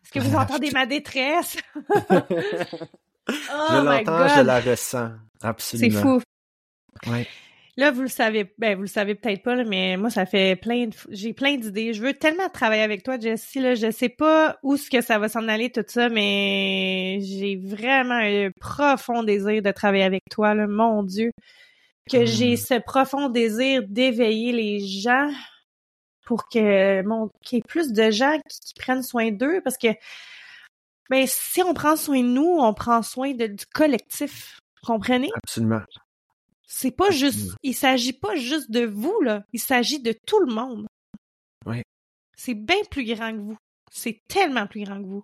Est-ce 0.03 0.11
que 0.11 0.19
vous 0.19 0.35
entendez 0.35 0.71
ma 0.71 0.85
détresse? 0.85 1.57
je 1.75 2.83
oh 3.29 3.83
l'entends, 3.83 4.27
je 4.27 4.41
la 4.41 4.59
ressens. 4.59 5.11
Absolument. 5.41 5.93
C'est 5.93 6.01
fou. 6.01 7.11
Ouais. 7.11 7.27
Là, 7.75 7.89
vous 7.89 8.03
le 8.03 8.07
savez, 8.07 8.53
ben 8.59 8.75
vous 8.75 8.83
le 8.83 8.87
savez 8.87 9.15
peut-être 9.15 9.41
pas, 9.41 9.55
mais 9.63 9.97
moi, 9.97 10.11
ça 10.11 10.27
fait 10.27 10.55
plein 10.55 10.85
de, 10.85 10.95
j'ai 11.09 11.33
plein 11.33 11.55
d'idées. 11.55 11.93
Je 11.93 12.03
veux 12.03 12.13
tellement 12.13 12.47
travailler 12.49 12.83
avec 12.83 13.01
toi, 13.01 13.19
Jessie. 13.19 13.59
Là, 13.59 13.73
je 13.73 13.89
sais 13.89 14.09
pas 14.09 14.57
où 14.61 14.77
ce 14.77 14.91
que 14.91 15.01
ça 15.01 15.17
va 15.17 15.27
s'en 15.27 15.47
aller 15.47 15.71
tout 15.71 15.83
ça, 15.87 16.09
mais 16.09 17.17
j'ai 17.21 17.55
vraiment 17.55 18.19
un 18.21 18.51
profond 18.59 19.23
désir 19.23 19.63
de 19.63 19.71
travailler 19.71 20.03
avec 20.03 20.23
toi. 20.29 20.53
Là, 20.53 20.67
mon 20.67 21.01
Dieu, 21.01 21.31
que 22.09 22.25
j'ai 22.25 22.53
hmm. 22.53 22.57
ce 22.57 22.79
profond 22.79 23.29
désir 23.29 23.83
d'éveiller 23.87 24.51
les 24.51 24.79
gens 24.79 25.31
pour 26.25 26.47
que 26.47 27.01
mon 27.03 27.29
qu'il 27.41 27.57
y 27.57 27.59
ait 27.59 27.63
plus 27.67 27.91
de 27.91 28.11
gens 28.11 28.37
qui 28.49 28.73
prennent 28.75 29.03
soin 29.03 29.31
d'eux, 29.31 29.61
parce 29.63 29.77
que 29.77 29.89
mais 31.09 31.27
si 31.27 31.61
on 31.61 31.73
prend 31.73 31.95
soin 31.95 32.21
de 32.21 32.27
nous, 32.27 32.57
on 32.59 32.73
prend 32.73 33.01
soin 33.01 33.33
de, 33.33 33.47
du 33.47 33.65
collectif. 33.67 34.59
Comprenez? 34.83 35.29
Absolument. 35.35 35.81
C'est 36.65 36.91
pas 36.91 37.11
juste, 37.11 37.51
il 37.61 37.75
s'agit 37.75 38.13
pas 38.13 38.35
juste 38.35 38.71
de 38.71 38.85
vous, 38.85 39.21
là. 39.21 39.43
Il 39.53 39.59
s'agit 39.59 40.01
de 40.01 40.13
tout 40.25 40.39
le 40.39 40.53
monde. 40.53 40.87
Oui. 41.65 41.83
C'est 42.35 42.55
bien 42.55 42.83
plus 42.89 43.05
grand 43.05 43.31
que 43.31 43.41
vous. 43.41 43.57
C'est 43.91 44.21
tellement 44.27 44.65
plus 44.65 44.83
grand 44.83 45.01
que 45.01 45.07
vous. 45.07 45.23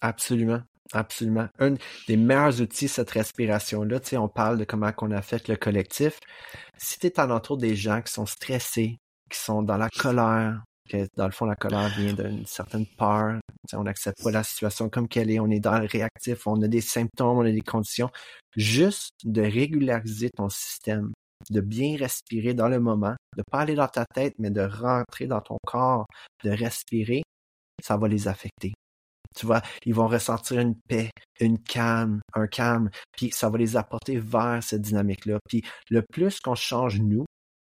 Absolument. 0.00 0.60
Absolument. 0.92 1.48
Un 1.58 1.74
des 2.06 2.16
meilleurs 2.16 2.60
outils, 2.60 2.88
cette 2.88 3.10
respiration-là, 3.10 4.00
tu 4.00 4.10
sais, 4.10 4.16
on 4.16 4.28
parle 4.28 4.58
de 4.58 4.64
comment 4.64 4.92
qu'on 4.92 5.10
a 5.10 5.22
fait 5.22 5.48
le 5.48 5.56
collectif. 5.56 6.18
Si 6.76 6.98
tu 6.98 7.06
es 7.06 7.20
alentour 7.20 7.56
des 7.56 7.76
gens 7.76 8.02
qui 8.02 8.12
sont 8.12 8.26
stressés, 8.26 8.98
qui 9.30 9.38
sont 9.38 9.62
dans 9.62 9.76
la 9.76 9.88
colère, 9.88 10.62
que 10.88 11.06
dans 11.16 11.26
le 11.26 11.32
fond, 11.32 11.46
la 11.46 11.56
colère 11.56 11.88
vient 11.96 12.12
d'une 12.12 12.44
certaine 12.46 12.86
peur. 12.98 13.38
on 13.72 13.84
n'accepte 13.84 14.22
pas 14.22 14.30
la 14.30 14.42
situation 14.42 14.88
comme 14.88 15.08
qu'elle 15.08 15.30
est, 15.30 15.40
on 15.40 15.50
est 15.50 15.60
dans 15.60 15.78
le 15.78 15.86
réactif, 15.86 16.46
on 16.46 16.60
a 16.62 16.68
des 16.68 16.80
symptômes, 16.80 17.38
on 17.38 17.46
a 17.46 17.50
des 17.50 17.60
conditions. 17.62 18.10
Juste 18.56 19.12
de 19.24 19.42
régulariser 19.42 20.30
ton 20.30 20.48
système, 20.48 21.12
de 21.50 21.60
bien 21.60 21.96
respirer 21.96 22.54
dans 22.54 22.68
le 22.68 22.80
moment, 22.80 23.14
de 23.36 23.42
pas 23.50 23.60
aller 23.60 23.74
dans 23.74 23.88
ta 23.88 24.04
tête, 24.04 24.34
mais 24.38 24.50
de 24.50 24.60
rentrer 24.60 25.26
dans 25.26 25.40
ton 25.40 25.56
corps, 25.66 26.06
de 26.44 26.50
respirer, 26.50 27.22
ça 27.82 27.96
va 27.96 28.08
les 28.08 28.28
affecter. 28.28 28.72
Tu 29.34 29.46
vois, 29.46 29.62
ils 29.84 29.94
vont 29.94 30.06
ressentir 30.06 30.60
une 30.60 30.74
paix, 30.88 31.10
une 31.40 31.58
calme, 31.58 32.20
un 32.34 32.46
calme, 32.46 32.90
puis 33.16 33.30
ça 33.32 33.48
va 33.48 33.58
les 33.58 33.76
apporter 33.76 34.18
vers 34.18 34.62
cette 34.62 34.82
dynamique-là. 34.82 35.38
Puis 35.48 35.62
le 35.90 36.02
plus 36.12 36.40
qu'on 36.40 36.54
change 36.54 37.00
nous, 37.00 37.24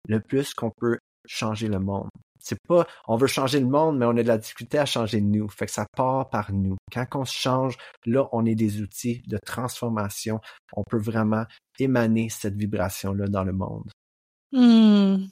le 0.07 0.19
plus 0.19 0.53
qu'on 0.53 0.71
peut 0.71 0.97
changer 1.27 1.67
le 1.67 1.79
monde. 1.79 2.09
C'est 2.43 2.57
pas, 2.67 2.87
on 3.07 3.17
veut 3.17 3.27
changer 3.27 3.59
le 3.59 3.67
monde, 3.67 3.99
mais 3.99 4.05
on 4.05 4.17
a 4.17 4.23
de 4.23 4.27
la 4.27 4.39
difficulté 4.39 4.79
à 4.79 4.85
changer 4.85 5.21
nous. 5.21 5.47
Fait 5.49 5.67
que 5.67 5.71
ça 5.71 5.85
part 5.95 6.29
par 6.29 6.51
nous. 6.51 6.75
Quand 6.91 7.05
on 7.13 7.25
se 7.25 7.35
change, 7.35 7.77
là, 8.05 8.27
on 8.31 8.45
est 8.45 8.55
des 8.55 8.81
outils 8.81 9.21
de 9.27 9.37
transformation. 9.45 10.39
On 10.73 10.83
peut 10.89 10.97
vraiment 10.97 11.45
émaner 11.77 12.29
cette 12.29 12.55
vibration-là 12.55 13.27
dans 13.27 13.43
le 13.43 13.53
monde. 13.53 13.91
Hmm. 14.51 15.27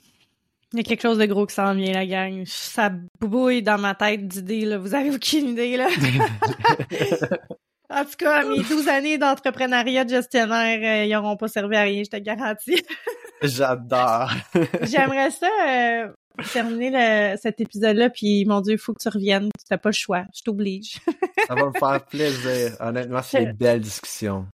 Il 0.74 0.78
y 0.78 0.82
a 0.82 0.84
quelque 0.84 1.02
chose 1.02 1.18
de 1.18 1.26
gros 1.26 1.48
qui 1.48 1.56
s'en 1.56 1.74
vient, 1.74 1.94
la 1.94 2.06
gang. 2.06 2.44
Ça 2.46 2.92
bouille 3.20 3.64
dans 3.64 3.80
ma 3.80 3.96
tête 3.96 4.28
d'idées, 4.28 4.66
là. 4.66 4.78
Vous 4.78 4.94
avez 4.94 5.10
aucune 5.10 5.50
idée, 5.50 5.78
là. 5.78 5.88
en 7.90 8.06
tout 8.06 8.18
cas, 8.20 8.46
mes 8.46 8.62
12 8.62 8.88
années 8.88 9.18
d'entrepreneuriat 9.18 10.06
de 10.06 10.12
gestionnaire, 10.12 10.80
euh, 10.84 11.06
ils 11.06 11.12
n'auront 11.12 11.38
pas 11.38 11.48
servi 11.48 11.76
à 11.76 11.82
rien, 11.82 12.04
je 12.04 12.12
te 12.12 12.18
garantis. 12.18 12.86
J'adore. 13.42 14.32
J'aimerais 14.84 15.32
ça 15.32 15.50
euh, 15.68 16.10
terminer 16.54 17.36
cet 17.42 17.62
épisode-là, 17.62 18.12
puis 18.12 18.46
mon 18.46 18.62
Dieu, 18.62 18.74
il 18.74 18.80
faut 18.80 18.94
que 18.94 19.02
tu 19.02 19.10
reviennes. 19.10 19.50
Tu 19.58 19.66
n'as 19.72 19.80
pas 19.80 19.90
le 19.90 19.94
choix. 19.94 20.26
Je 20.36 20.44
t'oblige. 20.44 21.00
ça 21.48 21.56
va 21.56 21.66
me 21.66 21.80
faire 21.80 22.06
plaisir. 22.06 22.78
Honnêtement, 22.80 23.24
c'est 23.24 23.42
une 23.42 23.54
belle 23.54 23.82
discussion. 23.82 24.46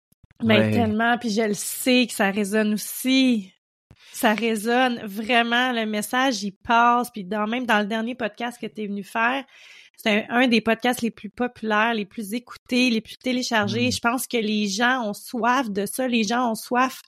Mais 0.43 0.71
tellement, 0.71 1.17
puis 1.17 1.29
je 1.29 1.41
le 1.41 1.53
sais 1.53 2.05
que 2.07 2.13
ça 2.13 2.31
résonne 2.31 2.73
aussi. 2.73 3.53
Ça 4.15 4.33
résonne 4.33 5.01
vraiment. 5.03 5.73
Le 5.73 5.85
message, 5.85 6.41
il 6.41 6.53
passe. 6.53 7.11
Puis 7.11 7.25
dans, 7.25 7.47
même 7.47 7.65
dans 7.65 7.79
le 7.79 7.85
dernier 7.85 8.15
podcast 8.15 8.57
que 8.57 8.65
tu 8.65 8.83
es 8.83 8.87
venu 8.87 9.03
faire, 9.03 9.43
c'est 9.97 10.25
un, 10.29 10.47
des 10.47 10.61
podcasts 10.61 11.01
les 11.01 11.11
plus 11.11 11.29
populaires, 11.29 11.93
les 11.93 12.05
plus 12.05 12.33
écoutés, 12.33 12.89
les 12.89 13.01
plus 13.01 13.17
téléchargés. 13.17 13.89
Mm. 13.89 13.91
Je 13.91 13.99
pense 13.99 14.25
que 14.25 14.37
les 14.37 14.67
gens 14.69 15.05
ont 15.05 15.13
soif 15.13 15.69
de 15.69 15.85
ça. 15.85 16.07
Les 16.07 16.23
gens 16.23 16.49
ont 16.49 16.55
soif 16.55 17.01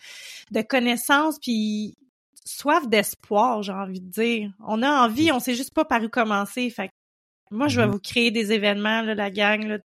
de 0.52 0.62
connaissances. 0.62 1.40
Puis 1.40 1.96
soif 2.44 2.90
d'espoir, 2.90 3.64
j'ai 3.64 3.72
envie 3.72 4.02
de 4.02 4.10
dire. 4.10 4.52
On 4.68 4.84
a 4.84 4.92
envie, 5.06 5.32
on 5.32 5.40
sait 5.40 5.56
juste 5.56 5.74
pas 5.74 5.86
par 5.86 6.04
où 6.04 6.10
commencer. 6.10 6.70
Fait 6.70 6.90
moi, 7.52 7.70
je 7.70 7.80
vais 7.80 7.88
mhm. 7.88 7.94
vous 7.94 8.00
créer 8.00 8.32
des 8.32 8.52
événements, 8.52 9.02
là, 9.02 9.16
la 9.16 9.32
gang, 9.32 9.80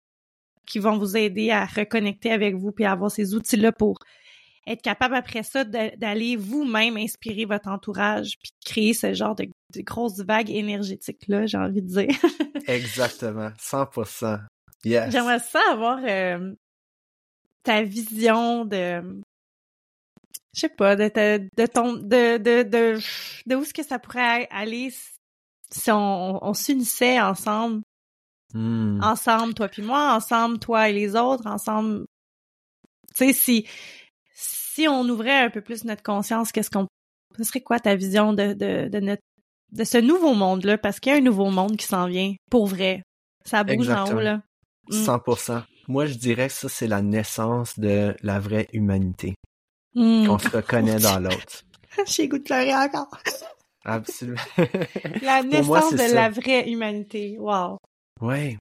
qui 0.66 0.80
vont 0.80 0.98
vous 0.98 1.18
aider 1.18 1.52
à 1.52 1.66
reconnecter 1.66 2.32
avec 2.32 2.56
vous 2.56 2.72
puis 2.72 2.86
à 2.86 2.94
avoir 2.94 3.12
ces 3.12 3.36
outils-là 3.36 3.74
pour 3.74 4.00
être 4.70 4.82
capable 4.82 5.16
après 5.16 5.44
ça 5.44 5.64
d'aller 5.64 6.36
vous-même 6.36 6.96
inspirer 6.96 7.46
votre 7.46 7.68
entourage 7.70 8.38
puis 8.42 8.52
créer 8.64 8.94
ce 8.94 9.14
genre 9.14 9.36
de, 9.36 9.48
grosses 9.78 10.20
vagues 10.20 10.52
énergétiques-là, 10.52 11.48
j'ai 11.48 11.58
envie 11.58 11.82
de 11.82 11.88
dire. 11.88 12.08
Exactement, 12.68 13.50
100%. 13.60 14.40
Yes. 14.86 15.12
J'aimerais 15.12 15.40
ça 15.40 15.60
avoir 15.72 16.00
euh, 16.04 16.54
ta 17.64 17.84
vision 17.84 18.64
de 18.64 19.22
je 20.54 20.62
sais 20.62 20.70
pas, 20.70 20.96
de, 20.96 21.10
de, 21.56 21.66
ton, 21.68 21.94
de, 21.94 22.38
de, 22.38 22.64
de, 22.64 23.00
de 23.46 23.56
où 23.56 23.62
est-ce 23.62 23.74
que 23.74 23.84
ça 23.84 24.00
pourrait 24.00 24.48
aller 24.50 24.92
si 25.72 25.92
on, 25.92 26.44
on 26.44 26.54
s'unissait 26.54 27.22
ensemble, 27.22 27.82
hmm. 28.54 29.00
ensemble, 29.04 29.54
toi 29.54 29.68
puis 29.68 29.84
moi, 29.84 30.14
ensemble, 30.16 30.60
toi 30.60 30.90
et 30.90 30.94
les 30.94 31.16
autres, 31.16 31.48
ensemble. 31.48 32.06
Tu 33.16 33.28
sais, 33.28 33.34
si, 33.34 33.68
si 34.80 34.88
on 34.88 35.02
ouvrait 35.10 35.42
un 35.42 35.50
peu 35.50 35.62
plus 35.62 35.84
notre 35.84 36.04
conscience, 36.04 36.54
qu'est-ce 36.54 36.70
qu'on, 36.70 36.88
ce 37.38 37.44
serait 37.44 37.60
quoi 37.60 37.80
ta 37.80 37.96
vision 37.96 38.32
de, 38.32 38.54
de, 38.54 38.88
de 38.88 39.00
notre, 39.00 39.22
de 39.74 39.84
ce 39.84 39.98
nouveau 39.98 40.34
monde-là? 40.34 40.78
Parce 40.78 41.02
qu'il 41.02 41.12
y 41.12 41.16
a 41.16 41.18
un 41.18 41.22
nouveau 41.22 41.50
monde 41.50 41.76
qui 41.76 41.86
s'en 41.86 42.08
vient, 42.08 42.34
pour 42.50 42.68
vrai. 42.68 43.04
Ça 43.44 43.66
bouge 43.66 43.90
en 43.90 44.10
haut, 44.10 44.22
là. 44.22 44.42
100%. 44.90 45.58
Hmm. 45.58 45.64
Moi, 45.90 46.06
je 46.06 46.14
dirais 46.14 46.48
que 46.48 46.54
ça, 46.54 46.70
c'est 46.70 46.88
la 46.88 47.02
naissance 47.02 47.78
de 47.78 48.16
la 48.24 48.40
vraie 48.40 48.68
humanité. 48.72 49.36
Hmm. 49.96 50.28
qu'on 50.28 50.40
se 50.40 50.50
reconnaît 50.50 51.00
dans 51.00 51.20
l'autre. 51.20 51.64
J'ai 52.06 52.28
goût 52.28 52.38
de 52.38 52.44
pleurer 52.44 52.76
encore. 52.76 53.10
Absolument. 53.84 54.40
la 55.24 55.44
naissance 55.44 55.92
de 55.94 56.14
la 56.14 56.30
vraie 56.30 56.70
humanité. 56.70 57.38
Wow. 57.40 57.80
Oui. 58.22 58.58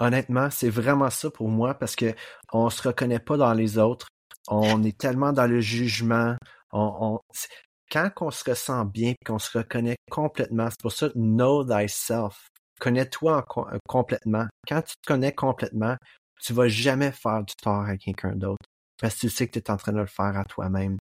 Honnêtement, 0.00 0.48
c'est 0.50 0.70
vraiment 0.70 1.10
ça 1.10 1.30
pour 1.30 1.48
moi 1.48 1.74
parce 1.74 1.94
que 1.94 2.14
on 2.52 2.70
se 2.70 2.88
reconnaît 2.88 3.18
pas 3.18 3.36
dans 3.36 3.52
les 3.52 3.76
autres. 3.76 4.08
On 4.50 4.82
est 4.82 4.98
tellement 4.98 5.32
dans 5.32 5.46
le 5.46 5.60
jugement. 5.60 6.36
Quand 6.72 8.10
on 8.20 8.30
se 8.30 8.50
ressent 8.50 8.84
bien, 8.84 9.14
qu'on 9.24 9.38
se 9.38 9.56
reconnaît 9.56 9.96
complètement, 10.10 10.68
c'est 10.70 10.80
pour 10.80 10.92
ça, 10.92 11.08
know 11.14 11.64
thyself. 11.64 12.48
Connais-toi 12.80 13.44
euh, 13.56 13.78
complètement. 13.88 14.46
Quand 14.66 14.82
tu 14.82 14.94
te 14.94 15.06
connais 15.06 15.32
complètement, 15.32 15.96
tu 16.42 16.52
vas 16.52 16.68
jamais 16.68 17.12
faire 17.12 17.44
du 17.44 17.54
tort 17.62 17.84
à 17.84 17.96
quelqu'un 17.96 18.34
d'autre 18.34 18.64
parce 19.00 19.14
que 19.14 19.20
tu 19.20 19.30
sais 19.30 19.46
que 19.46 19.52
tu 19.52 19.58
es 19.58 19.70
en 19.70 19.76
train 19.76 19.92
de 19.92 19.98
le 19.98 20.06
faire 20.06 20.36
à 20.36 20.44
toi-même. 20.44 20.96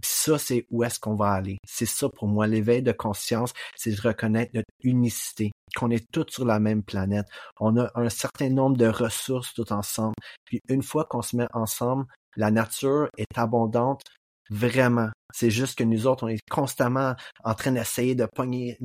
Puis 0.00 0.10
ça, 0.10 0.38
c'est 0.38 0.66
où 0.70 0.82
est-ce 0.82 0.98
qu'on 0.98 1.14
va 1.14 1.30
aller. 1.30 1.58
C'est 1.66 1.86
ça 1.86 2.08
pour 2.08 2.26
moi. 2.26 2.46
L'éveil 2.46 2.82
de 2.82 2.92
conscience, 2.92 3.52
c'est 3.76 3.92
de 3.92 4.00
reconnaître 4.00 4.52
notre 4.54 4.70
unicité, 4.82 5.52
qu'on 5.76 5.90
est 5.90 6.04
tous 6.12 6.26
sur 6.28 6.44
la 6.44 6.58
même 6.58 6.82
planète. 6.82 7.26
On 7.60 7.76
a 7.78 7.90
un 7.94 8.08
certain 8.08 8.50
nombre 8.50 8.76
de 8.76 8.86
ressources 8.86 9.54
tout 9.54 9.72
ensemble. 9.72 10.14
Puis 10.44 10.60
une 10.68 10.82
fois 10.82 11.04
qu'on 11.04 11.22
se 11.22 11.36
met 11.36 11.46
ensemble, 11.52 12.06
la 12.36 12.50
nature 12.50 13.08
est 13.18 13.38
abondante 13.38 14.02
vraiment. 14.50 15.08
C'est 15.32 15.50
juste 15.50 15.78
que 15.78 15.84
nous 15.84 16.06
autres, 16.06 16.24
on 16.24 16.28
est 16.28 16.40
constamment 16.50 17.14
en 17.44 17.54
train 17.54 17.72
d'essayer 17.72 18.14
de 18.14 18.26
pogner 18.26 18.78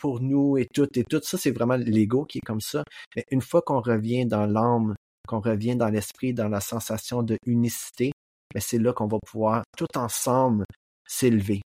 pour 0.00 0.20
nous 0.20 0.56
et 0.56 0.66
tout 0.72 0.88
et 0.94 1.04
tout. 1.04 1.20
Ça, 1.22 1.36
c'est 1.36 1.50
vraiment 1.50 1.76
l'ego 1.76 2.24
qui 2.24 2.38
est 2.38 2.46
comme 2.46 2.60
ça. 2.60 2.82
Mais 3.14 3.24
une 3.30 3.42
fois 3.42 3.62
qu'on 3.62 3.80
revient 3.80 4.24
dans 4.24 4.46
l'âme, 4.46 4.94
qu'on 5.28 5.40
revient 5.40 5.76
dans 5.76 5.88
l'esprit, 5.88 6.32
dans 6.32 6.48
la 6.48 6.60
sensation 6.60 7.22
de 7.22 7.36
unicité, 7.46 8.12
c'est 8.58 8.78
là 8.78 8.92
qu'on 8.92 9.06
va 9.06 9.18
pouvoir 9.24 9.62
tout 9.76 9.86
ensemble 9.96 10.64
s'élever. 11.06 11.60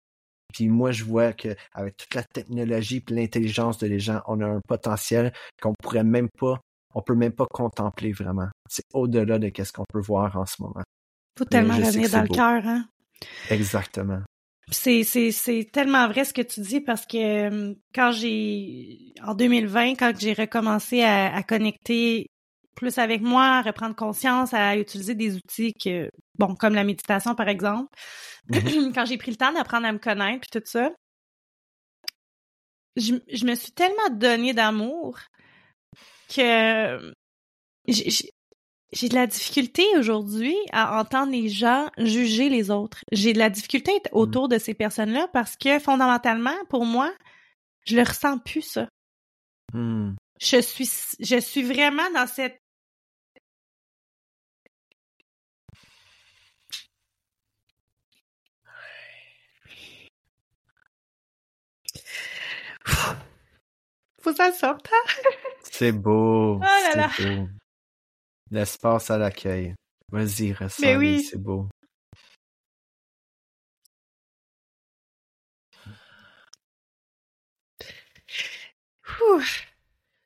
Puis 0.54 0.68
moi, 0.68 0.92
je 0.92 1.04
vois 1.04 1.34
que 1.34 1.56
avec 1.74 1.96
toute 1.98 2.14
la 2.16 2.24
technologie 2.24 3.04
et 3.08 3.14
l'intelligence 3.14 3.78
de 3.78 3.88
les 3.88 4.00
gens, 4.00 4.22
on 4.28 4.42
a 4.42 4.48
un 4.48 4.62
potentiel 4.68 5.32
qu'on 5.62 5.74
pourrait 5.82 6.04
même 6.04 6.30
pas, 6.40 6.60
on 6.94 7.02
peut 7.02 7.16
même 7.16 7.34
pas 7.34 7.46
contempler 7.52 8.12
vraiment. 8.12 8.50
C'est 8.70 8.84
au-delà 8.94 9.40
de 9.40 9.52
ce 9.64 9.72
qu'on 9.72 9.86
peut 9.92 10.02
voir 10.02 10.38
en 10.38 10.46
ce 10.46 10.62
moment. 10.62 10.84
Faut 11.38 11.46
tellement 11.46 11.78
revenir 11.78 12.10
dans 12.10 12.22
le 12.22 12.28
cœur, 12.28 12.66
hein. 12.66 12.86
Exactement. 13.50 14.22
C'est, 14.72 15.04
c'est, 15.04 15.32
c'est 15.32 15.68
tellement 15.72 16.08
vrai 16.08 16.24
ce 16.24 16.34
que 16.34 16.42
tu 16.42 16.62
dis 16.62 16.80
parce 16.80 17.06
que 17.06 17.18
euh, 17.18 17.74
quand 17.94 18.12
j'ai, 18.12 19.14
en 19.22 19.36
2020, 19.36 19.96
quand 19.96 20.14
j'ai 20.18 20.34
recommencé 20.34 21.04
à, 21.04 21.34
à, 21.36 21.44
connecter 21.44 22.28
plus 22.76 22.98
avec 22.98 23.22
moi, 23.22 23.44
à 23.44 23.62
reprendre 23.62 23.96
conscience, 23.96 24.54
à 24.54 24.78
utiliser 24.78 25.14
des 25.14 25.36
outils 25.36 25.74
que, 25.74 26.10
bon, 26.38 26.56
comme 26.56 26.74
la 26.74 26.86
méditation 26.86 27.36
par 27.36 27.50
exemple, 27.50 27.90
mm-hmm. 28.50 28.94
quand 28.96 29.06
j'ai 29.06 29.18
pris 29.18 29.32
le 29.32 29.38
temps 29.38 29.52
d'apprendre 29.52 29.86
à 29.88 29.92
me 29.92 30.00
connaître 30.00 30.48
puis 30.50 30.62
tout 30.62 30.66
ça, 30.66 30.90
je, 32.96 33.16
je 33.32 33.46
me 33.46 33.56
suis 33.56 33.72
tellement 33.74 34.10
donné 34.12 34.54
d'amour 34.54 35.20
que 36.34 37.14
j'ai, 37.88 38.32
j'ai 38.94 39.10
de 39.10 39.16
la 39.16 39.28
difficulté 39.28 39.84
aujourd'hui 39.98 40.56
à 40.72 41.00
entendre 41.00 41.32
les 41.32 41.48
gens 41.48 41.90
juger 41.98 42.50
les 42.50 42.70
autres. 42.72 43.00
J'ai 43.12 43.34
de 43.34 43.40
la 43.40 43.50
difficulté 43.50 43.92
mmh. 43.94 44.00
autour 44.12 44.50
de 44.50 44.58
ces 44.58 44.74
personnes-là 44.74 45.28
parce 45.32 45.56
que 45.56 45.80
fondamentalement, 45.80 46.56
pour 46.70 46.86
moi, 46.86 47.14
je 47.86 47.96
le 47.96 48.04
ressens 48.04 48.40
plus 48.40 48.62
ça. 48.62 48.90
Mmh. 49.74 50.16
Je 50.40 50.62
suis, 50.62 50.90
je 51.20 51.40
suis 51.40 51.64
vraiment 51.64 52.12
dans 52.14 52.28
cette 52.28 52.58
Faut 64.22 64.34
ça 64.34 64.52
sorte. 64.52 64.88
Hein? 64.92 65.12
C'est 65.64 65.92
beau. 65.92 66.58
Oh 66.58 66.60
là 66.60 66.96
là. 66.96 67.10
Beau. 67.18 67.48
L'espace 68.52 69.10
à 69.10 69.18
l'accueil. 69.18 69.76
Vas-y, 70.12 70.52
ressens 70.52 70.98
oui. 70.98 71.24
c'est 71.24 71.42
beau. 71.42 71.68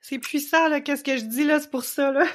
C'est 0.02 0.20
puissant, 0.20 0.70
là, 0.70 0.82
qu'est-ce 0.82 1.04
que 1.04 1.18
je 1.18 1.24
dis, 1.26 1.44
là, 1.44 1.60
c'est 1.60 1.70
pour 1.70 1.84
ça, 1.84 2.12
là. 2.12 2.26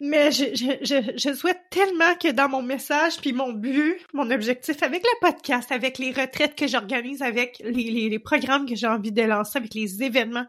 Mais 0.00 0.30
je, 0.30 0.54
je, 0.54 1.16
je, 1.16 1.34
souhaite 1.34 1.60
tellement 1.70 2.14
que 2.14 2.30
dans 2.30 2.48
mon 2.48 2.62
message, 2.62 3.16
puis 3.16 3.32
mon 3.32 3.52
but, 3.52 3.96
mon 4.14 4.30
objectif 4.30 4.80
avec 4.84 5.02
le 5.02 5.20
podcast, 5.20 5.72
avec 5.72 5.98
les 5.98 6.12
retraites 6.12 6.54
que 6.54 6.68
j'organise, 6.68 7.20
avec 7.20 7.58
les, 7.64 7.90
les, 7.90 8.08
les, 8.08 8.18
programmes 8.20 8.64
que 8.64 8.76
j'ai 8.76 8.86
envie 8.86 9.10
de 9.10 9.22
lancer, 9.22 9.58
avec 9.58 9.74
les 9.74 10.00
événements, 10.04 10.46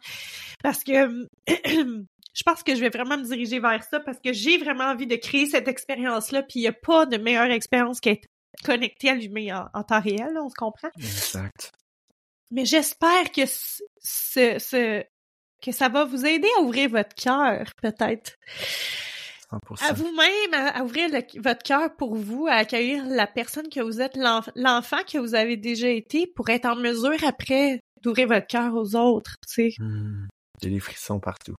parce 0.61 0.83
que 0.83 1.27
je 2.39 2.43
pense 2.45 2.63
que 2.63 2.73
je 2.73 2.79
vais 2.79 2.89
vraiment 2.89 3.17
me 3.17 3.23
diriger 3.23 3.59
vers 3.59 3.83
ça 3.83 3.99
parce 3.99 4.17
que 4.19 4.31
j'ai 4.31 4.57
vraiment 4.57 4.85
envie 4.85 5.07
de 5.07 5.17
créer 5.17 5.45
cette 5.45 5.67
expérience-là, 5.67 6.41
puis 6.43 6.59
il 6.59 6.61
n'y 6.61 6.67
a 6.67 6.73
pas 6.73 7.05
de 7.05 7.17
meilleure 7.17 7.51
expérience 7.51 7.99
qu'être 7.99 8.27
connecté 8.63 9.09
à 9.09 9.15
l'humain 9.15 9.69
en, 9.73 9.83
temps 9.83 9.99
réel, 9.99 10.37
on 10.41 10.47
se 10.47 10.55
comprend? 10.55 10.87
Exact. 10.97 11.73
Mais 12.51 12.63
j'espère 12.63 13.29
que 13.33 13.41
ce, 13.45 14.57
ce, 14.57 15.03
que 15.61 15.71
ça 15.73 15.89
va 15.89 16.05
vous 16.05 16.25
aider 16.25 16.47
à 16.57 16.61
ouvrir 16.61 16.89
votre 16.89 17.13
cœur, 17.13 17.73
peut-être. 17.81 18.37
À 19.81 19.93
vous-même, 19.93 20.53
à, 20.53 20.81
ouvrir 20.83 21.09
votre 21.39 21.63
cœur 21.63 21.93
pour 21.97 22.15
vous, 22.15 22.47
à 22.47 22.53
accueillir 22.53 23.05
la 23.05 23.27
personne 23.27 23.67
que 23.67 23.81
vous 23.81 23.99
êtes, 23.99 24.15
l'enfant 24.15 25.03
que 25.11 25.17
vous 25.17 25.35
avez 25.35 25.57
déjà 25.57 25.89
été, 25.89 26.25
pour 26.25 26.49
être 26.49 26.67
en 26.67 26.77
mesure 26.77 27.21
après 27.27 27.81
d'ouvrir 28.01 28.29
votre 28.29 28.47
cœur 28.47 28.73
aux 28.75 28.95
autres, 28.95 29.35
tu 29.45 29.53
sais. 29.53 29.83
Mmh. 29.83 30.27
J'ai 30.61 30.69
des 30.69 30.79
frissons 30.79 31.19
partout. 31.19 31.55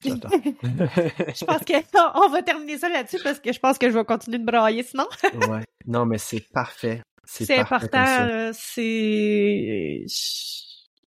je 0.04 1.44
pense 1.44 1.60
qu'on 1.64 2.28
va 2.28 2.42
terminer 2.42 2.78
ça 2.78 2.88
là-dessus 2.88 3.18
parce 3.22 3.38
que 3.38 3.52
je 3.52 3.58
pense 3.58 3.78
que 3.78 3.90
je 3.90 3.94
vais 3.94 4.04
continuer 4.04 4.38
de 4.38 4.44
brailler 4.44 4.82
sinon. 4.82 5.06
ouais. 5.48 5.64
Non, 5.86 6.06
mais 6.06 6.18
c'est 6.18 6.48
parfait. 6.52 7.02
C'est 7.24 7.58
important. 7.58 8.50
C'est 8.52 10.04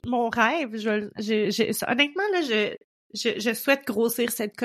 mon 0.06 0.30
rêve. 0.30 0.78
Je, 0.78 1.10
je, 1.20 1.92
honnêtement, 1.92 2.24
là, 2.32 2.42
je, 2.42 2.76
je, 3.14 3.40
je 3.40 3.54
souhaite 3.54 3.86
grossir 3.86 4.32
cette 4.32 4.56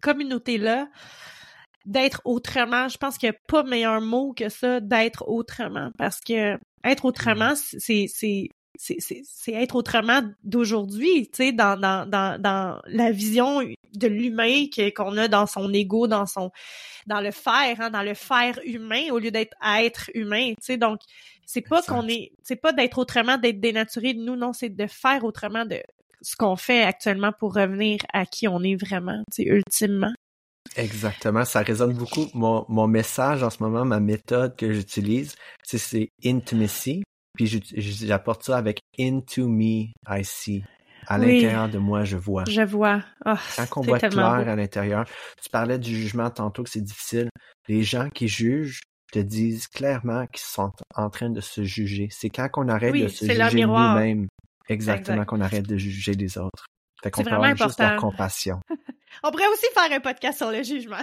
communauté-là, 0.00 0.88
d'être 1.84 2.20
autrement. 2.24 2.88
Je 2.88 2.98
pense 2.98 3.18
qu'il 3.18 3.30
n'y 3.30 3.36
a 3.36 3.38
pas 3.46 3.62
meilleur 3.62 4.00
mot 4.00 4.32
que 4.32 4.48
ça, 4.48 4.80
d'être 4.80 5.28
autrement. 5.28 5.90
Parce 5.98 6.20
que 6.20 6.58
être 6.84 7.04
autrement, 7.04 7.52
mmh. 7.52 7.78
c'est 8.08 8.48
c'est 8.78 9.52
être 9.52 9.76
autrement 9.76 10.22
d'aujourd'hui, 10.44 11.28
tu 11.28 11.36
sais, 11.36 11.52
dans, 11.52 11.78
dans, 11.78 12.08
dans, 12.08 12.40
dans 12.40 12.80
la 12.86 13.10
vision 13.10 13.62
de 13.94 14.06
l'humain 14.06 14.66
qu'on 14.94 15.16
a 15.16 15.28
dans 15.28 15.46
son 15.46 15.72
ego, 15.72 16.06
dans 16.06 16.26
son 16.26 16.50
dans 17.06 17.20
le 17.20 17.30
faire, 17.30 17.80
hein, 17.80 17.90
dans 17.90 18.02
le 18.02 18.14
faire 18.14 18.58
humain 18.64 19.10
au 19.10 19.18
lieu 19.18 19.30
d'être 19.30 19.56
être 19.64 20.10
humain, 20.14 20.50
tu 20.50 20.56
sais. 20.62 20.76
Donc, 20.76 21.00
c'est 21.46 21.62
pas 21.62 21.82
qu'on 21.82 22.08
est, 22.08 22.32
c'est 22.42 22.56
pas 22.56 22.72
d'être 22.72 22.98
autrement, 22.98 23.38
d'être 23.38 23.60
dénaturé 23.60 24.14
de 24.14 24.20
nous, 24.20 24.36
non, 24.36 24.52
c'est 24.52 24.68
de 24.68 24.86
faire 24.86 25.24
autrement 25.24 25.64
de 25.64 25.80
ce 26.20 26.34
qu'on 26.36 26.56
fait 26.56 26.82
actuellement 26.82 27.32
pour 27.38 27.54
revenir 27.54 28.00
à 28.12 28.26
qui 28.26 28.48
on 28.48 28.62
est 28.62 28.76
vraiment, 28.76 29.22
tu 29.32 29.44
sais, 29.44 29.48
ultimement. 29.48 30.12
Exactement, 30.76 31.44
ça 31.44 31.60
résonne 31.60 31.92
beaucoup. 31.92 32.26
Mon, 32.34 32.66
mon 32.68 32.88
message 32.88 33.42
en 33.44 33.50
ce 33.50 33.62
moment, 33.62 33.84
ma 33.84 34.00
méthode 34.00 34.56
que 34.56 34.72
j'utilise, 34.72 35.36
c'est 35.62 36.10
intimacy, 36.24 37.04
puis 37.36 37.62
j'apporte 37.76 38.42
ça 38.42 38.56
avec 38.56 38.80
Into 38.98 39.48
me, 39.48 39.88
I 40.08 40.24
see. 40.24 40.64
À 41.08 41.18
l'intérieur 41.18 41.68
de 41.68 41.78
moi, 41.78 42.04
je 42.04 42.16
vois. 42.16 42.44
Je 42.48 42.62
vois. 42.62 43.04
Oh, 43.24 43.34
Quand 43.56 43.80
on 43.80 43.82
voit 43.82 44.00
clair 44.00 44.26
à 44.26 44.56
l'intérieur, 44.56 45.04
tu 45.40 45.48
parlais 45.50 45.78
du 45.78 45.94
jugement 45.94 46.30
tantôt 46.30 46.64
que 46.64 46.70
c'est 46.70 46.80
difficile. 46.80 47.28
Les 47.68 47.84
gens 47.84 48.08
qui 48.08 48.26
jugent 48.26 48.80
te 49.12 49.20
disent 49.20 49.68
clairement 49.68 50.26
qu'ils 50.26 50.40
sont 50.40 50.72
en 50.94 51.08
train 51.10 51.30
de 51.30 51.40
se 51.40 51.62
juger. 51.62 52.08
C'est 52.10 52.28
quand 52.28 52.48
on 52.56 52.68
arrête 52.68 52.92
de 52.92 53.08
se 53.08 53.24
juger 53.24 53.66
nous-mêmes. 53.66 54.26
Exactement, 54.68 55.24
qu'on 55.24 55.40
arrête 55.40 55.66
de 55.68 55.76
juger 55.76 56.14
les 56.14 56.38
autres. 56.38 56.66
Fait 57.02 57.10
qu'on 57.10 57.22
peut 57.22 57.30
avoir 57.30 57.50
important. 57.50 57.68
juste 57.68 57.78
la 57.78 57.96
compassion. 57.96 58.60
on 59.22 59.30
pourrait 59.30 59.48
aussi 59.48 59.66
faire 59.74 59.96
un 59.96 60.00
podcast 60.00 60.38
sur 60.38 60.50
le 60.50 60.62
jugement. 60.62 60.96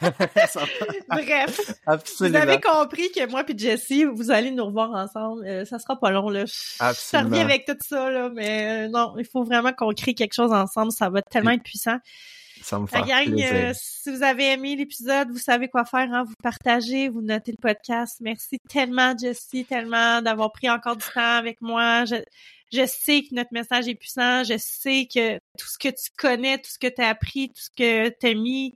Bref. 1.08 1.74
Absolument. 1.86 2.38
Vous 2.38 2.42
avez 2.42 2.60
compris 2.60 3.10
que 3.12 3.28
moi 3.28 3.44
et 3.46 3.58
Jessie, 3.58 4.04
vous 4.04 4.30
allez 4.30 4.50
nous 4.50 4.66
revoir 4.66 4.90
ensemble. 4.92 5.46
Euh, 5.46 5.64
ça 5.64 5.78
sera 5.78 5.98
pas 5.98 6.10
long, 6.10 6.28
là. 6.28 6.44
Absolument. 6.80 6.94
Ça 6.94 7.20
revient 7.22 7.40
avec 7.40 7.66
tout 7.66 7.76
ça, 7.80 8.10
là. 8.10 8.30
Mais 8.34 8.86
euh, 8.86 8.88
non, 8.88 9.14
il 9.18 9.26
faut 9.26 9.44
vraiment 9.44 9.72
qu'on 9.72 9.92
crée 9.92 10.14
quelque 10.14 10.34
chose 10.34 10.52
ensemble. 10.52 10.92
Ça 10.92 11.08
va 11.08 11.22
tellement 11.22 11.52
être 11.52 11.62
puissant. 11.62 11.98
Ça 12.62 12.78
me 12.78 12.86
fait 12.86 13.02
plaisir. 13.02 13.48
Euh, 13.52 13.72
si 13.74 14.10
vous 14.10 14.22
avez 14.22 14.52
aimé 14.52 14.76
l'épisode, 14.76 15.30
vous 15.30 15.38
savez 15.38 15.68
quoi 15.68 15.84
faire, 15.84 16.12
hein? 16.12 16.24
Vous 16.24 16.34
partagez, 16.42 17.08
vous 17.08 17.22
notez 17.22 17.52
le 17.52 17.58
podcast. 17.60 18.18
Merci 18.20 18.58
tellement, 18.68 19.16
Jessie, 19.16 19.64
tellement 19.64 20.22
d'avoir 20.22 20.52
pris 20.52 20.70
encore 20.70 20.96
du 20.96 21.04
temps 21.12 21.20
avec 21.20 21.60
moi. 21.60 22.04
Je, 22.04 22.16
je 22.72 22.86
sais 22.86 23.22
que 23.22 23.34
notre 23.34 23.52
message 23.52 23.88
est 23.88 23.94
puissant. 23.94 24.44
Je 24.44 24.54
sais 24.58 25.08
que 25.12 25.36
tout 25.58 25.66
ce 25.66 25.78
que 25.78 25.88
tu 25.88 26.10
connais, 26.16 26.58
tout 26.58 26.70
ce 26.70 26.78
que 26.78 26.92
tu 26.92 27.02
as 27.02 27.08
appris, 27.08 27.48
tout 27.48 27.62
ce 27.62 27.70
que 27.76 28.08
tu 28.08 28.26
as 28.26 28.34
mis, 28.34 28.74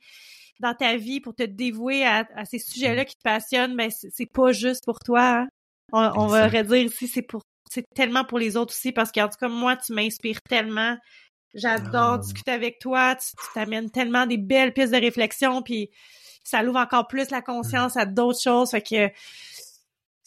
dans 0.61 0.75
ta 0.75 0.97
vie 0.97 1.21
pour 1.21 1.35
te 1.35 1.43
dévouer 1.43 2.05
à, 2.05 2.27
ces 2.45 2.59
sujets-là 2.59 3.05
qui 3.05 3.17
te 3.17 3.23
passionnent, 3.23 3.75
mais 3.75 3.89
ben, 3.89 4.11
c'est 4.13 4.31
pas 4.31 4.53
juste 4.53 4.85
pour 4.85 4.99
toi. 5.01 5.41
Hein. 5.41 5.49
On, 5.93 6.27
va 6.27 6.49
redire 6.49 6.87
ici, 6.87 7.09
c'est 7.09 7.23
pour 7.23 7.43
c'est 7.71 7.85
tellement 7.95 8.25
pour 8.25 8.39
les 8.39 8.57
autres 8.57 8.73
aussi, 8.73 8.93
parce 8.93 9.11
qu'en 9.11 9.29
tout 9.29 9.39
cas, 9.41 9.49
moi, 9.49 9.77
tu 9.77 9.93
m'inspires 9.93 10.41
tellement. 10.49 10.97
J'adore 11.57 12.15
ah. 12.15 12.19
discuter 12.19 12.53
avec 12.53 12.79
toi. 12.79 13.17
Tu 13.17 13.35
t'amènes 13.55 13.91
tellement 13.91 14.27
des 14.27 14.37
belles 14.37 14.73
pistes 14.73 14.93
de 14.93 15.01
réflexion, 15.01 15.63
puis 15.63 15.91
ça 16.45 16.63
l'ouvre 16.63 16.79
encore 16.79 17.09
plus 17.09 17.31
la 17.31 17.43
conscience 17.43 17.97
à 17.97 18.07
d'autres 18.07 18.41
choses. 18.41 18.71
Fait 18.71 18.83
que 18.83 19.11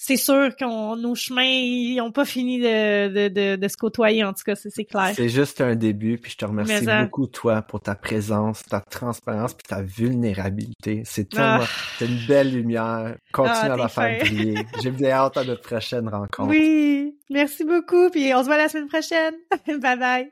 c'est 0.02 0.16
sûr 0.16 0.56
qu'on 0.56 0.96
nos 0.96 1.14
chemins 1.14 1.98
n'ont 1.98 2.14
pas 2.14 2.24
fini 2.24 2.60
de, 2.60 3.10
de, 3.10 3.28
de, 3.28 3.56
de, 3.58 3.68
se 3.68 3.76
côtoyer, 3.76 4.24
en 4.24 4.32
tout 4.32 4.44
cas, 4.46 4.56
c'est 4.56 4.86
clair. 4.86 5.12
C'est 5.14 5.28
juste 5.28 5.60
un 5.60 5.76
début, 5.76 6.18
puis 6.18 6.32
je 6.32 6.38
te 6.38 6.46
remercie 6.46 6.86
beaucoup, 6.86 7.28
toi, 7.28 7.62
pour 7.62 7.82
ta 7.82 7.96
présence, 7.96 8.64
ta 8.64 8.80
transparence, 8.80 9.54
puis 9.54 9.68
ta 9.68 9.82
vulnérabilité. 9.82 11.02
C'est 11.04 11.28
tellement, 11.28 11.66
ah. 11.66 12.04
une 12.04 12.18
belle 12.28 12.54
lumière. 12.54 13.18
Continue 13.34 13.72
ah, 13.72 13.74
à 13.74 13.78
la 13.78 13.90
faire 13.90 14.20
briller. 14.20 14.66
J'ai 14.82 14.92
bien 14.92 15.12
hâte 15.12 15.36
à 15.36 15.44
notre 15.44 15.64
prochaine 15.64 16.08
rencontre. 16.08 16.50
Oui, 16.50 17.18
merci 17.30 17.66
beaucoup, 17.66 18.10
puis 18.10 18.34
on 18.34 18.40
se 18.40 18.46
voit 18.46 18.58
la 18.58 18.70
semaine 18.70 18.88
prochaine. 18.88 19.34
bye 19.82 20.00
bye. 20.00 20.32